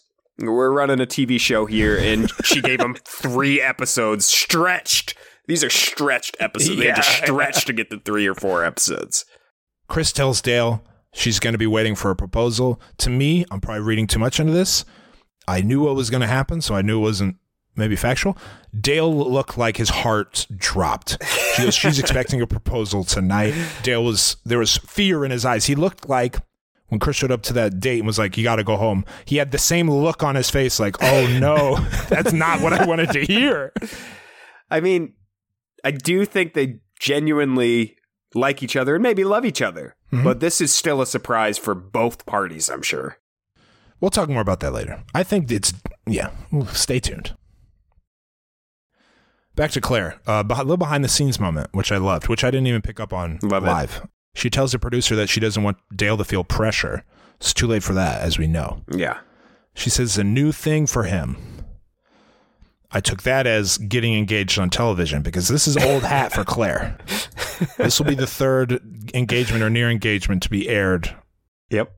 [0.48, 5.16] we're running a TV show here, and she gave him three episodes stretched.
[5.48, 6.80] These are stretched episodes.
[6.80, 9.26] They had to stretch to get the three or four episodes.
[9.88, 10.84] Chris tells Dale
[11.14, 12.80] she's going to be waiting for a proposal.
[13.00, 14.86] To me, I'm probably reading too much into this.
[15.48, 17.38] I knew what was going to happen, so I knew it wasn't
[17.76, 18.38] maybe factual.
[18.80, 21.18] Dale looked like his heart dropped.
[21.56, 23.56] She goes, she's expecting a proposal tonight.
[23.82, 25.66] Dale was there was fear in his eyes.
[25.66, 26.38] He looked like
[26.90, 29.06] when Chris showed up to that date and was like, "You got to go home."
[29.26, 31.76] He had the same look on his face, like, "Oh no,
[32.10, 33.74] that's not what I wanted to hear."
[34.70, 35.14] I mean,
[35.84, 37.96] I do think they genuinely
[38.36, 39.96] like each other and maybe love each other.
[40.12, 43.18] But this is still a surprise for both parties, I'm sure.
[44.02, 45.04] We'll talk more about that later.
[45.14, 45.72] I think it's
[46.08, 46.32] yeah.
[46.72, 47.36] Stay tuned.
[49.56, 52.50] Back to Claire, uh, a little behind the scenes moment, which I loved, which I
[52.50, 54.02] didn't even pick up on Love it.
[54.36, 57.04] She tells the producer that she doesn't want Dale to feel pressure.
[57.38, 58.84] It's too late for that, as we know.
[58.92, 59.20] Yeah.
[59.74, 61.38] She says it's a new thing for him.
[62.92, 66.98] I took that as getting engaged on television because this is old hat for Claire.
[67.78, 68.82] this will be the third
[69.14, 71.16] engagement or near engagement to be aired
[71.70, 71.96] Yep.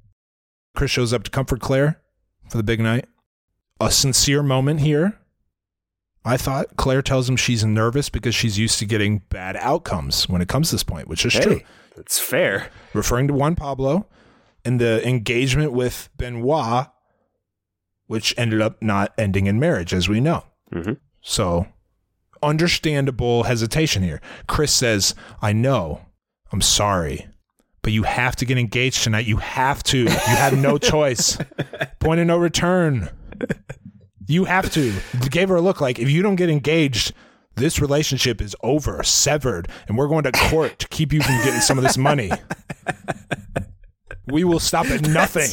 [0.76, 2.02] Chris shows up to comfort Claire
[2.50, 3.06] for the big night.
[3.80, 5.18] A sincere moment here.
[6.24, 10.42] I thought Claire tells him she's nervous because she's used to getting bad outcomes when
[10.42, 11.62] it comes to this point, which is true.
[11.98, 12.70] It's fair.
[12.94, 14.08] Referring to Juan Pablo
[14.66, 16.88] and the engagement with Benoit,
[18.08, 20.44] which ended up not ending in marriage, as we know.
[20.74, 20.98] Mhm.
[21.22, 21.68] So,
[22.42, 24.22] understandable hesitation here.
[24.48, 26.02] Chris says, I know,
[26.52, 27.28] I'm sorry,
[27.82, 29.26] but you have to get engaged tonight.
[29.26, 30.00] You have to.
[30.00, 31.38] You have no choice.
[32.00, 33.10] Point of no return.
[34.28, 34.94] You have to.
[35.30, 37.14] Gave her a look like, if you don't get engaged,
[37.56, 41.60] this relationship is over, severed, and we're going to court to keep you from getting
[41.62, 42.32] some of this money.
[44.28, 45.50] We will stop at nothing.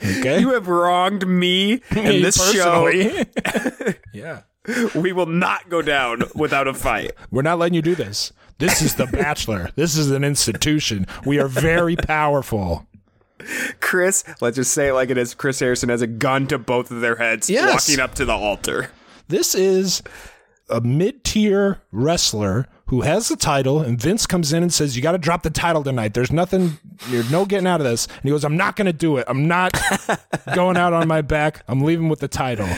[0.00, 0.38] Okay?
[0.40, 3.26] You have wronged me in this Personally.
[4.14, 4.42] yeah.
[4.66, 4.90] show.
[4.94, 7.12] We will not go down without a fight.
[7.30, 8.32] We're not letting you do this.
[8.58, 9.70] This is The Bachelor.
[9.76, 11.06] This is an institution.
[11.24, 12.86] We are very powerful.
[13.80, 15.32] Chris, let's just say it like it is.
[15.34, 17.88] Chris Harrison has a gun to both of their heads, Yes.
[17.88, 18.90] walking up to the altar.
[19.28, 20.02] This is
[20.70, 25.02] a mid tier wrestler who has the title, and Vince comes in and says, "You
[25.02, 26.14] got to drop the title tonight.
[26.14, 26.78] There's nothing.
[27.08, 29.24] There's no getting out of this." And he goes, "I'm not going to do it.
[29.28, 29.72] I'm not
[30.54, 31.62] going out on my back.
[31.68, 32.68] I'm leaving with the title."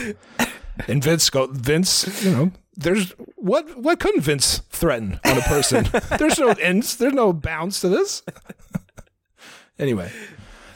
[0.87, 5.87] And Vince go, Vince, you know, there's what what couldn't Vince threaten on a person?
[6.17, 6.95] there's no ends.
[6.97, 8.23] There's no bounds to this.
[9.79, 10.11] anyway,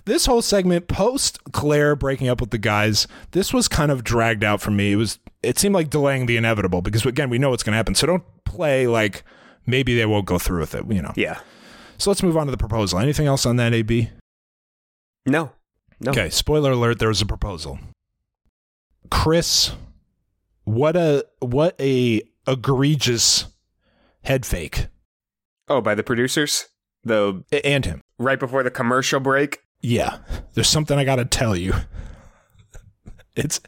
[0.05, 4.43] this whole segment post Claire breaking up with the guys, this was kind of dragged
[4.43, 4.93] out for me.
[4.93, 7.77] It was it seemed like delaying the inevitable because again, we know what's going to
[7.77, 7.95] happen.
[7.95, 9.23] So don't play like
[9.65, 11.13] maybe they won't go through with it, you know.
[11.15, 11.39] Yeah.
[11.97, 12.99] So let's move on to the proposal.
[12.99, 14.09] Anything else on that AB?
[15.25, 15.51] No.
[16.01, 16.11] No.
[16.11, 17.79] Okay, spoiler alert, there was a proposal.
[19.09, 19.71] Chris,
[20.65, 23.45] what a what a egregious
[24.23, 24.87] head fake.
[25.69, 26.67] Oh, by the producers?
[27.03, 28.01] The And him.
[28.19, 29.59] right before the commercial break?
[29.81, 30.17] Yeah.
[30.53, 31.73] There's something I got to tell you.
[33.37, 33.59] It's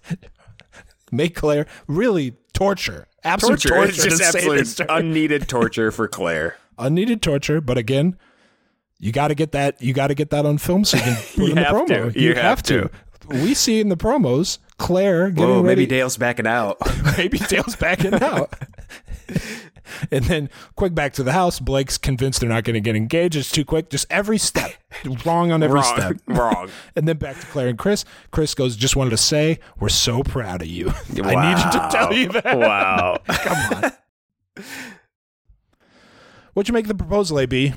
[1.12, 3.08] make Claire really torture.
[3.24, 3.90] Absolute torture.
[3.90, 6.58] It's just to absolute to unneeded torture for Claire.
[6.78, 8.18] unneeded torture, but again,
[9.00, 11.16] you got to get that you got to get that on film so you can
[11.36, 12.14] put You in the promo.
[12.14, 12.20] to.
[12.20, 12.90] You have to.
[13.30, 15.68] We see in the promos Claire getting Whoa, ready.
[15.82, 16.78] maybe Dale's backing out.
[17.18, 18.54] maybe Dale's backing out.
[20.12, 21.60] and then quick back to the house.
[21.60, 23.36] Blake's convinced they're not going to get engaged.
[23.36, 23.90] It's too quick.
[23.90, 24.72] Just every step
[25.26, 25.96] wrong on every Wrong.
[25.98, 26.18] step.
[26.28, 26.70] Wrong.
[26.96, 28.06] And then back to Claire and Chris.
[28.32, 30.92] Chris goes, "Just wanted to say we're so proud of you.
[31.24, 32.58] I needed to tell you that.
[32.58, 33.18] Wow.
[33.28, 34.64] Come on."
[36.54, 37.74] What'd you make of the proposal, AB?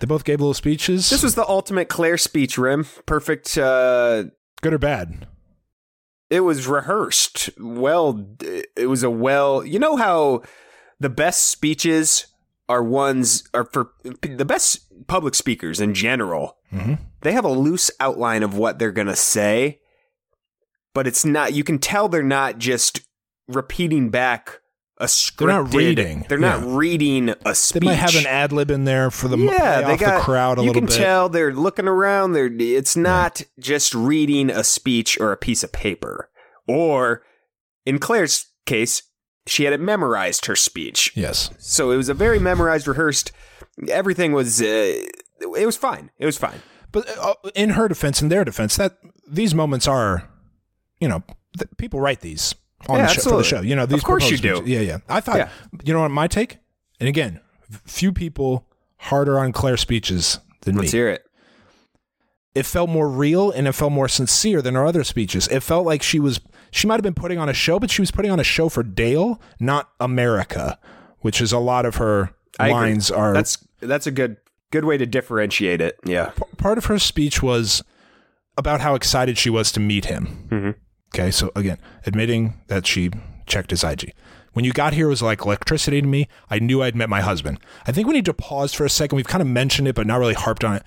[0.00, 1.10] They both gave little speeches.
[1.10, 2.86] This was the ultimate Claire speech, Rim.
[3.06, 3.56] Perfect.
[3.58, 4.24] Uh,
[4.62, 5.26] good or bad?
[6.30, 7.50] it was rehearsed.
[7.60, 9.66] Well, it was a well.
[9.66, 10.42] You know how
[11.02, 12.26] the best speeches
[12.68, 13.90] are ones are for
[14.22, 16.56] the best public speakers in general.
[16.72, 16.98] Mhm.
[17.22, 19.80] They have a loose outline of what they're gonna say,
[20.94, 21.52] but it's not.
[21.52, 23.00] You can tell they're not just
[23.48, 24.60] repeating back
[24.98, 25.38] a scripted.
[25.38, 26.26] They're not reading.
[26.28, 26.76] They're not Yeah.
[26.76, 27.80] reading a speech.
[27.80, 30.58] They might have an ad lib in there for the yeah, they got the crowd
[30.58, 32.32] a you little can tell they're looking around.
[32.32, 36.30] They're it's not just reading a speech or a piece of paper.
[36.68, 37.22] Or
[37.84, 39.02] in Claire's case,
[39.46, 41.12] she had it memorized her speech.
[41.14, 41.50] Yes.
[41.58, 43.32] So it was a very memorized, rehearsed.
[43.88, 44.60] Everything was.
[44.62, 45.02] Uh,
[45.56, 46.10] it was fine.
[46.18, 46.62] It was fine.
[46.92, 50.28] But uh, in her defense, in their defense, that these moments are,
[51.00, 51.22] you know,
[51.58, 52.54] th- people write these
[52.88, 53.60] on Yeah, the show, for the show.
[53.62, 54.62] You know, these Of course you do.
[54.66, 54.98] Yeah, yeah.
[55.08, 55.48] I thought, Yeah.
[55.84, 56.58] you know what, my take,
[57.00, 57.40] and again,
[57.86, 58.68] few people
[58.98, 60.98] harder on Claire's speeches than Let's me.
[60.98, 61.24] hear it.
[62.54, 65.48] It felt more real and it felt more sincere than her other speeches.
[65.48, 66.38] It felt like she was,
[66.72, 68.68] she might have been putting on a show, but she was putting on a show
[68.68, 70.78] for Dale, not America,
[71.20, 72.74] which is a lot of her I agree.
[72.80, 73.32] lines are.
[73.32, 74.38] That's that's a good
[74.70, 75.98] good way to differentiate it.
[76.04, 76.30] Yeah.
[76.30, 77.82] p- part of her speech was
[78.58, 80.48] about how excited she was to meet him.
[80.50, 80.70] Mm-hmm.
[81.14, 83.10] Okay, so again, admitting that she
[83.46, 84.12] checked his IG.
[84.54, 86.28] When you got here, it was like electricity to me.
[86.50, 87.58] I knew I'd met my husband.
[87.86, 89.16] I think we need to pause for a second.
[89.16, 90.82] We've kind of mentioned it, but not really harped on it.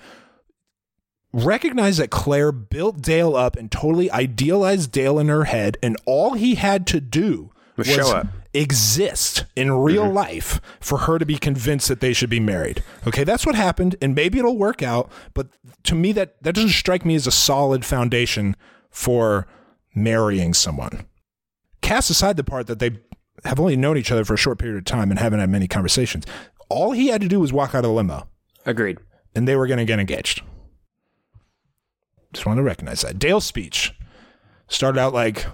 [1.36, 6.32] Recognize that Claire built Dale up and totally idealized Dale in her head, and all
[6.32, 8.28] he had to do Was was show up.
[8.54, 10.14] exist in real mm-hmm.
[10.14, 12.82] life for her to be convinced that they should be married.
[13.06, 15.12] Okay, that's what happened, and maybe it'll work out.
[15.34, 15.48] But
[15.82, 18.56] to me, that that doesn't strike me as a solid foundation
[18.88, 19.46] for
[19.94, 21.04] marrying someone.
[21.82, 22.92] Cast aside the part that they
[23.44, 25.68] have only known each other for a short period of time and haven't had many
[25.68, 26.24] conversations.
[26.70, 28.26] All he had to do was walk out of the limo,
[28.64, 28.96] Agreed.
[29.34, 30.40] and they were going to get engaged.
[32.36, 33.18] Just want to recognize that.
[33.18, 33.94] Dale's speech
[34.68, 35.46] started out like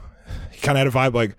[0.50, 1.36] he kind of had a vibe like,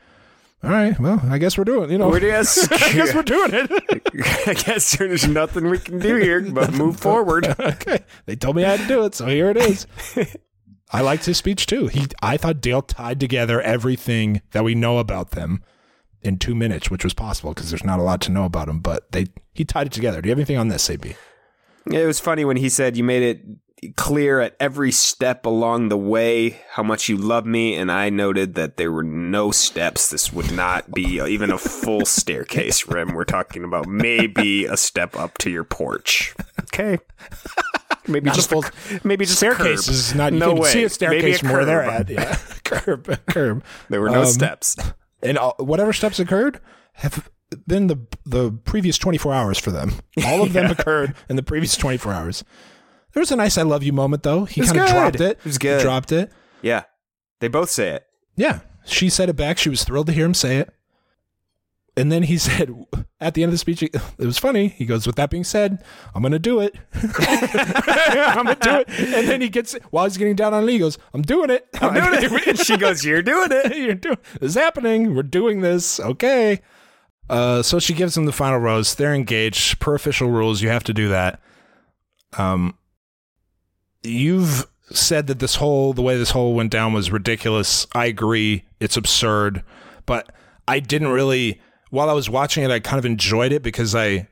[0.63, 1.91] "All right, well, I guess we're doing.
[1.91, 3.67] You know, We're just- I guess we're doing it."
[4.47, 7.45] I guess there's nothing we can do here but move forward.
[7.59, 9.85] okay, they told me I had to do it, so here it is.
[10.93, 11.87] I liked his speech too.
[11.87, 15.61] He, I thought Dale tied together everything that we know about them
[16.21, 18.79] in two minutes, which was possible because there's not a lot to know about him.
[18.79, 20.21] But they, he tied it together.
[20.21, 21.15] Do you have anything on this, AB?
[21.91, 23.41] It was funny when he said you made it
[23.91, 28.55] clear at every step along the way how much you love me, and I noted
[28.55, 30.09] that there were no steps.
[30.09, 33.13] This would not be even a full staircase, Rim.
[33.13, 36.33] We're talking about maybe a step up to your porch.
[36.63, 36.97] Okay.
[38.07, 40.33] Maybe Not a just full- a, maybe just a staircase is not.
[40.33, 40.69] You no can way.
[40.69, 42.09] see a Maybe staircase from where they're at.
[42.09, 43.63] Yeah, curb, curb.
[43.89, 44.75] There were no Um, steps.
[45.21, 46.59] and uh, whatever steps occurred
[46.95, 47.29] have
[47.67, 49.93] been the the previous 24 hours for them.
[50.25, 52.43] All of them occurred in the previous 24 hours.
[53.13, 54.45] There was a nice "I love you" moment though.
[54.45, 55.37] He kind of dropped it.
[55.39, 55.81] It was He good.
[55.81, 56.31] dropped it.
[56.61, 56.83] Yeah.
[57.39, 58.05] They both say it.
[58.35, 59.57] Yeah, she said it back.
[59.57, 60.73] She was thrilled to hear him say it.
[61.95, 62.73] And then he said
[63.21, 64.69] at the end of the speech, it was funny.
[64.69, 65.83] He goes, "With that being said,
[66.15, 66.75] I'm going to do it.
[66.93, 70.71] I'm going to do it." And then he gets while he's getting down on it,
[70.71, 71.67] he goes, "I'm doing it.
[71.81, 72.13] I'm doing
[72.47, 73.77] it." she goes, You're doing it.
[73.77, 74.17] You're doing.
[74.39, 75.13] This is happening.
[75.15, 75.99] We're doing this.
[75.99, 76.61] Okay.
[77.29, 78.95] Uh, so she gives him the final rose.
[78.95, 79.79] They're engaged.
[79.79, 81.39] Per official rules, you have to do that.
[82.37, 82.77] Um,
[84.03, 87.87] you've said that this whole the way this whole went down was ridiculous.
[87.93, 88.65] I agree.
[88.79, 89.63] It's absurd,
[90.05, 90.31] but
[90.67, 91.61] I didn't really.
[91.89, 94.27] While I was watching it, I kind of enjoyed it because I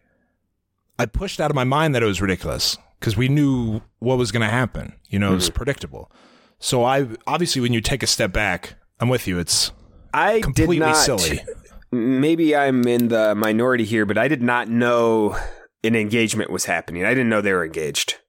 [0.97, 4.31] I pushed out of my mind that it was ridiculous because we knew what was
[4.31, 4.93] going to happen.
[5.09, 5.57] You know, it was mm-hmm.
[5.57, 6.11] predictable.
[6.59, 9.39] So I obviously when you take a step back, I'm with you.
[9.39, 9.71] It's
[10.13, 10.95] I completely did not.
[10.95, 11.41] silly.
[11.91, 15.37] Maybe I'm in the minority here, but I did not know
[15.83, 17.03] an engagement was happening.
[17.03, 18.19] I didn't know they were engaged.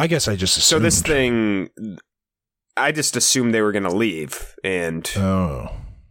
[0.00, 0.78] I guess I just assumed.
[0.78, 1.68] So this thing,
[2.76, 5.68] I just assumed they were going to leave, and Oh.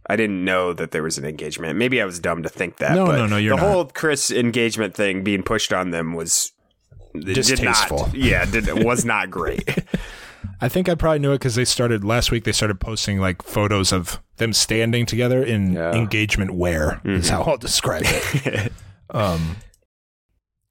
[0.08, 1.76] I didn't know that there was an engagement.
[1.78, 2.94] Maybe I was dumb to think that.
[2.96, 3.72] No, but no, no, you're the not.
[3.72, 6.52] whole Chris engagement thing being pushed on them was
[7.14, 7.98] it did Distasteful.
[8.06, 9.68] not, yeah, did, was not great.
[10.60, 12.44] I think I probably knew it because they started last week.
[12.44, 15.92] They started posting like photos of them standing together in Yeah.
[15.92, 17.00] engagement wear.
[17.04, 18.72] Is how I'll describe it.
[19.10, 19.56] um.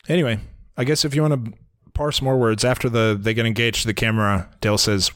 [0.08, 0.40] Anyway,
[0.78, 1.54] I guess if you want to
[2.00, 5.12] parse more words after the they get engaged to the camera, Dale says,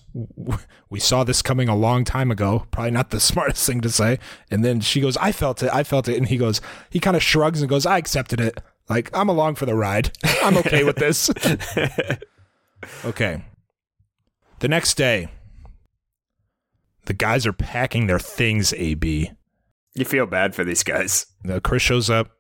[0.90, 4.20] "We saw this coming a long time ago." Probably not the smartest thing to say.
[4.52, 5.70] And then she goes, "I felt it.
[5.74, 6.60] I felt it." And he goes,
[6.90, 8.60] he kind of shrugs and goes, "I accepted it.
[8.90, 10.12] Like I'm along for the ride.
[10.44, 11.30] I'm okay with this."
[13.06, 13.46] okay.
[14.60, 15.30] The next day,
[17.06, 19.32] the guys are packing their things, AB.
[19.96, 21.28] you feel bad for these guys.
[21.50, 22.32] Uh, Chris shows up,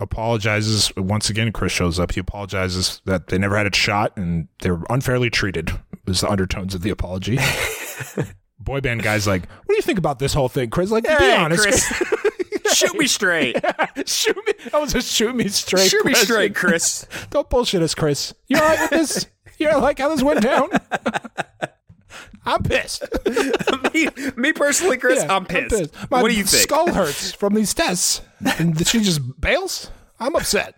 [0.00, 0.92] apologizes.
[0.96, 2.12] Once again, Chris shows up.
[2.12, 5.70] He apologizes that they never had a shot and they were unfairly treated,
[6.06, 7.38] was the undertones of the apology.
[8.58, 10.90] Boy band guy's like, What do you think about this whole thing, Chris?
[10.90, 11.62] Like, be honest.
[11.62, 12.02] Chris,
[12.72, 13.56] shoot me straight.
[14.06, 14.52] shoot me.
[14.70, 15.90] That was a shoot me straight.
[15.90, 17.06] shoot me straight, Chris.
[17.30, 18.34] Don't bullshit us, Chris.
[18.48, 19.26] You all right with this?
[19.58, 20.68] You don't like how this went down?
[22.46, 23.02] I'm pissed.
[23.94, 25.92] me, me personally, Chris, Yeah, I'm, pissed.
[26.10, 26.62] My What do you think?
[26.64, 28.20] skull hurts from these tests.
[28.58, 29.90] And she just bails?
[30.20, 30.74] I'm upset.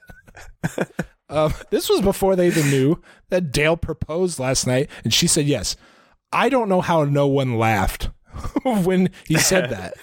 [1.28, 5.46] um, this was before they even knew that Dale proposed last night, and she said
[5.46, 5.76] yes.
[6.32, 8.10] I don't know how no one laughed
[8.64, 9.94] when he said that.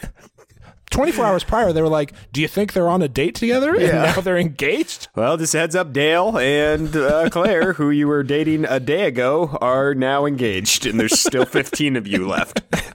[0.93, 3.73] 24 hours prior, they were like, Do you think they're on a date together?
[3.73, 4.13] And Yeah.
[4.13, 5.07] now they're engaged?
[5.15, 9.57] Well, just heads up, Dale and uh, Claire, who you were dating a day ago,
[9.61, 12.61] are now engaged, and there's still 15 of you left.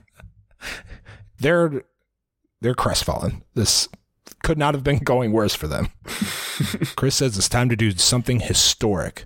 [1.39, 1.83] They're
[2.61, 3.43] they're crestfallen.
[3.55, 3.87] This
[4.43, 5.87] could not have been going worse for them.
[6.97, 9.25] Chris says it's time to do something historic.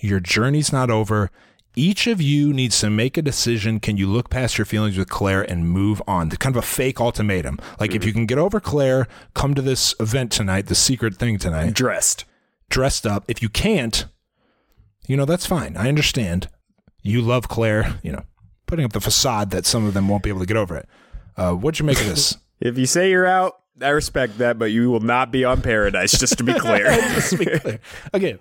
[0.00, 1.30] Your journey's not over.
[1.76, 3.78] Each of you needs to make a decision.
[3.80, 6.28] Can you look past your feelings with Claire and move on?
[6.30, 7.58] The kind of a fake ultimatum.
[7.78, 11.38] Like if you can get over Claire, come to this event tonight, the secret thing
[11.38, 12.24] tonight, Dressed.
[12.68, 13.24] dressed up.
[13.28, 14.06] If you can't,
[15.06, 15.76] you know, that's fine.
[15.76, 16.48] I understand.
[17.02, 18.24] You love Claire, you know,
[18.66, 20.88] putting up the facade that some of them won't be able to get over it.
[21.36, 22.36] Uh, what'd you make of this?
[22.60, 26.12] If you say you're out, I respect that, but you will not be on Paradise,
[26.18, 26.84] just to be clear.
[26.90, 27.80] Let's be clear.
[28.12, 28.38] Again,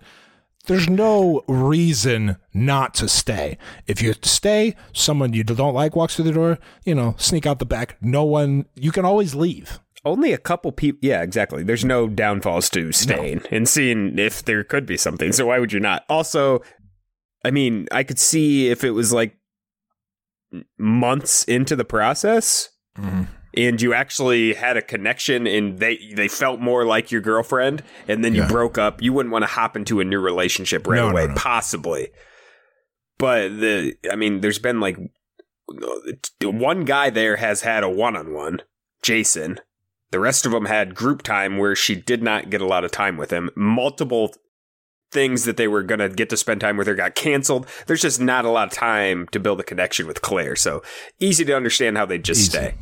[0.69, 3.57] there's no reason not to stay.
[3.87, 7.57] If you stay, someone you don't like walks through the door, you know, sneak out
[7.57, 7.97] the back.
[8.01, 9.79] No one, you can always leave.
[10.05, 10.99] Only a couple people.
[11.01, 11.63] Yeah, exactly.
[11.63, 15.33] There's no downfalls to staying and seeing if there could be something.
[15.33, 16.05] So why would you not?
[16.07, 16.61] Also,
[17.43, 19.35] I mean, I could see if it was like
[20.77, 23.23] months into the process mm-hmm.
[23.55, 28.23] And you actually had a connection and they they felt more like your girlfriend and
[28.23, 28.47] then you Yeah.
[28.47, 31.27] broke up, you wouldn't want to hop into a new relationship right No, no, away,
[31.27, 31.33] no.
[31.35, 32.09] possibly.
[33.17, 34.97] But the I mean, there's been like
[36.41, 38.61] one guy there has had a one-on-one,
[39.01, 39.59] Jason.
[40.11, 42.91] The rest of them had group time where she did not get a lot of
[42.91, 43.49] time with him.
[43.55, 44.33] Multiple
[45.11, 47.67] things that they were going to get to spend time with her got canceled.
[47.87, 50.55] There's just not a lot of time to build a connection with Claire.
[50.55, 50.81] So
[51.19, 52.49] easy to understand how they just Easy.
[52.49, 52.73] stay.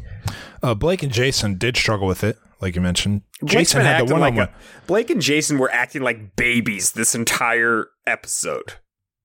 [0.64, 3.22] Uh, Blake and Jason did struggle with it, like you mentioned.
[3.42, 4.48] Blake's Jason had the one on like one.
[4.50, 8.74] a- Blake and Jason were acting like babies this entire episode.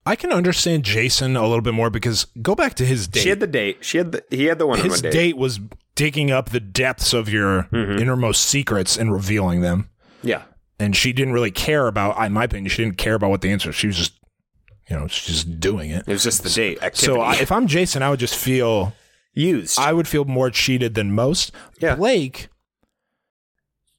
[0.05, 3.23] I can understand Jason a little bit more because go back to his date.
[3.23, 3.79] She had the date.
[3.85, 5.09] She had the he had the one on his one date.
[5.09, 5.61] His date was
[5.95, 7.99] digging up the depths of your Mm-hmm.
[8.01, 9.91] innermost secrets and revealing them.
[10.23, 10.43] Yeah.
[10.81, 13.51] and she didn't really care about in my opinion she didn't care about what the
[13.51, 14.19] answer she was just
[14.89, 17.07] you know she's just doing it It was just the date activity.
[17.19, 18.93] so I, if i'm jason i would just feel
[19.35, 19.79] used.
[19.79, 21.95] i would feel more cheated than most Yeah.
[21.97, 22.49] blake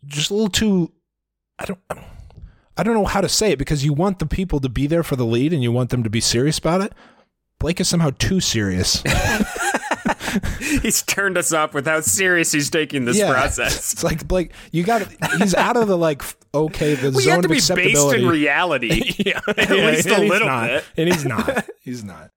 [0.06, 0.92] just a little too
[1.60, 1.80] i don't
[2.78, 5.04] i don't know how to say it because you want the people to be there
[5.04, 6.94] for the lead and you want them to be serious about it
[7.60, 9.02] blake is somehow too serious
[10.82, 13.32] he's turned us off with how serious he's taking this Yeah.
[13.32, 13.94] process.
[13.94, 15.08] it's like blake you got
[15.38, 16.22] he's out of the like
[16.54, 19.14] okay the We zone have to be based in reality.
[19.26, 20.68] yeah, At least a little not.
[20.70, 20.84] bit.
[20.98, 21.70] And he's not.
[21.82, 22.32] He's not.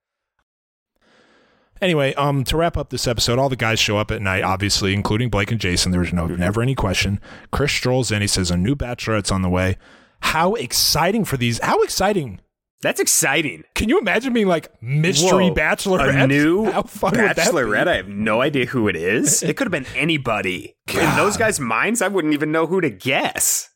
[1.81, 4.95] Anyway, um, to wrap up this episode, all the guys show up at night, obviously,
[4.95, 5.93] including Blake and Jason.
[5.93, 7.21] There was no never any question.
[7.51, 8.23] Chris strolls in.
[8.23, 9.77] He says a new bachelorette's on the way.
[10.21, 11.61] How exciting for these!
[11.63, 12.41] How exciting!
[12.83, 13.65] That's exciting.
[13.75, 16.25] Can you imagine being like mystery Whoa, bachelorette?
[16.25, 17.43] A new How fun would that be?
[17.43, 17.89] bachelorette.
[17.89, 19.43] I have no idea who it is.
[19.43, 20.77] It could have been anybody.
[20.93, 23.71] In those guys' minds, I wouldn't even know who to guess.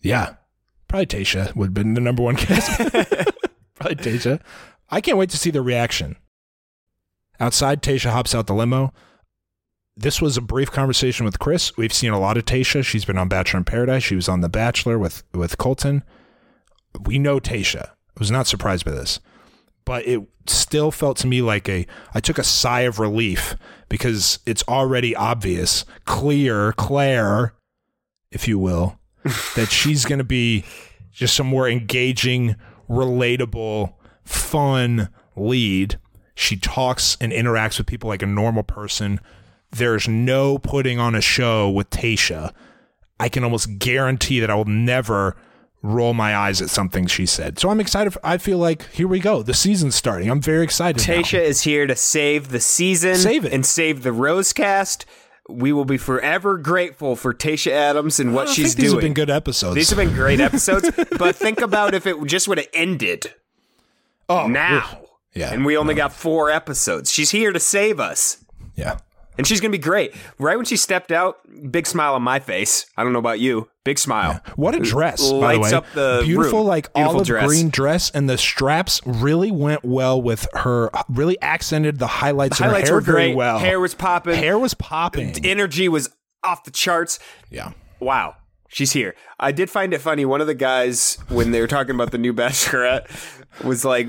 [0.00, 0.34] Yeah,
[0.88, 2.76] probably Tayshia would have been the number one guess.
[3.74, 4.40] probably Tayshia.
[4.90, 6.16] I can't wait to see the reaction.
[7.40, 8.92] Outside, Tayshia hops out the limo.
[9.96, 11.76] This was a brief conversation with Chris.
[11.76, 12.84] We've seen a lot of Tayshia.
[12.84, 14.02] She's been on Bachelor in Paradise.
[14.02, 16.04] She was on The Bachelor with with Colton.
[17.04, 17.88] We know Tayshia.
[17.90, 19.20] I was not surprised by this,
[19.84, 21.86] but it still felt to me like a.
[22.14, 23.54] I took a sigh of relief
[23.88, 27.54] because it's already obvious, clear, Claire,
[28.30, 28.98] if you will,
[29.54, 30.64] that she's going to be
[31.12, 32.56] just some more engaging,
[32.88, 35.98] relatable, fun lead.
[36.36, 39.18] She talks and interacts with people like a normal person.
[39.72, 42.52] There's no putting on a show with Tayshia.
[43.18, 45.34] I can almost guarantee that I will never
[45.82, 47.58] roll my eyes at something she said.
[47.58, 48.12] So I'm excited.
[48.12, 49.42] For, I feel like here we go.
[49.42, 50.28] The season's starting.
[50.30, 51.06] I'm very excited.
[51.08, 51.14] now.
[51.14, 53.52] Tayshia is here to save the season, Save it.
[53.52, 55.06] and save the Rose cast.
[55.48, 58.94] We will be forever grateful for Tayshia Adams and what she's these doing.
[58.96, 59.76] have been good episodes.
[59.76, 63.32] These have been great episodes, but think about if it just would have ended
[64.28, 64.78] oh now.
[65.02, 65.08] oof.
[65.36, 65.52] Yeah.
[65.52, 67.12] And we only got four episodes.
[67.12, 68.38] She's here to save us.
[68.74, 68.98] yeah.
[69.38, 70.14] And she's going to be great.
[70.38, 71.36] Right when she stepped out,
[71.70, 72.86] big smile on my face.
[72.96, 73.68] I don't know about you.
[73.84, 74.40] Big smile.
[74.56, 75.72] What a dress, by the way.
[75.74, 76.68] up the Beautiful, room.
[76.68, 77.46] like Beautiful olive dress.
[77.46, 80.90] green dress, and the straps really went well with her.
[81.10, 82.56] Really accented the highlights.
[82.56, 83.36] The highlights hair were very great.
[83.36, 83.58] well.
[83.58, 84.36] Hair was popping.
[84.36, 85.34] Hair was popping.
[85.44, 86.08] Energy was
[86.42, 87.18] off the charts.
[87.50, 87.72] yeah.
[88.00, 88.36] Wow.
[88.70, 89.14] She's here.
[89.38, 90.24] I did find it funny.
[90.24, 93.06] One of the guys, when they were talking about the new Bachelorette,
[93.62, 94.08] was like,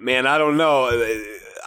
[0.00, 0.86] man, I don't know.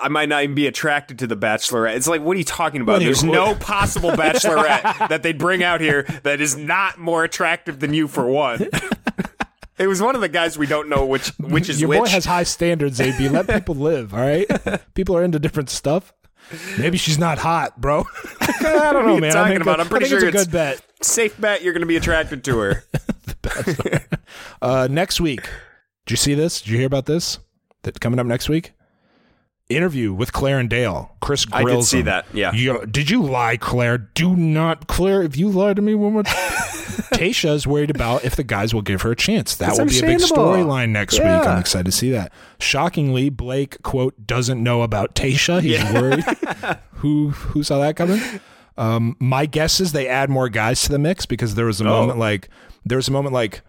[0.01, 1.95] I might not even be attracted to the Bachelorette.
[1.97, 3.01] It's like, what are you talking about?
[3.01, 7.79] You- There's no possible Bachelorette that they'd bring out here that is not more attractive
[7.79, 8.67] than you, for one.
[9.77, 11.99] It was one of the guys we don't know which which is Your which.
[11.99, 13.29] boy has high standards, AB.
[13.29, 14.45] Let people live, all right?
[14.93, 16.13] people are into different stuff.
[16.77, 18.05] Maybe she's not hot, bro.
[18.41, 19.31] I don't know, man.
[19.31, 19.79] Talking think, about?
[19.79, 20.81] I'm pretty sure it's a it's- good bet.
[21.01, 22.83] Safe bet you're going to be attracted to her.
[24.61, 25.41] Uh, next week,
[26.05, 26.59] did you see this?
[26.61, 27.39] Did you hear about this?
[27.83, 28.73] That coming up next week?
[29.69, 31.15] Interview with Claire and Dale.
[31.21, 32.51] Chris I did see that, yeah.
[32.53, 33.99] You- did you lie, Claire?
[33.99, 35.21] Do not, Claire.
[35.21, 36.35] If you lie to me one more time.
[37.13, 39.55] Tayshia is worried about if the guys will give her a chance.
[39.55, 41.27] That That's will be a big storyline next week.
[41.27, 42.31] I'm excited to see that.
[42.59, 45.61] Shockingly, Blake quote doesn't know about Tayshia.
[45.61, 46.23] He's worried.
[46.95, 48.21] who who saw that coming?
[48.77, 51.85] Um, my guess is they add more guys to the mix because there was a
[51.85, 51.89] Oh.
[52.01, 52.49] moment like
[52.85, 53.61] there was a moment like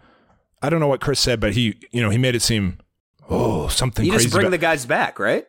[0.61, 2.79] I don't know what Chris said, but he you know he made it seem
[3.31, 5.45] oh something You just bring about- the guys back, right?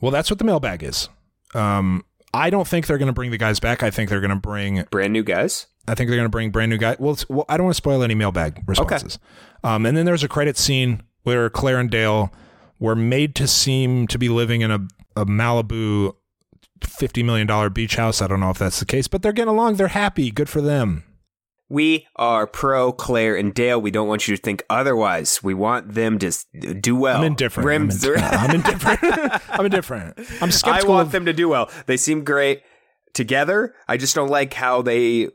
[0.00, 1.08] well, that's what the mailbag is.
[1.54, 3.82] Um, I don't think they're going to bring the guys back.
[3.82, 5.66] I think they're going to bring Brand new guys.
[5.88, 6.96] I think they're going to bring brand new guys.
[6.98, 9.18] Well, well, I don't want to spoil any mailbag responses.
[9.62, 12.32] Um, and then there's a credit scene where Claire and Dale
[12.80, 14.80] were made to seem to be living in a,
[15.14, 16.12] a Malibu
[16.80, 18.20] $50 million beach house.
[18.20, 19.76] I don't know if that's the case, but they're getting along.
[19.76, 20.30] They're happy.
[20.32, 21.04] Good for them.
[21.68, 23.80] We are pro Claire and Dale.
[23.80, 25.42] We don't want you to think otherwise.
[25.42, 26.30] We want them to
[26.80, 27.18] do well.
[27.18, 27.64] I'm indifferent.
[27.64, 29.00] I'm, Rims- in- I'm indifferent.
[29.50, 30.18] I'm indifferent.
[30.40, 31.68] I'm I want of- them to do well.
[31.86, 32.62] They seem great
[33.14, 33.74] together.
[33.88, 35.28] I just don't like how they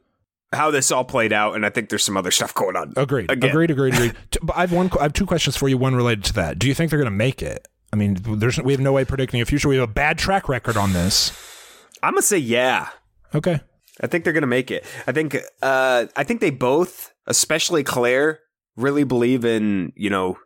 [0.54, 2.94] how this all played out, and I think there's some other stuff going on.
[2.98, 3.30] Agreed.
[3.32, 3.50] Again.
[3.50, 3.72] Agreed.
[3.72, 3.94] Agreed.
[3.94, 4.16] Agreed.
[4.44, 4.90] But I have one.
[5.00, 5.78] I have two questions for you.
[5.78, 6.60] One related to that.
[6.60, 7.68] Do you think they're going to make it?
[7.94, 9.68] I mean, there's we have no way of predicting a future.
[9.68, 11.32] We have a bad track record on this.
[12.02, 12.88] I'm gonna say yeah.
[13.36, 13.60] Okay.
[14.02, 14.84] I think they're gonna make it.
[15.08, 18.40] I think uh I think they both, especially Claire,
[18.76, 20.38] really believe in, you know,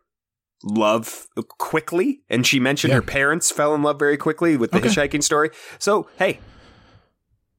[0.64, 1.26] love
[1.58, 2.20] quickly.
[2.28, 2.96] And she mentioned Yeah.
[2.96, 4.88] her parents fell in love very quickly with the Okay.
[4.88, 5.50] hitchhiking story.
[5.78, 6.40] So hey,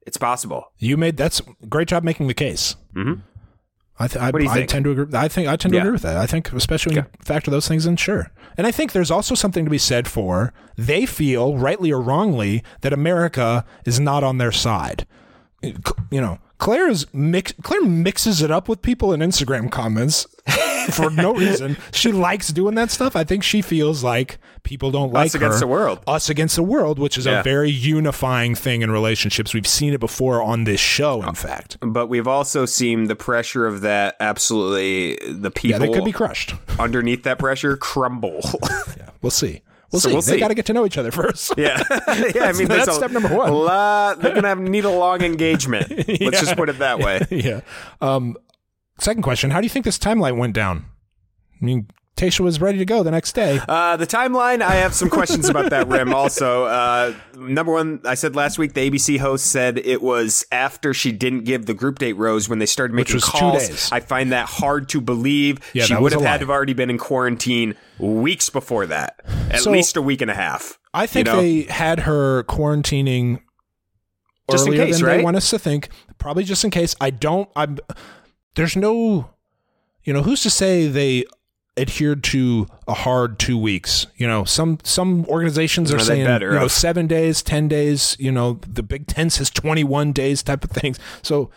[0.05, 0.65] it's possible.
[0.77, 2.75] You made that's great job making the case.
[2.95, 3.21] Mhm.
[3.99, 5.07] I, th- I, What do you I tend to agree.
[5.17, 5.81] I think I tend to Yeah.
[5.81, 6.17] agree with that.
[6.17, 7.09] I think, especially when Okay.
[7.19, 8.29] you factor those things in, sure.
[8.55, 12.63] And I think there's also something to be said for they feel, rightly or wrongly,
[12.81, 15.07] that America is not on their side.
[15.63, 17.51] You know, Claire is mix.
[17.63, 20.27] Claire mixes it up with people in Instagram comments
[20.91, 21.77] for no reason.
[21.91, 23.15] She likes doing that stuff.
[23.15, 25.59] I think she feels like people don't like us against her.
[25.61, 25.99] the world.
[26.07, 27.39] Us against the world, which is Yeah.
[27.39, 29.53] a very unifying thing in relationships.
[29.53, 31.21] We've seen it before on this show.
[31.23, 35.79] In uh, fact, But we've also seen the pressure of that absolutely the yeah, people
[35.79, 36.53] they could be crushed.
[36.79, 38.41] underneath that pressure crumble.
[38.97, 39.61] Yeah, we'll see.
[39.91, 40.13] We'll So see.
[40.13, 41.53] we'll they got to get to know each other first.
[41.57, 41.81] yeah.
[41.89, 43.51] yeah, I mean that's a step number one.
[43.51, 45.89] lot- they're gonna have need a long engagement.
[45.89, 46.29] Let's Yeah.
[46.31, 47.21] just put it that way.
[47.31, 47.61] yeah.
[48.01, 48.35] Um,
[48.99, 50.85] second question: How do you think this timeline went down?
[51.61, 53.59] I mean, Tayshia was ready to go the next day.
[53.67, 56.65] Uh, the timeline, I have some questions about that rim also.
[56.65, 61.11] Uh, number one, I said last week the ABC host said it was after she
[61.11, 63.67] didn't give the group date rose when they started Which making calls.
[63.67, 63.89] days.
[63.91, 65.59] I find that hard to believe.
[65.73, 69.21] Yeah, she would have had to have already been in quarantine weeks before that.
[69.51, 70.79] At So- least a week and a half.
[70.93, 71.41] I think you know?
[71.41, 73.41] they had her quarantining
[74.49, 75.89] Just in earlier case, than they want us to think.
[76.17, 76.95] Probably just in case.
[76.99, 77.47] I don't.
[77.55, 77.77] I'm.
[78.55, 79.29] There's no.
[80.03, 81.25] You know, who's to say they
[81.77, 84.07] adhered to a hard two weeks?
[84.17, 88.15] You know, some some organizations are Are saying better you know seven days, ten days.
[88.19, 90.99] You know, the Big Ten says twenty one days type of things.
[91.21, 91.49] So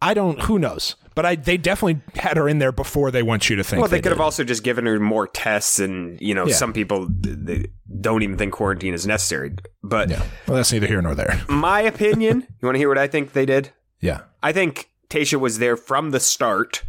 [0.00, 0.40] I don't.
[0.42, 0.96] Who knows?
[1.14, 3.80] But I they definitely had her in there before they want you to think.
[3.80, 6.54] Well, they, could have also just given her more tests, and you know, Yeah.
[6.54, 7.66] some people they
[8.00, 9.54] don't even think quarantine is necessary.
[9.82, 10.22] But Yeah.
[10.46, 11.40] Well, that's neither here nor there.
[11.48, 13.70] my opinion, you want to hear what I think they did?
[14.00, 14.22] Yeah.
[14.42, 16.84] I think Tayshia was there from the start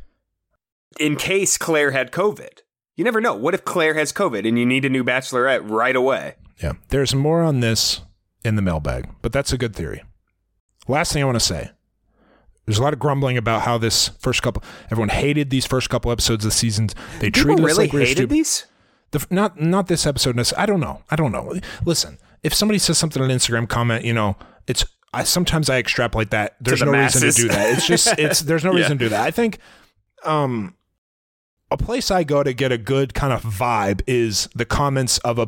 [0.99, 2.59] in case Claire had COVID.
[2.97, 3.35] You never know.
[3.35, 6.35] What if Claire has COVID and you need a new bachelorette right away?
[6.61, 6.73] Yeah.
[6.89, 8.01] There's more on this
[8.43, 10.03] in the mailbag, but that's a good theory.
[10.87, 11.71] Last thing I want to say.
[12.65, 16.11] There's a lot of grumbling about how this first couple everyone hated these first couple
[16.11, 16.93] episodes of the seasons.
[17.19, 18.29] They People treated us really like we were hated stupid.
[18.33, 18.65] these.
[19.11, 20.37] The, not not this episode.
[20.57, 21.01] I don't know.
[21.09, 21.53] I don't know.
[21.85, 24.35] Listen, if somebody says something on Instagram comment, you know,
[24.67, 24.83] it's
[25.13, 26.57] I sometimes I extrapolate that.
[26.59, 27.69] There's the no reason to do that.
[27.77, 28.79] It's just it's there's no Yeah.
[28.81, 29.21] reason to do that.
[29.25, 29.59] I think
[30.25, 30.73] um
[31.71, 35.37] a place I go to get a good kind of vibe is the comments of
[35.39, 35.47] a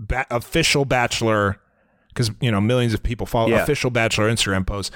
[0.00, 1.60] ba- official bachelor
[2.08, 3.62] because you know millions of people follow Yeah.
[3.62, 4.94] official bachelor Instagram posts.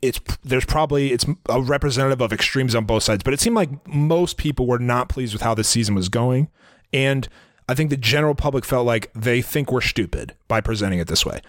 [0.00, 3.86] It's there's probably it's a representative of extremes on both sides, but it seemed like
[3.88, 6.48] most people were not pleased with how this season was going,
[6.92, 7.28] and
[7.68, 11.26] I think the general public felt like they think we're stupid by presenting it this
[11.26, 11.40] way.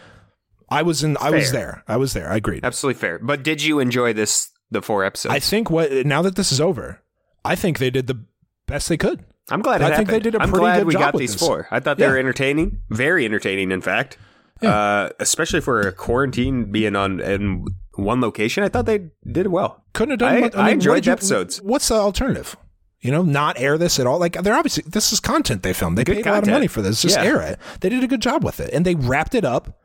[0.67, 1.15] I was in.
[1.21, 1.83] I was there.
[1.87, 2.29] I was there.
[2.29, 2.65] I agreed.
[2.65, 3.19] Absolutely fair.
[3.19, 4.49] But did you enjoy this?
[4.71, 5.33] The four episodes.
[5.33, 7.01] I think what now that this is over,
[7.45, 8.23] I think they did the
[8.67, 9.23] best they could.
[9.51, 9.81] I'm glad.
[9.81, 10.09] It I think happened.
[10.09, 11.41] they did a I'm pretty glad good we job got with these this.
[11.41, 11.67] four.
[11.71, 12.11] I thought they Yeah.
[12.11, 14.17] were entertaining, very entertaining, in fact.
[14.61, 14.69] Yeah.
[14.77, 17.65] Uh, especially for a quarantine being on in
[17.95, 19.83] one location, I thought they did well.
[19.93, 20.33] Couldn't have done.
[20.35, 21.61] I- much- I mean, enjoyed the episodes.
[21.61, 22.55] What's the alternative?
[23.01, 24.19] You know, not air this at all.
[24.19, 25.97] Like they're obviously this is content they filmed.
[25.97, 26.55] They Good paid a lot of content.
[26.55, 27.01] money for this.
[27.01, 27.23] Just Yeah.
[27.23, 27.57] air it.
[27.79, 29.79] They did a good job with it, and they wrapped it up.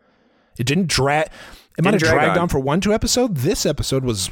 [0.58, 1.28] It didn't drag.
[1.78, 2.38] It might have drag dragged on.
[2.42, 3.36] on for one two episode.
[3.36, 4.30] This episode was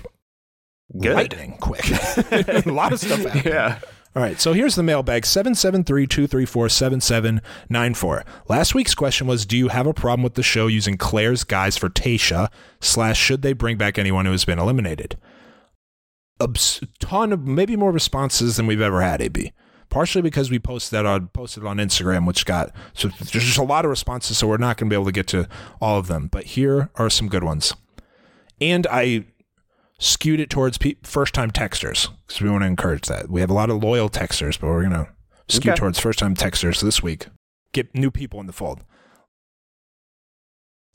[0.98, 1.14] Good.
[1.14, 1.90] lightning quick.
[2.30, 3.44] a lot of stuff happened.
[3.44, 3.78] Yeah.
[4.14, 8.24] All right, so here's the mailbag 773 234 7794.
[8.46, 11.78] Last week's question was Do you have a problem with the show using Claire's guys
[11.78, 12.50] for Tayshia?
[12.78, 15.16] Slash, should they bring back anyone who has been eliminated?
[16.40, 16.48] A
[17.00, 19.52] ton of maybe more responses than we've ever had, AB.
[19.88, 23.62] Partially because we posted that on posted on Instagram, which got so there's just a
[23.62, 25.48] lot of responses, so we're not going to be able to get to
[25.80, 26.28] all of them.
[26.28, 27.74] But here are some good ones,
[28.60, 29.26] and I
[30.02, 33.30] skewed it towards pe- first time texters because we want to encourage that.
[33.30, 35.08] We have a lot of loyal texters, but we're going to
[35.48, 35.78] skew Okay.
[35.78, 37.26] towards first time texters this week.
[37.72, 38.84] Get new people in the fold.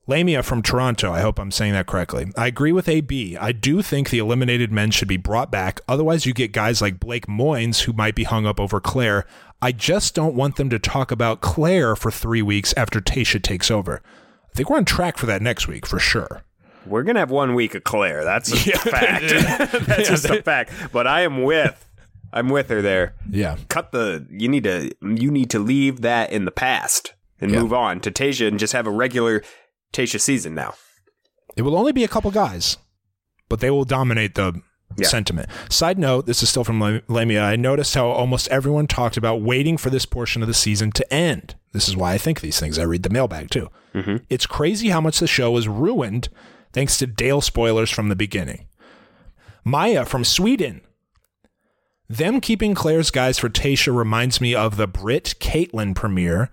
[0.09, 2.27] Lamia from Toronto, I hope I'm saying that correctly.
[2.37, 3.35] I agree with AB.
[3.35, 5.81] I do think the eliminated men should be brought back.
[5.87, 9.25] Otherwise, you get guys like Blake Moynes who might be hung up over Claire.
[9.61, 13.69] I just don't want them to talk about Claire for three weeks after Tayshia takes
[13.69, 14.01] over.
[14.49, 16.43] I think we're on track for that next week for sure.
[16.89, 18.23] We're gonna have one week of Claire.
[18.23, 18.77] That's a Yeah.
[18.79, 19.23] fact.
[19.87, 20.71] That's just a fact.
[20.91, 21.83] But I am with.
[22.33, 23.15] I'm with her there.
[23.29, 23.57] Yeah.
[23.69, 24.25] Cut the.
[24.29, 24.91] You need to.
[25.01, 27.61] You need to leave that in the past and Yeah.
[27.61, 29.43] move on to Tayshia and just have a regular
[29.93, 30.73] Tayshia season now.
[31.55, 32.77] It will only be a couple guys,
[33.49, 34.61] but they will dominate the
[34.97, 35.07] Yeah.
[35.07, 35.49] sentiment.
[35.69, 37.43] Side note, this is still from Lam- Lamia.
[37.43, 41.13] I noticed how almost everyone talked about waiting for this portion of the season to
[41.13, 41.55] end.
[41.73, 42.77] This is why I think these things.
[42.79, 43.69] I read the mailbag too.
[43.93, 44.17] Mm-hmm.
[44.29, 46.29] It's crazy how much the show was ruined
[46.77, 48.67] thanks to Dale spoilers from the beginning.
[49.63, 50.81] Maya from Sweden.
[52.07, 56.51] Them keeping Claire's guys for Tayshia reminds me of the Britt Kaitlyn premiere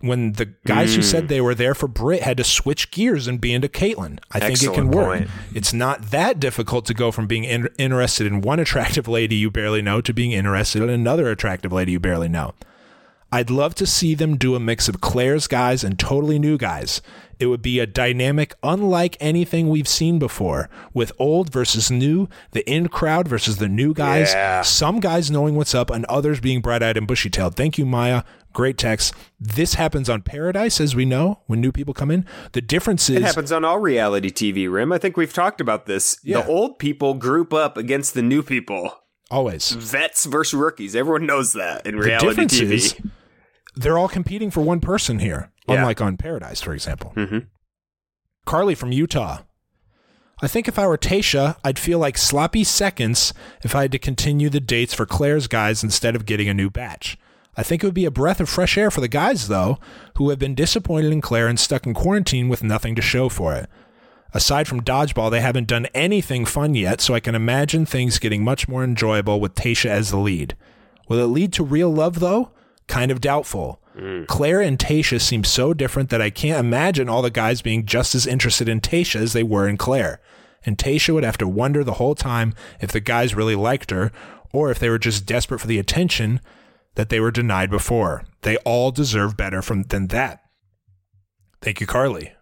[0.00, 1.28] when the guys who said mm.
[1.28, 4.18] they were there for Britt had to switch gears and be into Kaitlyn.
[4.32, 5.18] I think it can work.
[5.18, 5.30] point.
[5.54, 9.50] It's not that difficult to go from being in- interested in one attractive lady you
[9.50, 12.54] barely know to being interested in another attractive lady you barely know.
[13.30, 17.02] I'd love to see them do a mix of Claire's guys and totally new guys.
[17.38, 22.68] It would be a dynamic unlike anything we've seen before, with old versus new, the
[22.70, 24.62] in crowd versus the new guys, Yeah.
[24.62, 27.56] some guys knowing what's up and others being bright eyed and bushy tailed.
[27.56, 28.22] Thank you, Maya.
[28.52, 29.12] Great text.
[29.38, 32.24] This happens on Paradise, as we know, when new people come in.
[32.52, 34.92] The difference is It happens on all reality TV, Rim.
[34.92, 36.18] I think we've talked about this.
[36.24, 36.40] Yeah.
[36.40, 38.92] The old people group up against the new people.
[39.30, 39.72] always.
[39.72, 40.94] Vets versus rookies.
[40.96, 42.70] Everyone knows that in reality TV.
[42.72, 42.94] is
[43.76, 45.76] they're all competing for one person here, Yeah.
[45.76, 47.12] unlike on Paradise, for example.
[47.16, 47.46] Mhm.
[48.44, 49.40] Carly from Utah.
[50.42, 53.32] I think if I were Tayshia, I'd feel like sloppy seconds
[53.62, 56.68] if I had to continue the dates for Claire's guys instead of getting a new
[56.68, 57.16] batch.
[57.56, 59.78] I think it would be a breath of fresh air for the guys, though,
[60.16, 63.54] who have been disappointed in Claire and stuck in quarantine with nothing to show for
[63.54, 63.66] it.
[64.34, 68.44] Aside from dodgeball, they haven't done anything fun yet, so I can imagine things getting
[68.44, 70.54] much more enjoyable with Tayshia as the lead.
[71.08, 72.50] Will it lead to real love, though?
[72.88, 73.80] Kind of doubtful.
[73.96, 74.26] Mm.
[74.26, 78.14] Claire and Tayshia seem so different that I can't imagine all the guys being just
[78.14, 80.20] as interested in Tayshia as they were in Claire.
[80.64, 84.12] And Tayshia would have to wonder the whole time if the guys really liked her
[84.52, 86.40] or if they were just desperate for the attention
[86.94, 88.24] that they were denied before.
[88.42, 90.40] They all deserve better from than that.
[91.60, 92.32] Thank you, Carly.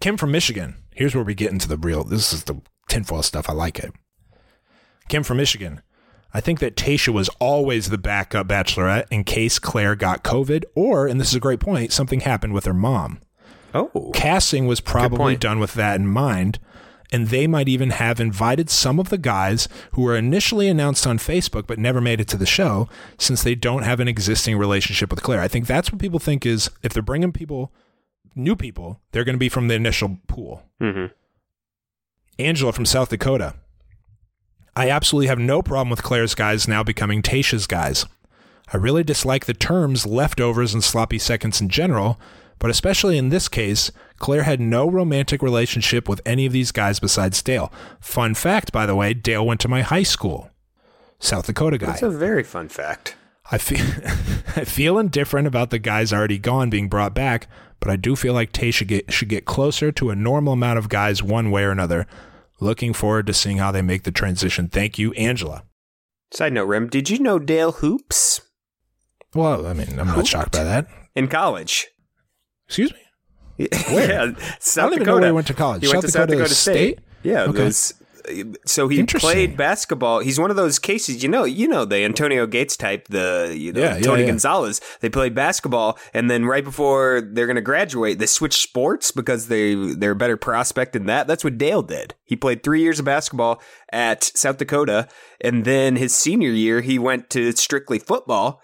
[0.00, 0.76] Kim from Michigan.
[0.94, 2.04] Here's where we get into the real.
[2.04, 3.48] This is the tinfoil stuff.
[3.48, 3.92] I like it.
[5.08, 5.82] Kim from Michigan.
[6.36, 11.06] I think that Tayshia was always the backup bachelorette in case Claire got COVID, or,
[11.06, 13.20] and this is a great point, something happened with her mom.
[13.72, 16.58] Oh, Casting was probably done with that in mind,
[17.12, 21.18] and they might even have invited some of the guys who were initially announced on
[21.18, 25.10] Facebook but never made it to the show since they don't have an existing relationship
[25.10, 25.40] with Claire.
[25.40, 27.72] I think that's what people think is if they're bringing people,
[28.34, 30.64] new people, they're going to be from the initial pool.
[30.82, 31.10] Mhm.
[32.38, 33.54] Angela from South Dakota.
[34.76, 38.06] I absolutely have no problem with Claire's guys now becoming Tayshia's guys.
[38.72, 42.18] I really dislike the terms leftovers and sloppy seconds in general,
[42.58, 46.98] but especially in this case, Claire had no romantic relationship with any of these guys
[46.98, 47.72] besides Dale.
[48.00, 50.50] Fun fact, by the way, Dale went to my high school.
[51.18, 51.86] South Dakota guy.
[51.86, 53.16] that's a very fun fact.
[53.50, 53.80] I feel
[54.56, 57.48] I feel indifferent about the guys already gone being brought back,
[57.80, 60.78] but I do feel like Tay should get should get closer to a normal amount
[60.78, 62.06] of guys one way or another.
[62.60, 64.68] Looking forward to seeing how they make the transition.
[64.68, 65.64] Thank you, Angela.
[66.32, 68.40] Side note, Rim, did you know Dale Hoops
[69.34, 70.86] Well, I mean, I'm not shocked by that.
[71.14, 71.86] in college?
[72.66, 72.98] Excuse me.
[73.68, 75.82] yeah, South I don't even know where he went to college.
[75.82, 76.98] He went South to South Dakota Dakota State.
[76.98, 77.00] State?
[77.22, 77.70] Yeah, Okay.
[78.64, 80.20] So he played basketball.
[80.20, 83.72] He's one of those cases, you know, you know the Antonio Gates type, the you
[83.72, 84.28] know Yeah, yeah, Tony yeah.
[84.28, 84.80] Gonzalez.
[85.00, 89.48] They played basketball, and then right before they're going to graduate, they switch sports because
[89.48, 91.26] they they're a better prospect in that.
[91.26, 92.14] That's what Dale did.
[92.24, 93.60] He played three years of basketball
[93.92, 95.08] at South Dakota,
[95.40, 98.60] and then his senior year he went to strictly football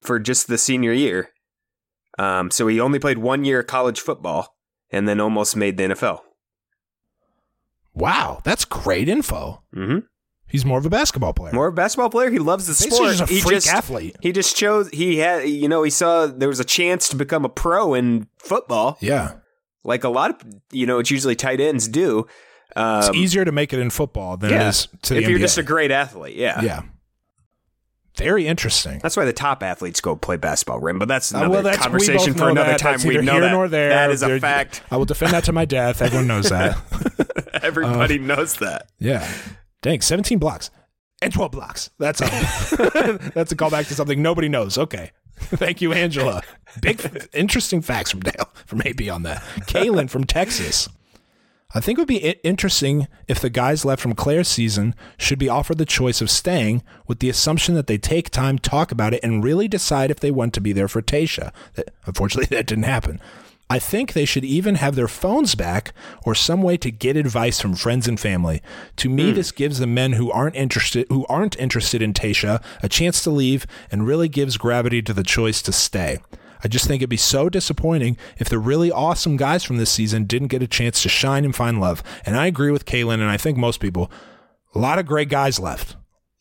[0.00, 1.30] for just the senior year.
[2.18, 4.56] Um, so he only played one year of college football,
[4.90, 6.20] and then almost made the NFL.
[7.94, 9.62] Wow, that's great info.
[9.74, 9.98] Mm-hmm.
[10.48, 11.52] He's more of a basketball player.
[11.52, 12.28] More of a basketball player.
[12.30, 13.10] He loves the sport.
[13.16, 14.16] just a he freak just, athlete.
[14.20, 14.88] He just chose.
[14.90, 15.48] He had.
[15.48, 19.34] You know, he saw there was a chance to become a pro in football, Yeah.
[19.84, 20.36] like a lot of
[20.72, 22.26] you know, it's usually tight ends do.
[22.76, 25.38] Um, It's easier to make it in football than it yeah, is to if you're
[25.38, 25.42] NBA.
[25.42, 26.36] just a great athlete.
[26.36, 26.82] Yeah, yeah.
[28.24, 28.98] Very interesting.
[29.02, 31.78] That's why the top athletes go play basketball rim, but that's Uh, another well, that's,
[31.78, 32.78] conversation for another that.
[32.80, 32.92] time.
[32.92, 33.52] That's We know here that.
[33.52, 33.88] nor there.
[33.90, 34.82] That is a There- fact.
[34.90, 36.00] I will defend that to my death.
[36.02, 36.76] Everyone knows that.
[37.62, 38.86] Everybody Uh, knows that.
[38.98, 39.26] Yeah.
[39.82, 40.70] Dang, 17 blocks
[41.22, 41.90] and 12 blocks.
[41.98, 42.24] That's a
[43.34, 44.76] that's a callback to something nobody knows.
[44.78, 45.10] Okay.
[45.40, 46.42] Thank you, Angela.
[46.82, 49.42] Big, interesting facts from Dale, from AB on that.
[49.60, 50.88] Kaylin from Texas.
[51.72, 55.48] I think it would be interesting if the guys left from Claire's season should be
[55.48, 59.22] offered the choice of staying with the assumption that they take time, talk about it,
[59.22, 61.52] and really decide if they want to be there for Tayshia.
[62.06, 63.20] Unfortunately, that didn't happen.
[63.72, 65.92] I think they should even have their phones back
[66.24, 68.62] or some way to get advice from friends and family.
[68.96, 69.36] To me, hmm.
[69.36, 73.30] this gives the men who aren't interested who aren't interested in Tayshia a chance to
[73.30, 76.18] leave and really gives gravity to the choice to stay.
[76.62, 80.24] I just think it'd be so disappointing if the really awesome guys from this season
[80.24, 82.02] didn't get a chance to shine and find love.
[82.26, 84.10] And I agree with Kaylin, and I think most people,
[84.74, 85.96] a lot of great guys left.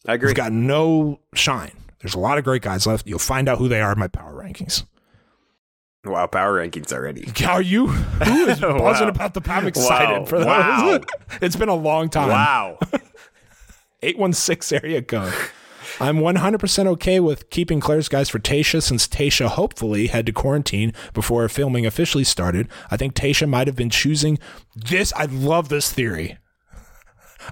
[0.08, 0.28] I agree.
[0.28, 1.72] We've got no shine.
[2.02, 3.06] There's a lot of great guys left.
[3.08, 4.86] You'll find out who they are in my power rankings.
[6.06, 7.30] Wow, power rankings already.
[7.46, 7.88] Are you?
[7.88, 9.10] Who is buzzing Wow.
[9.10, 9.42] about the?
[9.52, 10.26] I'm excited Wow.
[10.26, 10.46] for those.
[10.48, 11.00] Wow.
[11.42, 12.30] it's been a long time.
[12.30, 12.80] Wow.
[14.02, 15.34] 816 area code.
[16.00, 20.94] I'm 100% okay with keeping Claire's guys for Tayshia since Tayshia hopefully had to quarantine
[21.14, 22.68] before filming officially started.
[22.90, 24.40] I think Tayshia might have been choosing
[24.76, 25.12] this.
[25.14, 26.38] I love this theory.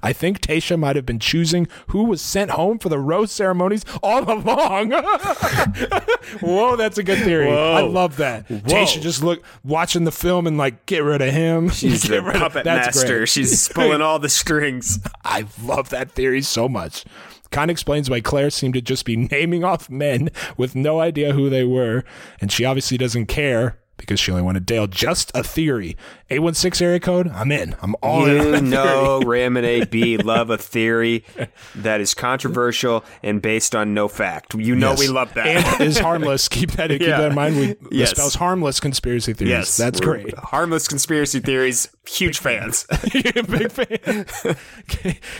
[0.03, 3.83] I think Tayshia might have been choosing who was sent home for the rose ceremonies
[4.03, 4.91] all along.
[6.41, 7.49] Whoa, that's a good theory.
[7.51, 8.47] I love that.
[8.47, 11.69] Tayshia just look watching the film and like get rid of him.
[11.69, 13.19] She's the rid puppet master.
[13.19, 13.29] great.
[13.29, 14.99] She's pulling all the strings.
[15.23, 17.05] I love that theory so much.
[17.51, 21.33] Kind of explains why Claire seemed to just be naming off men with no idea
[21.33, 22.03] who they were,
[22.41, 24.85] and she obviously doesn't care because she only wanted Dale.
[24.85, 25.97] Just a theory.
[26.29, 27.75] 816 area code, I'm in.
[27.81, 28.53] I'm all in.
[28.53, 29.21] on You know.
[29.21, 31.25] Ram and AB love a theory
[31.73, 34.53] that is controversial and based on no fact.
[34.53, 34.99] You know Yes.
[34.99, 35.47] we love that.
[35.47, 36.47] And is harmless.
[36.47, 37.21] Keep that, keep Yeah.
[37.21, 37.57] that in mind.
[37.57, 38.11] We Yes.
[38.11, 39.49] spells harmless conspiracy theories.
[39.51, 40.37] yes, That's great.
[40.37, 41.89] Harmless conspiracy theories.
[42.07, 42.85] Huge fans.
[43.11, 43.87] Big fan.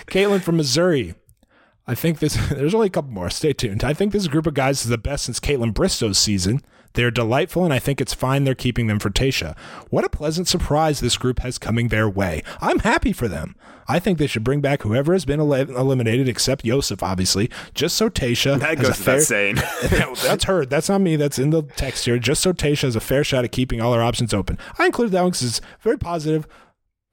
[0.08, 1.14] Caitlin from Missouri.
[1.88, 2.36] I think this.
[2.50, 3.30] There's only a couple more.
[3.30, 3.84] Stay tuned.
[3.84, 6.62] I think this group of guys is the best since Kaitlyn Bristowe's season.
[6.94, 9.56] They're delightful, and I think it's fine they're keeping them for Tayshia.
[9.90, 12.42] What a pleasant surprise this group has coming their way.
[12.60, 13.56] I'm happy for them.
[13.88, 17.96] I think they should bring back whoever has been el- eliminated, except Yosef, obviously, just
[17.96, 18.60] so Tayshia.
[18.60, 19.56] That goes fair- saying.
[20.24, 20.66] that's her.
[20.66, 21.16] That's not me.
[21.18, 22.18] That's in the text here.
[22.18, 24.58] Just so Tayshia has a fair shot at keeping all her options open.
[24.80, 26.48] I included that one because it's very positive.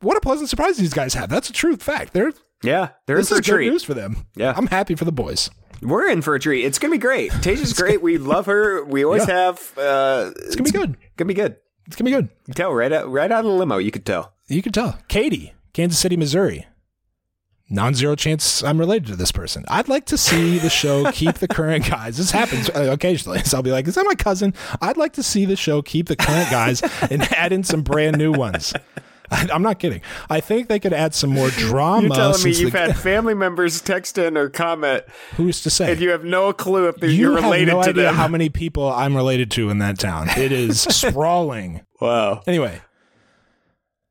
[0.01, 1.29] What a pleasant surprise these guys have.
[1.29, 2.13] That's a true fact.
[2.13, 2.33] They're
[2.65, 3.71] Yeah, they're in this for is a good treat.
[3.71, 4.27] news for them.
[4.35, 4.55] Yeah.
[4.57, 5.51] I'm happy for the boys.
[5.83, 6.65] We're in for a treat.
[6.65, 7.31] It's gonna be great.
[7.33, 8.01] Tayshia's great.
[8.03, 8.85] We love her.
[8.85, 9.35] We always Yeah.
[9.35, 9.79] have.
[9.79, 10.97] Uh, It's gonna be good.
[11.17, 11.57] Gonna be good.
[11.87, 12.25] It's gonna be good.
[12.25, 13.77] You can tell right out right out of the limo.
[13.79, 14.33] You could tell.
[14.49, 14.99] You could tell.
[15.09, 16.67] Katie, Kansas City, Missouri.
[17.71, 19.65] Non-zero chance I'm related to this person.
[19.69, 22.19] I'd like to see the show keep the current guys.
[22.19, 23.41] This happens uh, occasionally.
[23.45, 26.07] So I'll be like, "Is that my cousin?" I'd like to see the show keep
[26.09, 28.75] the current guys and add in some brand new ones.
[29.35, 30.01] I, I'm not kidding.
[30.31, 32.07] I think they could add some more drama.
[32.07, 35.05] You're telling me you've the- had family members text in or comment,
[35.37, 35.93] who's to say?
[35.93, 38.15] and you have no clue if they're, you you're have related no to idea them.
[38.15, 40.29] how many people I'm related to in that town.
[40.37, 41.83] It is sprawling.
[42.01, 42.43] wow.
[42.47, 42.81] Anyway,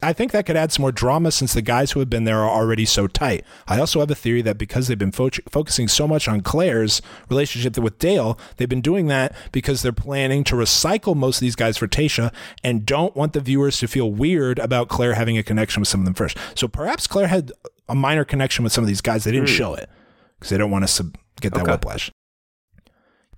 [0.03, 2.39] I think that could add some more drama since the guys who have been there
[2.39, 3.45] are already so tight.
[3.67, 7.01] I also have a theory that because they've been fo- focusing so much on Claire's
[7.29, 11.55] relationship with Dale, they've been doing that because they're planning to recycle most of these
[11.55, 15.43] guys for Tayshia and don't want the viewers to feel weird about Claire having a
[15.43, 16.37] connection with some of them first.
[16.55, 17.51] So perhaps Claire had
[17.87, 19.23] a minor connection with some of these guys.
[19.23, 19.55] They didn't hmm.
[19.55, 19.89] show it
[20.37, 21.11] because they don't want to
[21.41, 21.71] get that Okay.
[21.71, 22.11] whiplash.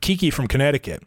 [0.02, 1.04] Kiki from Connecticut.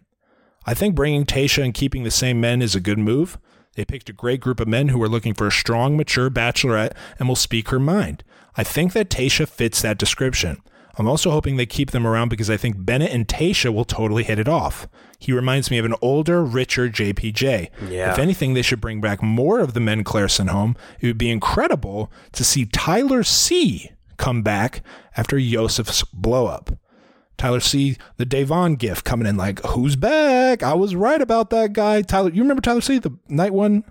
[0.67, 3.39] I think bringing Tayshia and keeping the same men is a good move.
[3.79, 6.97] They picked a great group of men who are looking for a strong, mature bachelorette
[7.17, 8.25] and will speak her mind.
[8.57, 10.61] I think that Tayshia fits that description.
[10.97, 14.25] I'm also hoping they keep them around because I think Bennett and Tayshia will totally
[14.25, 14.89] hit it off.
[15.21, 17.69] He reminds me of an older, richer JPJ.
[17.89, 18.11] Yeah.
[18.11, 20.75] If anything, they should bring back more of the men Claire sent home.
[20.99, 24.83] It would be incredible to see Tyler C come back
[25.17, 26.73] after Yosef's blow up.
[27.39, 30.63] Tyler C, the Davon gif coming in like, who's back?
[30.63, 32.03] I was right about that guy.
[32.03, 33.85] Tyler, you remember Tyler C, the night one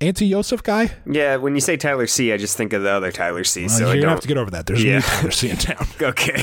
[0.00, 0.92] anti Yosef guy?
[1.10, 3.62] Yeah, when you say Tyler C, I just think of the other Tyler C.
[3.62, 4.66] Well, so you're I gonna have to get over that.
[4.66, 4.94] There's a Yeah.
[4.96, 5.86] new Tyler C in town.
[6.00, 6.42] okay.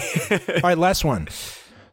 [0.56, 1.28] All right, last one.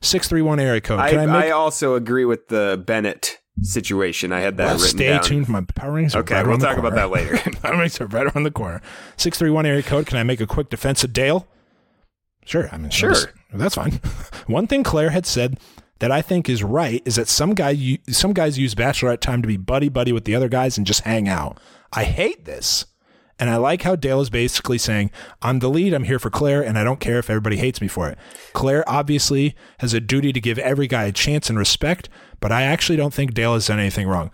[0.03, 0.99] Six three one area code.
[0.99, 1.45] I, Can I, make?
[1.45, 4.33] I also agree with the Bennett situation.
[4.33, 5.23] I had that Well, written stay down.
[5.23, 6.17] tuned for my power rings.
[6.17, 7.37] Okay, right we'll talk about that later.
[7.63, 8.81] power rings are right around the corner.
[9.19, 10.07] Six three one area code.
[10.07, 11.47] Can I make a quick defense of Dale?
[12.51, 12.69] Sure.
[12.73, 13.11] I mean, Sure.
[13.13, 13.93] that's- That's fine.
[14.47, 15.59] One thing Claire had said
[16.01, 19.49] that I think is right is that some guy some guys use bachelorette time to
[19.49, 21.59] be buddy buddy with the other guys and just hang out.
[21.93, 22.87] I hate this.
[23.39, 25.11] And I like how Dale is basically saying,
[25.41, 27.89] I'm the lead, I'm here for Claire, and I don't care if everybody hates me
[27.89, 28.19] for it.
[28.53, 32.11] Claire obviously has a duty to give every guy a chance and respect,
[32.41, 34.31] but I actually don't think Dale has done anything wrong.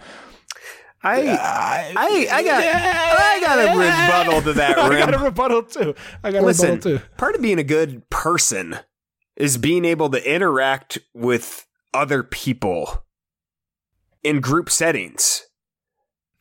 [1.06, 4.78] I, I, I got, I got a rebuttal to that.
[4.78, 5.94] I got a rebuttal too.
[6.22, 7.00] I got a rebuttal too.
[7.16, 8.78] part of being a good person
[9.36, 13.04] is being able to interact with other people
[14.22, 15.46] in group settings.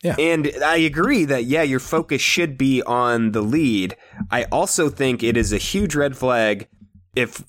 [0.02, 0.16] Yeah.
[0.18, 3.96] And I agree that, yeah, your focus should be on the lead.
[4.30, 6.68] I also think it is a huge red flag
[7.14, 7.42] if,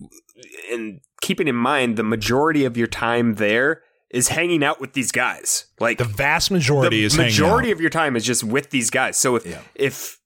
[0.71, 3.81] and keeping in mind, the majority of your time there
[4.11, 5.65] is hanging out with these guys.
[5.79, 7.73] Like, The vast majority the is majority out.
[7.73, 9.17] of your time is just with these guys.
[9.17, 9.61] So if Yeah.
[9.75, 10.17] if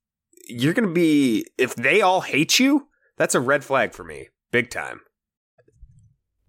[0.47, 2.87] you're gonna be if they all hate you,
[3.17, 4.99] that's a red flag for me, big time.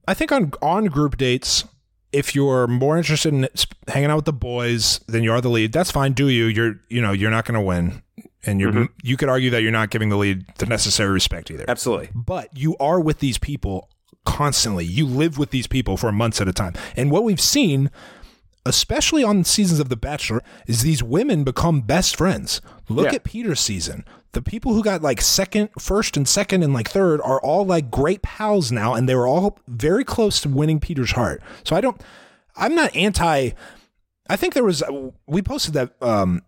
[0.07, 1.65] I think on on group dates,
[2.13, 3.49] if you're more interested in
[3.89, 6.13] hanging out with the boys than you are the lead, that's fine.
[6.13, 6.47] Do you?
[6.47, 8.03] You're you know you're not going to win,
[8.45, 8.85] and you're Mm-hmm.
[9.03, 11.65] you could argue that you're not giving the lead the necessary respect either.
[11.69, 12.11] Absolutely.
[12.15, 13.89] But you are with these people
[14.24, 14.85] constantly.
[14.85, 17.90] You live with these people for months at a time, and what we've seen.
[18.65, 22.61] Especially on seasons of The Bachelor, is these women become best friends.
[22.89, 23.15] Look Yeah.
[23.16, 24.05] at Peter's season.
[24.35, 27.90] The people who got like second, first, and second, and like third are all like
[27.90, 31.43] great pals now, and they were all very close to winning Peter's heart.
[31.65, 32.01] So I don't,
[32.55, 33.51] I'm not anti.
[34.31, 34.81] I think there was
[35.27, 36.43] we posted that um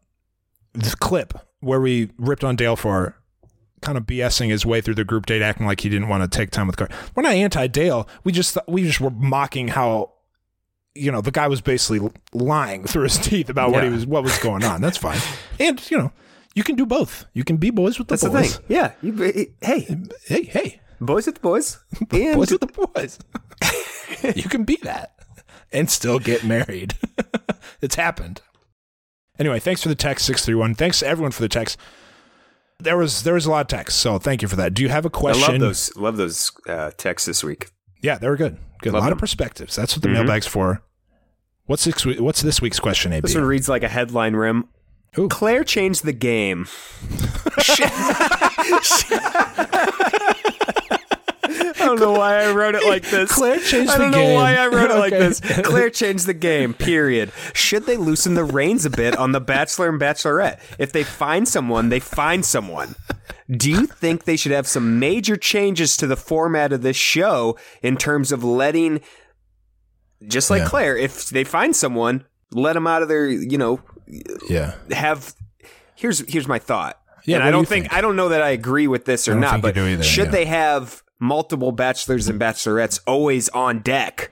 [1.01, 3.16] clip where we ripped on Dale for
[3.85, 6.36] kind of BSing his way through the group date, acting like he didn't want to
[6.36, 6.89] take time with Car.
[7.15, 8.09] We're not anti Dale.
[8.24, 10.11] We just we just were mocking how.
[10.97, 14.23] You know, the guy was basically lying through his teeth about what he was, what
[14.23, 14.81] was going on.
[14.81, 15.19] That's fine,
[15.61, 16.12] and you know,
[16.55, 17.27] you can do both.
[17.32, 18.56] You can be boys with the That's the boys.
[18.59, 18.66] thing.
[18.69, 18.93] Yeah.
[19.02, 19.97] You, eh, eh, hey,
[20.27, 21.78] Hey, hey, boys with the boys.
[22.12, 23.19] And boys with the boys.
[24.36, 25.15] you can be that
[25.73, 26.94] and still get married.
[27.81, 28.40] it's happened.
[29.36, 30.77] Anyway, thanks for the text six three one.
[30.77, 31.77] Thanks to everyone for the text.
[32.80, 34.74] There was there was a lot of text, so thank you for that.
[34.74, 35.52] Do you have a question?
[35.52, 37.70] love those love those uh, texts this week.
[38.02, 38.59] Yeah, they were good.
[38.82, 38.92] Good.
[38.92, 39.76] Love a lot of perspectives.
[39.76, 40.14] That's what the Mhm.
[40.14, 40.82] mailbag's for.
[41.66, 42.05] What's this?
[42.05, 43.12] What's this week's question?
[43.12, 43.22] AB.
[43.22, 44.68] This one reads like a headline rim.
[45.18, 45.28] Ooh.
[45.28, 46.66] Claire changed the game.
[51.86, 53.31] why I wrote it like this.
[53.32, 54.35] Claire changed I don't the know game.
[54.35, 55.28] why I wrote it like Okay.
[55.28, 55.40] this.
[55.65, 56.74] Claire changed the game.
[56.74, 57.32] Period.
[57.52, 60.61] Should they loosen the reins a bit on the Bachelor and Bachelorette?
[60.78, 62.94] If they find someone, they find someone.
[63.51, 67.59] Do you think they should have some major changes to the format of this show
[67.82, 69.01] in terms of letting,
[70.27, 70.69] just like Yeah.
[70.69, 73.81] Claire, if they find someone, let them out of their, you know,
[74.48, 74.74] Yeah.
[74.90, 75.35] have
[75.94, 76.98] here's here's my thought.
[77.27, 77.94] Yeah, and I do don't you think, think?
[77.94, 80.31] I don't know that I agree with this or don't not, but either, should yeah.
[80.31, 84.30] they have multiple bachelors and bachelorettes always on deck?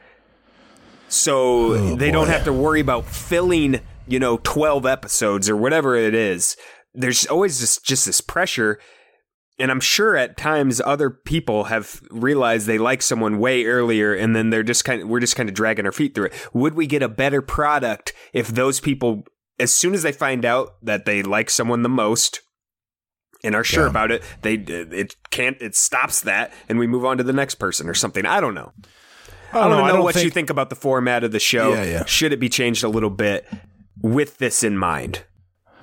[1.08, 5.96] So Oh, they don't have to worry about filling, you know, 12 episodes or whatever
[5.96, 6.56] it is.
[6.94, 8.78] There's always just just this pressure
[9.58, 14.34] and I'm sure at times other people have realized they like someone way earlier and
[14.34, 16.48] then they're just kind of we're just kind of dragging our feet through it.
[16.54, 19.24] Would we get a better product if those people
[19.58, 22.40] as soon as they find out that they like someone the most
[23.44, 23.90] and are sure Yeah.
[23.90, 27.56] about it, they it can't it stops that and we move on to the next
[27.56, 28.24] person or something.
[28.26, 28.72] I don't know.
[29.54, 31.74] I don't, know, I don't what you think- think about the format of the show.
[31.74, 32.04] Yeah, yeah.
[32.06, 33.46] Should it be changed a little bit
[34.00, 35.24] with this in mind?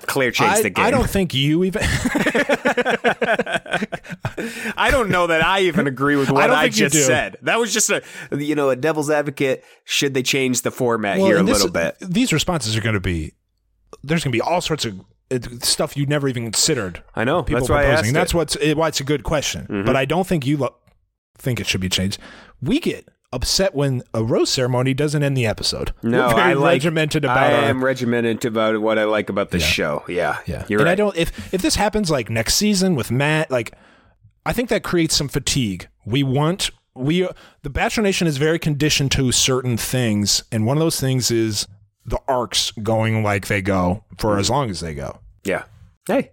[0.08, 0.86] Claire changed I, the game.
[0.86, 1.82] I don't think you even.
[4.78, 7.38] I don't know that I even agree with what I I, just said.
[7.44, 9.64] That was just a you know a devil's advocate.
[9.86, 11.98] Should they change the format here a this- little bit?
[12.02, 13.34] These responses are going to be.
[14.04, 15.00] There's going to be all sorts of
[15.62, 17.04] stuff you never even considered.
[17.16, 17.44] I know.
[17.44, 18.38] People That's why I asked That's it.
[18.38, 19.64] what's it, why it's a good question.
[19.64, 19.86] Mm-hmm.
[19.86, 20.76] But I don't think you lo-
[21.38, 22.20] think it should be changed.
[22.62, 25.94] We get upset when a rose ceremony doesn't end the episode.
[26.02, 29.60] No, I like, regimented about I our- am regimented about what I like about the
[29.60, 29.66] Yeah.
[29.66, 30.04] show.
[30.08, 30.94] Yeah, Yeah, you're and right.
[30.94, 31.16] I don't.
[31.16, 33.74] If if this happens like next season with Matt, like
[34.46, 35.88] I think that creates some fatigue.
[36.06, 37.28] We want we
[37.62, 41.68] the Bachelor Nation is very conditioned to certain things, and one of those things is
[42.06, 45.20] the arcs going like they go for as long as they go.
[45.44, 45.64] yeah.
[46.08, 46.32] Hey,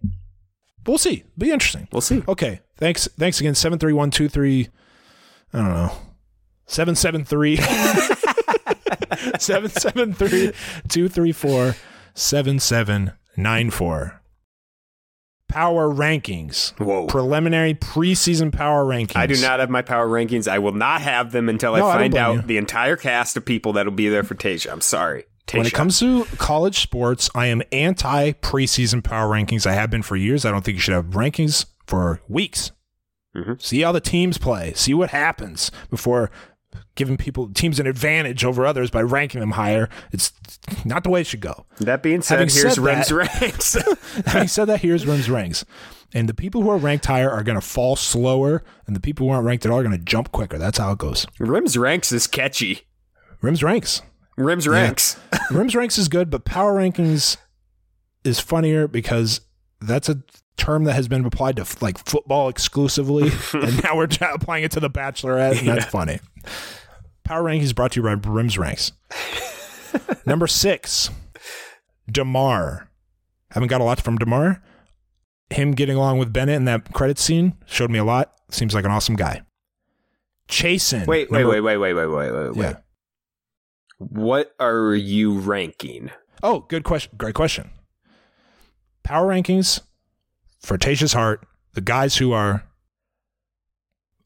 [0.87, 1.25] We'll see.
[1.37, 1.89] Be interesting.
[1.91, 2.23] we'll see.
[2.29, 2.61] Okay.
[2.77, 3.09] Thanks.
[3.19, 3.57] Thanks again.
[3.57, 4.69] Seven three one two three.
[5.53, 5.93] I don't know.
[6.67, 7.57] Seven seven three.
[9.39, 10.53] seven seven three
[10.89, 11.75] two three four
[12.15, 14.21] seven seven nine four.
[15.49, 16.73] Power rankings.
[16.79, 17.07] Whoa.
[17.07, 19.17] Preliminary preseason power rankings.
[19.17, 20.49] I do not have my power rankings.
[20.49, 22.43] I will not have them until I No, I don't find blame out you.
[22.43, 24.73] the entire cast of people that'll be there for Tayshia.
[24.73, 25.25] I'm sorry.
[25.53, 29.67] When it comes to college sports, I am anti preseason power rankings.
[29.67, 30.45] I have been for years.
[30.45, 32.73] I don't think you should have rankings for weeks.
[33.37, 33.61] Mhm.
[33.63, 34.73] See how the teams play.
[34.75, 36.31] See what happens before
[36.95, 39.89] giving people teams an advantage over others by ranking them higher.
[40.13, 40.33] It's
[40.85, 41.67] not the way it should go.
[41.79, 43.77] that being said, Having here's said that- ranks.
[44.27, 45.65] Having said that, here's Rim's ranks.
[46.15, 49.27] And the people who are ranked higher are going to fall slower, and the people
[49.27, 50.57] who aren't ranked at all are going to jump quicker.
[50.59, 51.27] That's how it goes.
[51.39, 52.83] Rim's ranks is catchy.
[53.43, 54.01] Rim's ranks.
[54.37, 55.17] Rim's ranks.
[55.51, 57.37] Rims ranks is good, but power rankings
[58.25, 59.41] is funnier because
[59.81, 60.23] that's a
[60.57, 64.81] term that has been applied to like football exclusively, and now we're applying it to
[64.81, 66.21] the Bachelorette, and that's funny.
[67.25, 68.93] Power rankings brought to you by Rims ranks.
[70.25, 71.11] Number six,
[72.11, 72.89] Demar.
[73.51, 74.63] Haven't got a lot from Demar.
[75.51, 78.35] Him getting along with Bennett in that credit scene showed me a lot.
[78.51, 79.43] Seems like an awesome guy.
[80.49, 81.07] Chasen.
[81.07, 82.57] Wait, wait, wait, wait, wait, wait, wait, wait, wait.
[82.57, 82.77] Yeah.
[83.99, 86.11] What are you ranking?
[86.43, 87.13] Oh, good question.
[87.17, 87.71] Great question.
[89.03, 89.81] Power rankings
[90.61, 92.65] for Tayshia's Heart, the guys who are,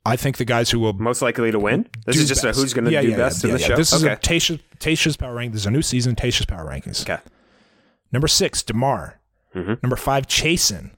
[0.05, 0.95] I think the guys who will.
[0.95, 1.87] Most likely to win?
[2.07, 2.59] This is just best.
[2.59, 3.77] a who's going to Yeah, do yeah, best yeah, in the show?
[3.77, 4.15] This is okay.
[4.15, 5.53] a Tayshia, Tayshia's Power Rank.
[5.53, 7.03] There's a new season, Tayshia's Power Rankings.
[7.03, 7.21] okay.
[8.11, 9.21] Number six, DeMar.
[9.55, 9.83] Mhm.
[9.83, 10.91] Number five, Chasen.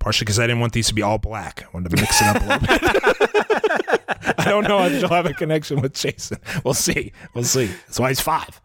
[0.00, 1.62] Partially because I didn't want these to be all black.
[1.62, 4.34] I wanted to mix it up a little bit.
[4.38, 6.38] I don't know if she'll have a connection with Chasen.
[6.64, 7.12] We'll see.
[7.34, 7.66] We'll see.
[7.66, 8.60] That's why he's five.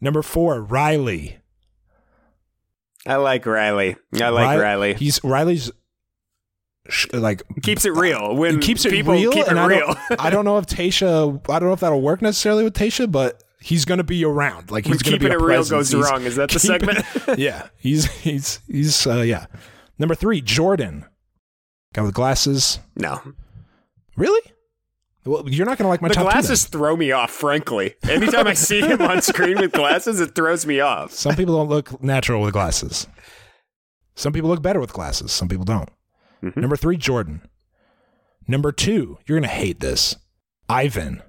[0.00, 1.38] Number four, Riley.
[3.06, 3.96] I like Riley.
[4.20, 4.94] I like Riley.
[4.94, 5.70] He's Riley's
[6.88, 8.34] sh- like keeps it real.
[8.34, 9.32] When he keeps it people real.
[9.32, 9.86] keep it and I real.
[9.86, 11.48] Don't, I don't know if Tayshia.
[11.50, 14.70] I don't know if that'll work necessarily with Tayshia, but he's going to be around.
[14.70, 15.70] Like he's going to be keeping a it real presence.
[15.70, 16.22] goes He's wrong.
[16.24, 17.04] Is that the segment?
[17.38, 19.46] yeah, he's he's he's uh, yeah.
[20.00, 21.04] Number three, Jordan,
[21.92, 22.78] guy with glasses.
[22.96, 23.20] no.
[24.16, 24.40] Really?
[25.26, 26.78] Well, you're not going to like my the top two, glasses then.
[26.78, 27.94] throw me off, frankly.
[28.08, 31.12] Anytime I see him on screen with glasses, it throws me off.
[31.12, 33.06] Some people don't look natural with glasses.
[34.14, 35.32] Some people look better with glasses.
[35.32, 35.90] Some people don't.
[36.42, 36.60] Mm-hmm.
[36.60, 37.42] Number three, Jordan.
[38.48, 40.16] Number two, you're going to hate this.
[40.68, 41.22] Ivan.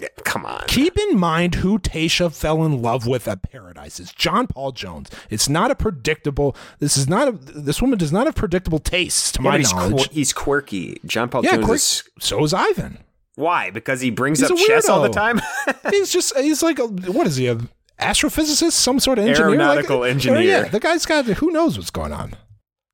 [0.00, 0.64] Yeah, come on.
[0.66, 4.00] Keep in mind who Tayshia fell in love with at Paradise.
[4.00, 5.10] It's John Paul Jones.
[5.28, 6.56] It's not a predictable.
[6.78, 7.32] This is not a.
[7.32, 9.92] This woman does not have predictable tastes, to Yeah, my he's, knowledge.
[10.08, 11.00] quir- he's quirky.
[11.04, 12.02] John Paul yeah, Jones quick, is.
[12.18, 12.98] so is Ivan.
[13.34, 13.70] Why?
[13.70, 15.40] Because he brings He's up chess all the time?
[15.90, 17.58] he's just he's like a, what is he a
[17.98, 20.40] astrophysicist some sort of engineer Aeronautical oh, Like- engineer.
[20.40, 22.34] yeah the guy's got who knows what's going on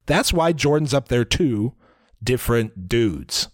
[0.07, 1.74] that's why jordan's up there too
[2.24, 3.47] different dudes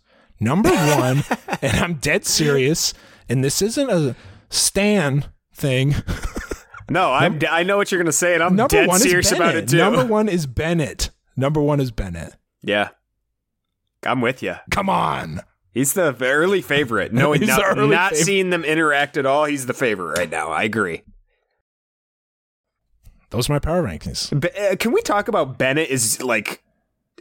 [0.43, 1.23] Number one,
[1.63, 2.95] and I'm dead serious,
[3.29, 4.17] and this isn't a
[4.51, 5.25] Stan
[5.55, 5.95] thing.
[6.91, 7.41] No, I'm.
[7.49, 9.79] I know what you're gonna say, and I'm dead serious about it too.
[9.79, 11.11] Number one is Bennett.
[11.37, 12.37] Number one is Bennett.
[12.63, 12.91] yeah,
[14.05, 14.57] I'm with you.
[14.71, 15.41] Come on.
[15.73, 17.13] He's the early favorite.
[17.13, 18.25] He's not, early not favorite.
[18.27, 20.51] seeing them interact at all, he's the favorite right now.
[20.51, 21.03] I agree.
[23.31, 24.39] Those are my power rankings.
[24.39, 26.63] But, uh, can we talk about Bennett is like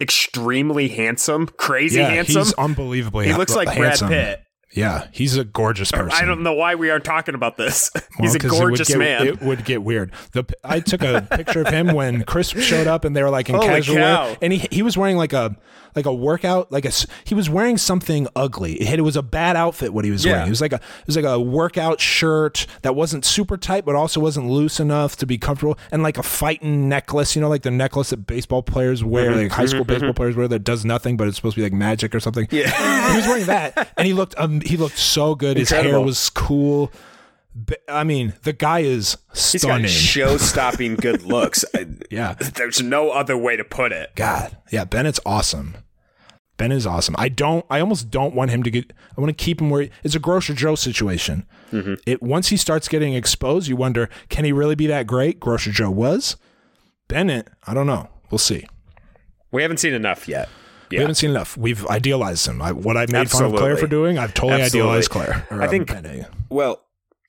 [0.01, 2.43] extremely handsome, crazy yeah, handsome?
[2.43, 4.09] he's unbelievably he looks like handsome.
[4.09, 4.45] Brad Pitt.
[4.73, 6.11] Yeah, he's a gorgeous person.
[6.11, 7.89] I don't know why we aren't talking about this.
[8.19, 9.25] Well, he's a 'cause it gorgeous get- man.
[9.27, 10.11] It would get weird.
[10.33, 13.49] The I took a picture of him when Chris showed up, and they were like
[13.49, 14.25] in Holy casual cow.
[14.27, 15.55] wear, and he he was wearing like a
[15.95, 16.91] like a workout, like a
[17.23, 18.73] he was wearing something ugly.
[18.81, 20.33] It, it was a bad outfit what he was Yeah.
[20.33, 20.47] wearing.
[20.47, 23.95] It was like a it was like a workout shirt that wasn't super tight, but
[23.95, 27.63] also wasn't loose enough to be comfortable, and like a fighting necklace, you know, like
[27.63, 29.41] the necklace that baseball players wear, Mm-hmm.
[29.43, 31.73] like high school baseball players wear that does nothing, but it's supposed to be like
[31.73, 32.47] magic or something.
[32.51, 33.09] Yeah.
[33.11, 35.57] he was wearing that, and he looked um, he looked so good.
[35.57, 36.91] His hair was cool.
[37.89, 39.87] I mean, the guy is He's got stunning.
[39.87, 41.65] show-stopping good looks.
[42.09, 44.11] Yeah, There's no other way to put it.
[44.15, 45.75] God, yeah, Bennett's awesome.
[46.57, 47.15] Ben is awesome.
[47.17, 47.65] I don't.
[47.69, 48.93] I almost don't want him to get.
[49.17, 51.45] I want to keep him where it's a Grocer Joe situation.
[51.71, 51.95] Mm-hmm.
[52.05, 55.39] It once he starts getting exposed, you wonder, can he really be that great?
[55.39, 56.37] Grocer Joe was.
[57.07, 58.09] Bennett, I don't know.
[58.29, 58.67] We'll see.
[59.51, 60.47] We haven't seen enough yet.
[60.91, 61.57] We haven't seen enough.
[61.57, 62.61] We've idealized him.
[62.61, 64.89] I, what I made fun of Claire for doing, I've totally Absolutely.
[64.89, 65.47] idealized Claire.
[65.51, 66.27] I um, think- Bennett.
[66.49, 66.81] Well,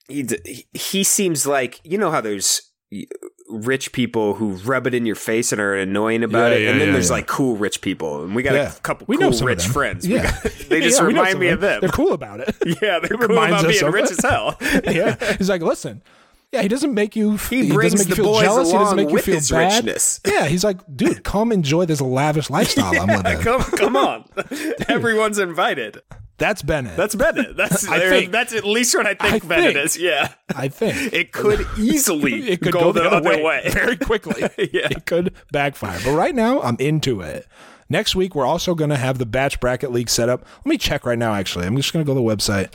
[0.09, 0.27] he,
[0.73, 2.61] he seems like you know how there's
[3.49, 6.71] rich people who rub it in your face and are annoying about Yeah, it, yeah,
[6.71, 7.17] and then yeah, there's yeah.
[7.17, 8.75] like cool rich people, and we got Yeah.
[8.75, 10.07] a couple We cool know rich friends.
[10.07, 10.23] Yeah.
[10.43, 11.81] got- they just Yeah, remind some me of them.
[11.81, 12.55] They're cool about it.
[12.67, 14.13] Yeah, they're It cool about being rich it.
[14.13, 14.57] as hell.
[14.85, 15.37] yeah.
[15.37, 16.03] He's like, listen.
[16.53, 17.37] Yeah, he doesn't make you.
[17.39, 18.69] He doesn't brings make you feel boys jealous.
[18.71, 19.85] He doesn't along make you feel his bad.
[19.85, 20.21] richness.
[20.27, 23.41] Yeah, he's like, dude, come enjoy this lavish lifestyle I'm living.
[23.43, 24.25] come, come on,
[24.89, 26.03] everyone's invited.
[26.39, 26.97] That's Bennett.
[26.97, 27.57] That's Bennett.
[27.57, 28.33] That's I think.
[28.33, 29.85] that's at least what I think I Bennett think.
[29.87, 29.97] is.
[29.97, 33.63] Yeah, I think it could easily it could go, the, other way.
[33.71, 34.43] very quickly.
[34.59, 34.89] Yeah.
[34.91, 36.01] It could backfire.
[36.05, 37.47] But right now, I'm into it.
[37.89, 40.45] Next week, we're also going to have the batch bracket league set up.
[40.59, 41.67] Let me check right now, actually.
[41.67, 42.73] I'm just going to go to the website.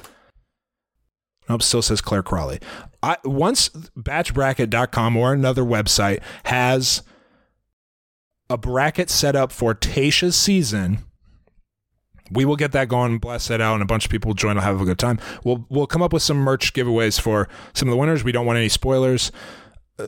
[1.49, 2.59] Nope, still says Claire Crawley.
[3.01, 7.03] I, once batchbracket.com or another website has
[8.49, 10.99] a bracket set up for Tayshia's season,
[12.31, 14.55] we will get that going, blast that out, and a bunch of people will join.
[14.55, 15.19] will have a good time.
[15.43, 18.23] We'll we'll come up with some merch giveaways for some of the winners.
[18.23, 19.31] We don't want any spoilers.
[19.97, 20.07] Uh,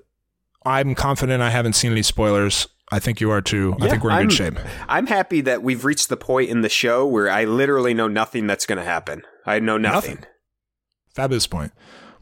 [0.66, 2.68] I'm confident I haven't seen any spoilers.
[2.92, 3.76] I think you are too.
[3.80, 4.60] I think we're in I'm- good shape.
[4.88, 8.48] I'm happy that we've reached the point in the show where I literally know nothing
[8.48, 9.22] that's going to happen.
[9.46, 10.16] I know nothing.
[10.16, 10.26] Nothing.
[11.20, 11.74] Fabulous point.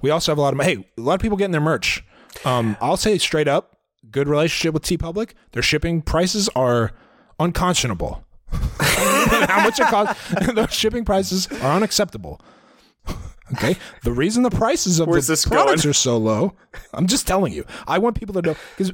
[0.02, 2.04] We also have a lot of hey, a lot of people getting their merch.
[2.46, 3.78] Um, I'll say straight up,
[4.10, 5.34] good relationship with TeePublic.
[5.52, 6.94] Their shipping prices are
[7.40, 8.24] unconscionable.
[8.52, 10.34] How much it costs?
[10.56, 12.42] Those shipping prices are unacceptable.
[13.54, 15.92] Okay, the reason the prices of Where's the this products going?
[15.92, 16.56] are so low,
[16.92, 17.66] I'm just telling you.
[17.88, 18.94] I want people to know because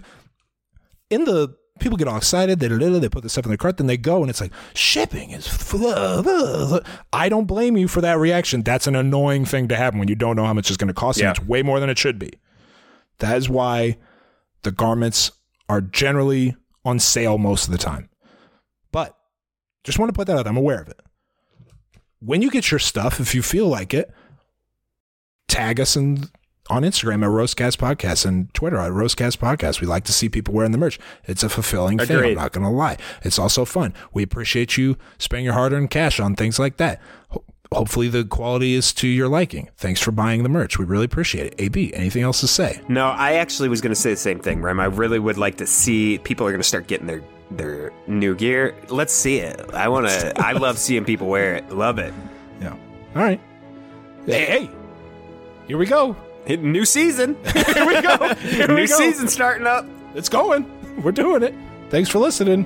[1.10, 2.60] in the people get all excited.
[2.60, 5.32] They they put the stuff in their cart, then they go, and it's like shipping
[5.32, 5.74] is.
[5.74, 6.80] Uh, uh, uh.
[7.12, 8.64] I don't blame you for that reaction.
[8.64, 10.94] That's an annoying thing to happen when you don't know how much it's going to
[10.94, 11.20] cost.
[11.20, 11.30] Yeah.
[11.30, 12.32] And it's way more than it should be.
[13.20, 13.98] That is why
[14.64, 15.32] the garments
[15.70, 16.56] are generally
[16.86, 18.10] on sale most of the time.
[18.92, 19.16] But
[19.84, 20.44] just want to put that out.
[20.44, 20.52] there.
[20.52, 21.00] I'm aware of it.
[22.20, 24.14] When you get your stuff, if you feel like it,
[25.48, 26.30] tag us in,
[26.70, 29.82] on Instagram at Roastcast Podcast and Twitter at Roastcast Podcast.
[29.82, 30.98] We like to see people wearing the merch.
[31.26, 32.18] It's a fulfilling thing.
[32.18, 32.98] I'm not going to lie.
[33.24, 33.94] It's also fun.
[34.14, 37.02] We appreciate you spending your hard earned cash on things like that.
[37.30, 39.68] Ho- Hopefully, the quality is to your liking.
[39.78, 40.78] Thanks for buying the merch.
[40.78, 41.56] We really appreciate it.
[41.58, 42.80] AB, anything else to say?
[42.88, 44.80] No, I actually was going to say the same thing, Rem.
[44.80, 48.36] I really would like to see people are going to start getting their their new
[48.36, 48.76] gear.
[48.90, 49.60] Let's see it.
[49.74, 50.34] I want to.
[50.40, 51.72] I love seeing people wear it.
[51.72, 52.14] Love it.
[52.62, 52.74] Yeah.
[53.16, 53.42] All right.
[54.28, 54.70] Hey, hey.
[55.68, 56.16] Here we go.
[56.48, 57.38] New season.
[57.54, 58.34] Here we go.
[58.36, 58.98] Here we New go.
[58.98, 59.86] season starting up.
[60.16, 60.66] It's going.
[61.02, 61.54] We're doing it.
[61.90, 62.66] Thanks for listening.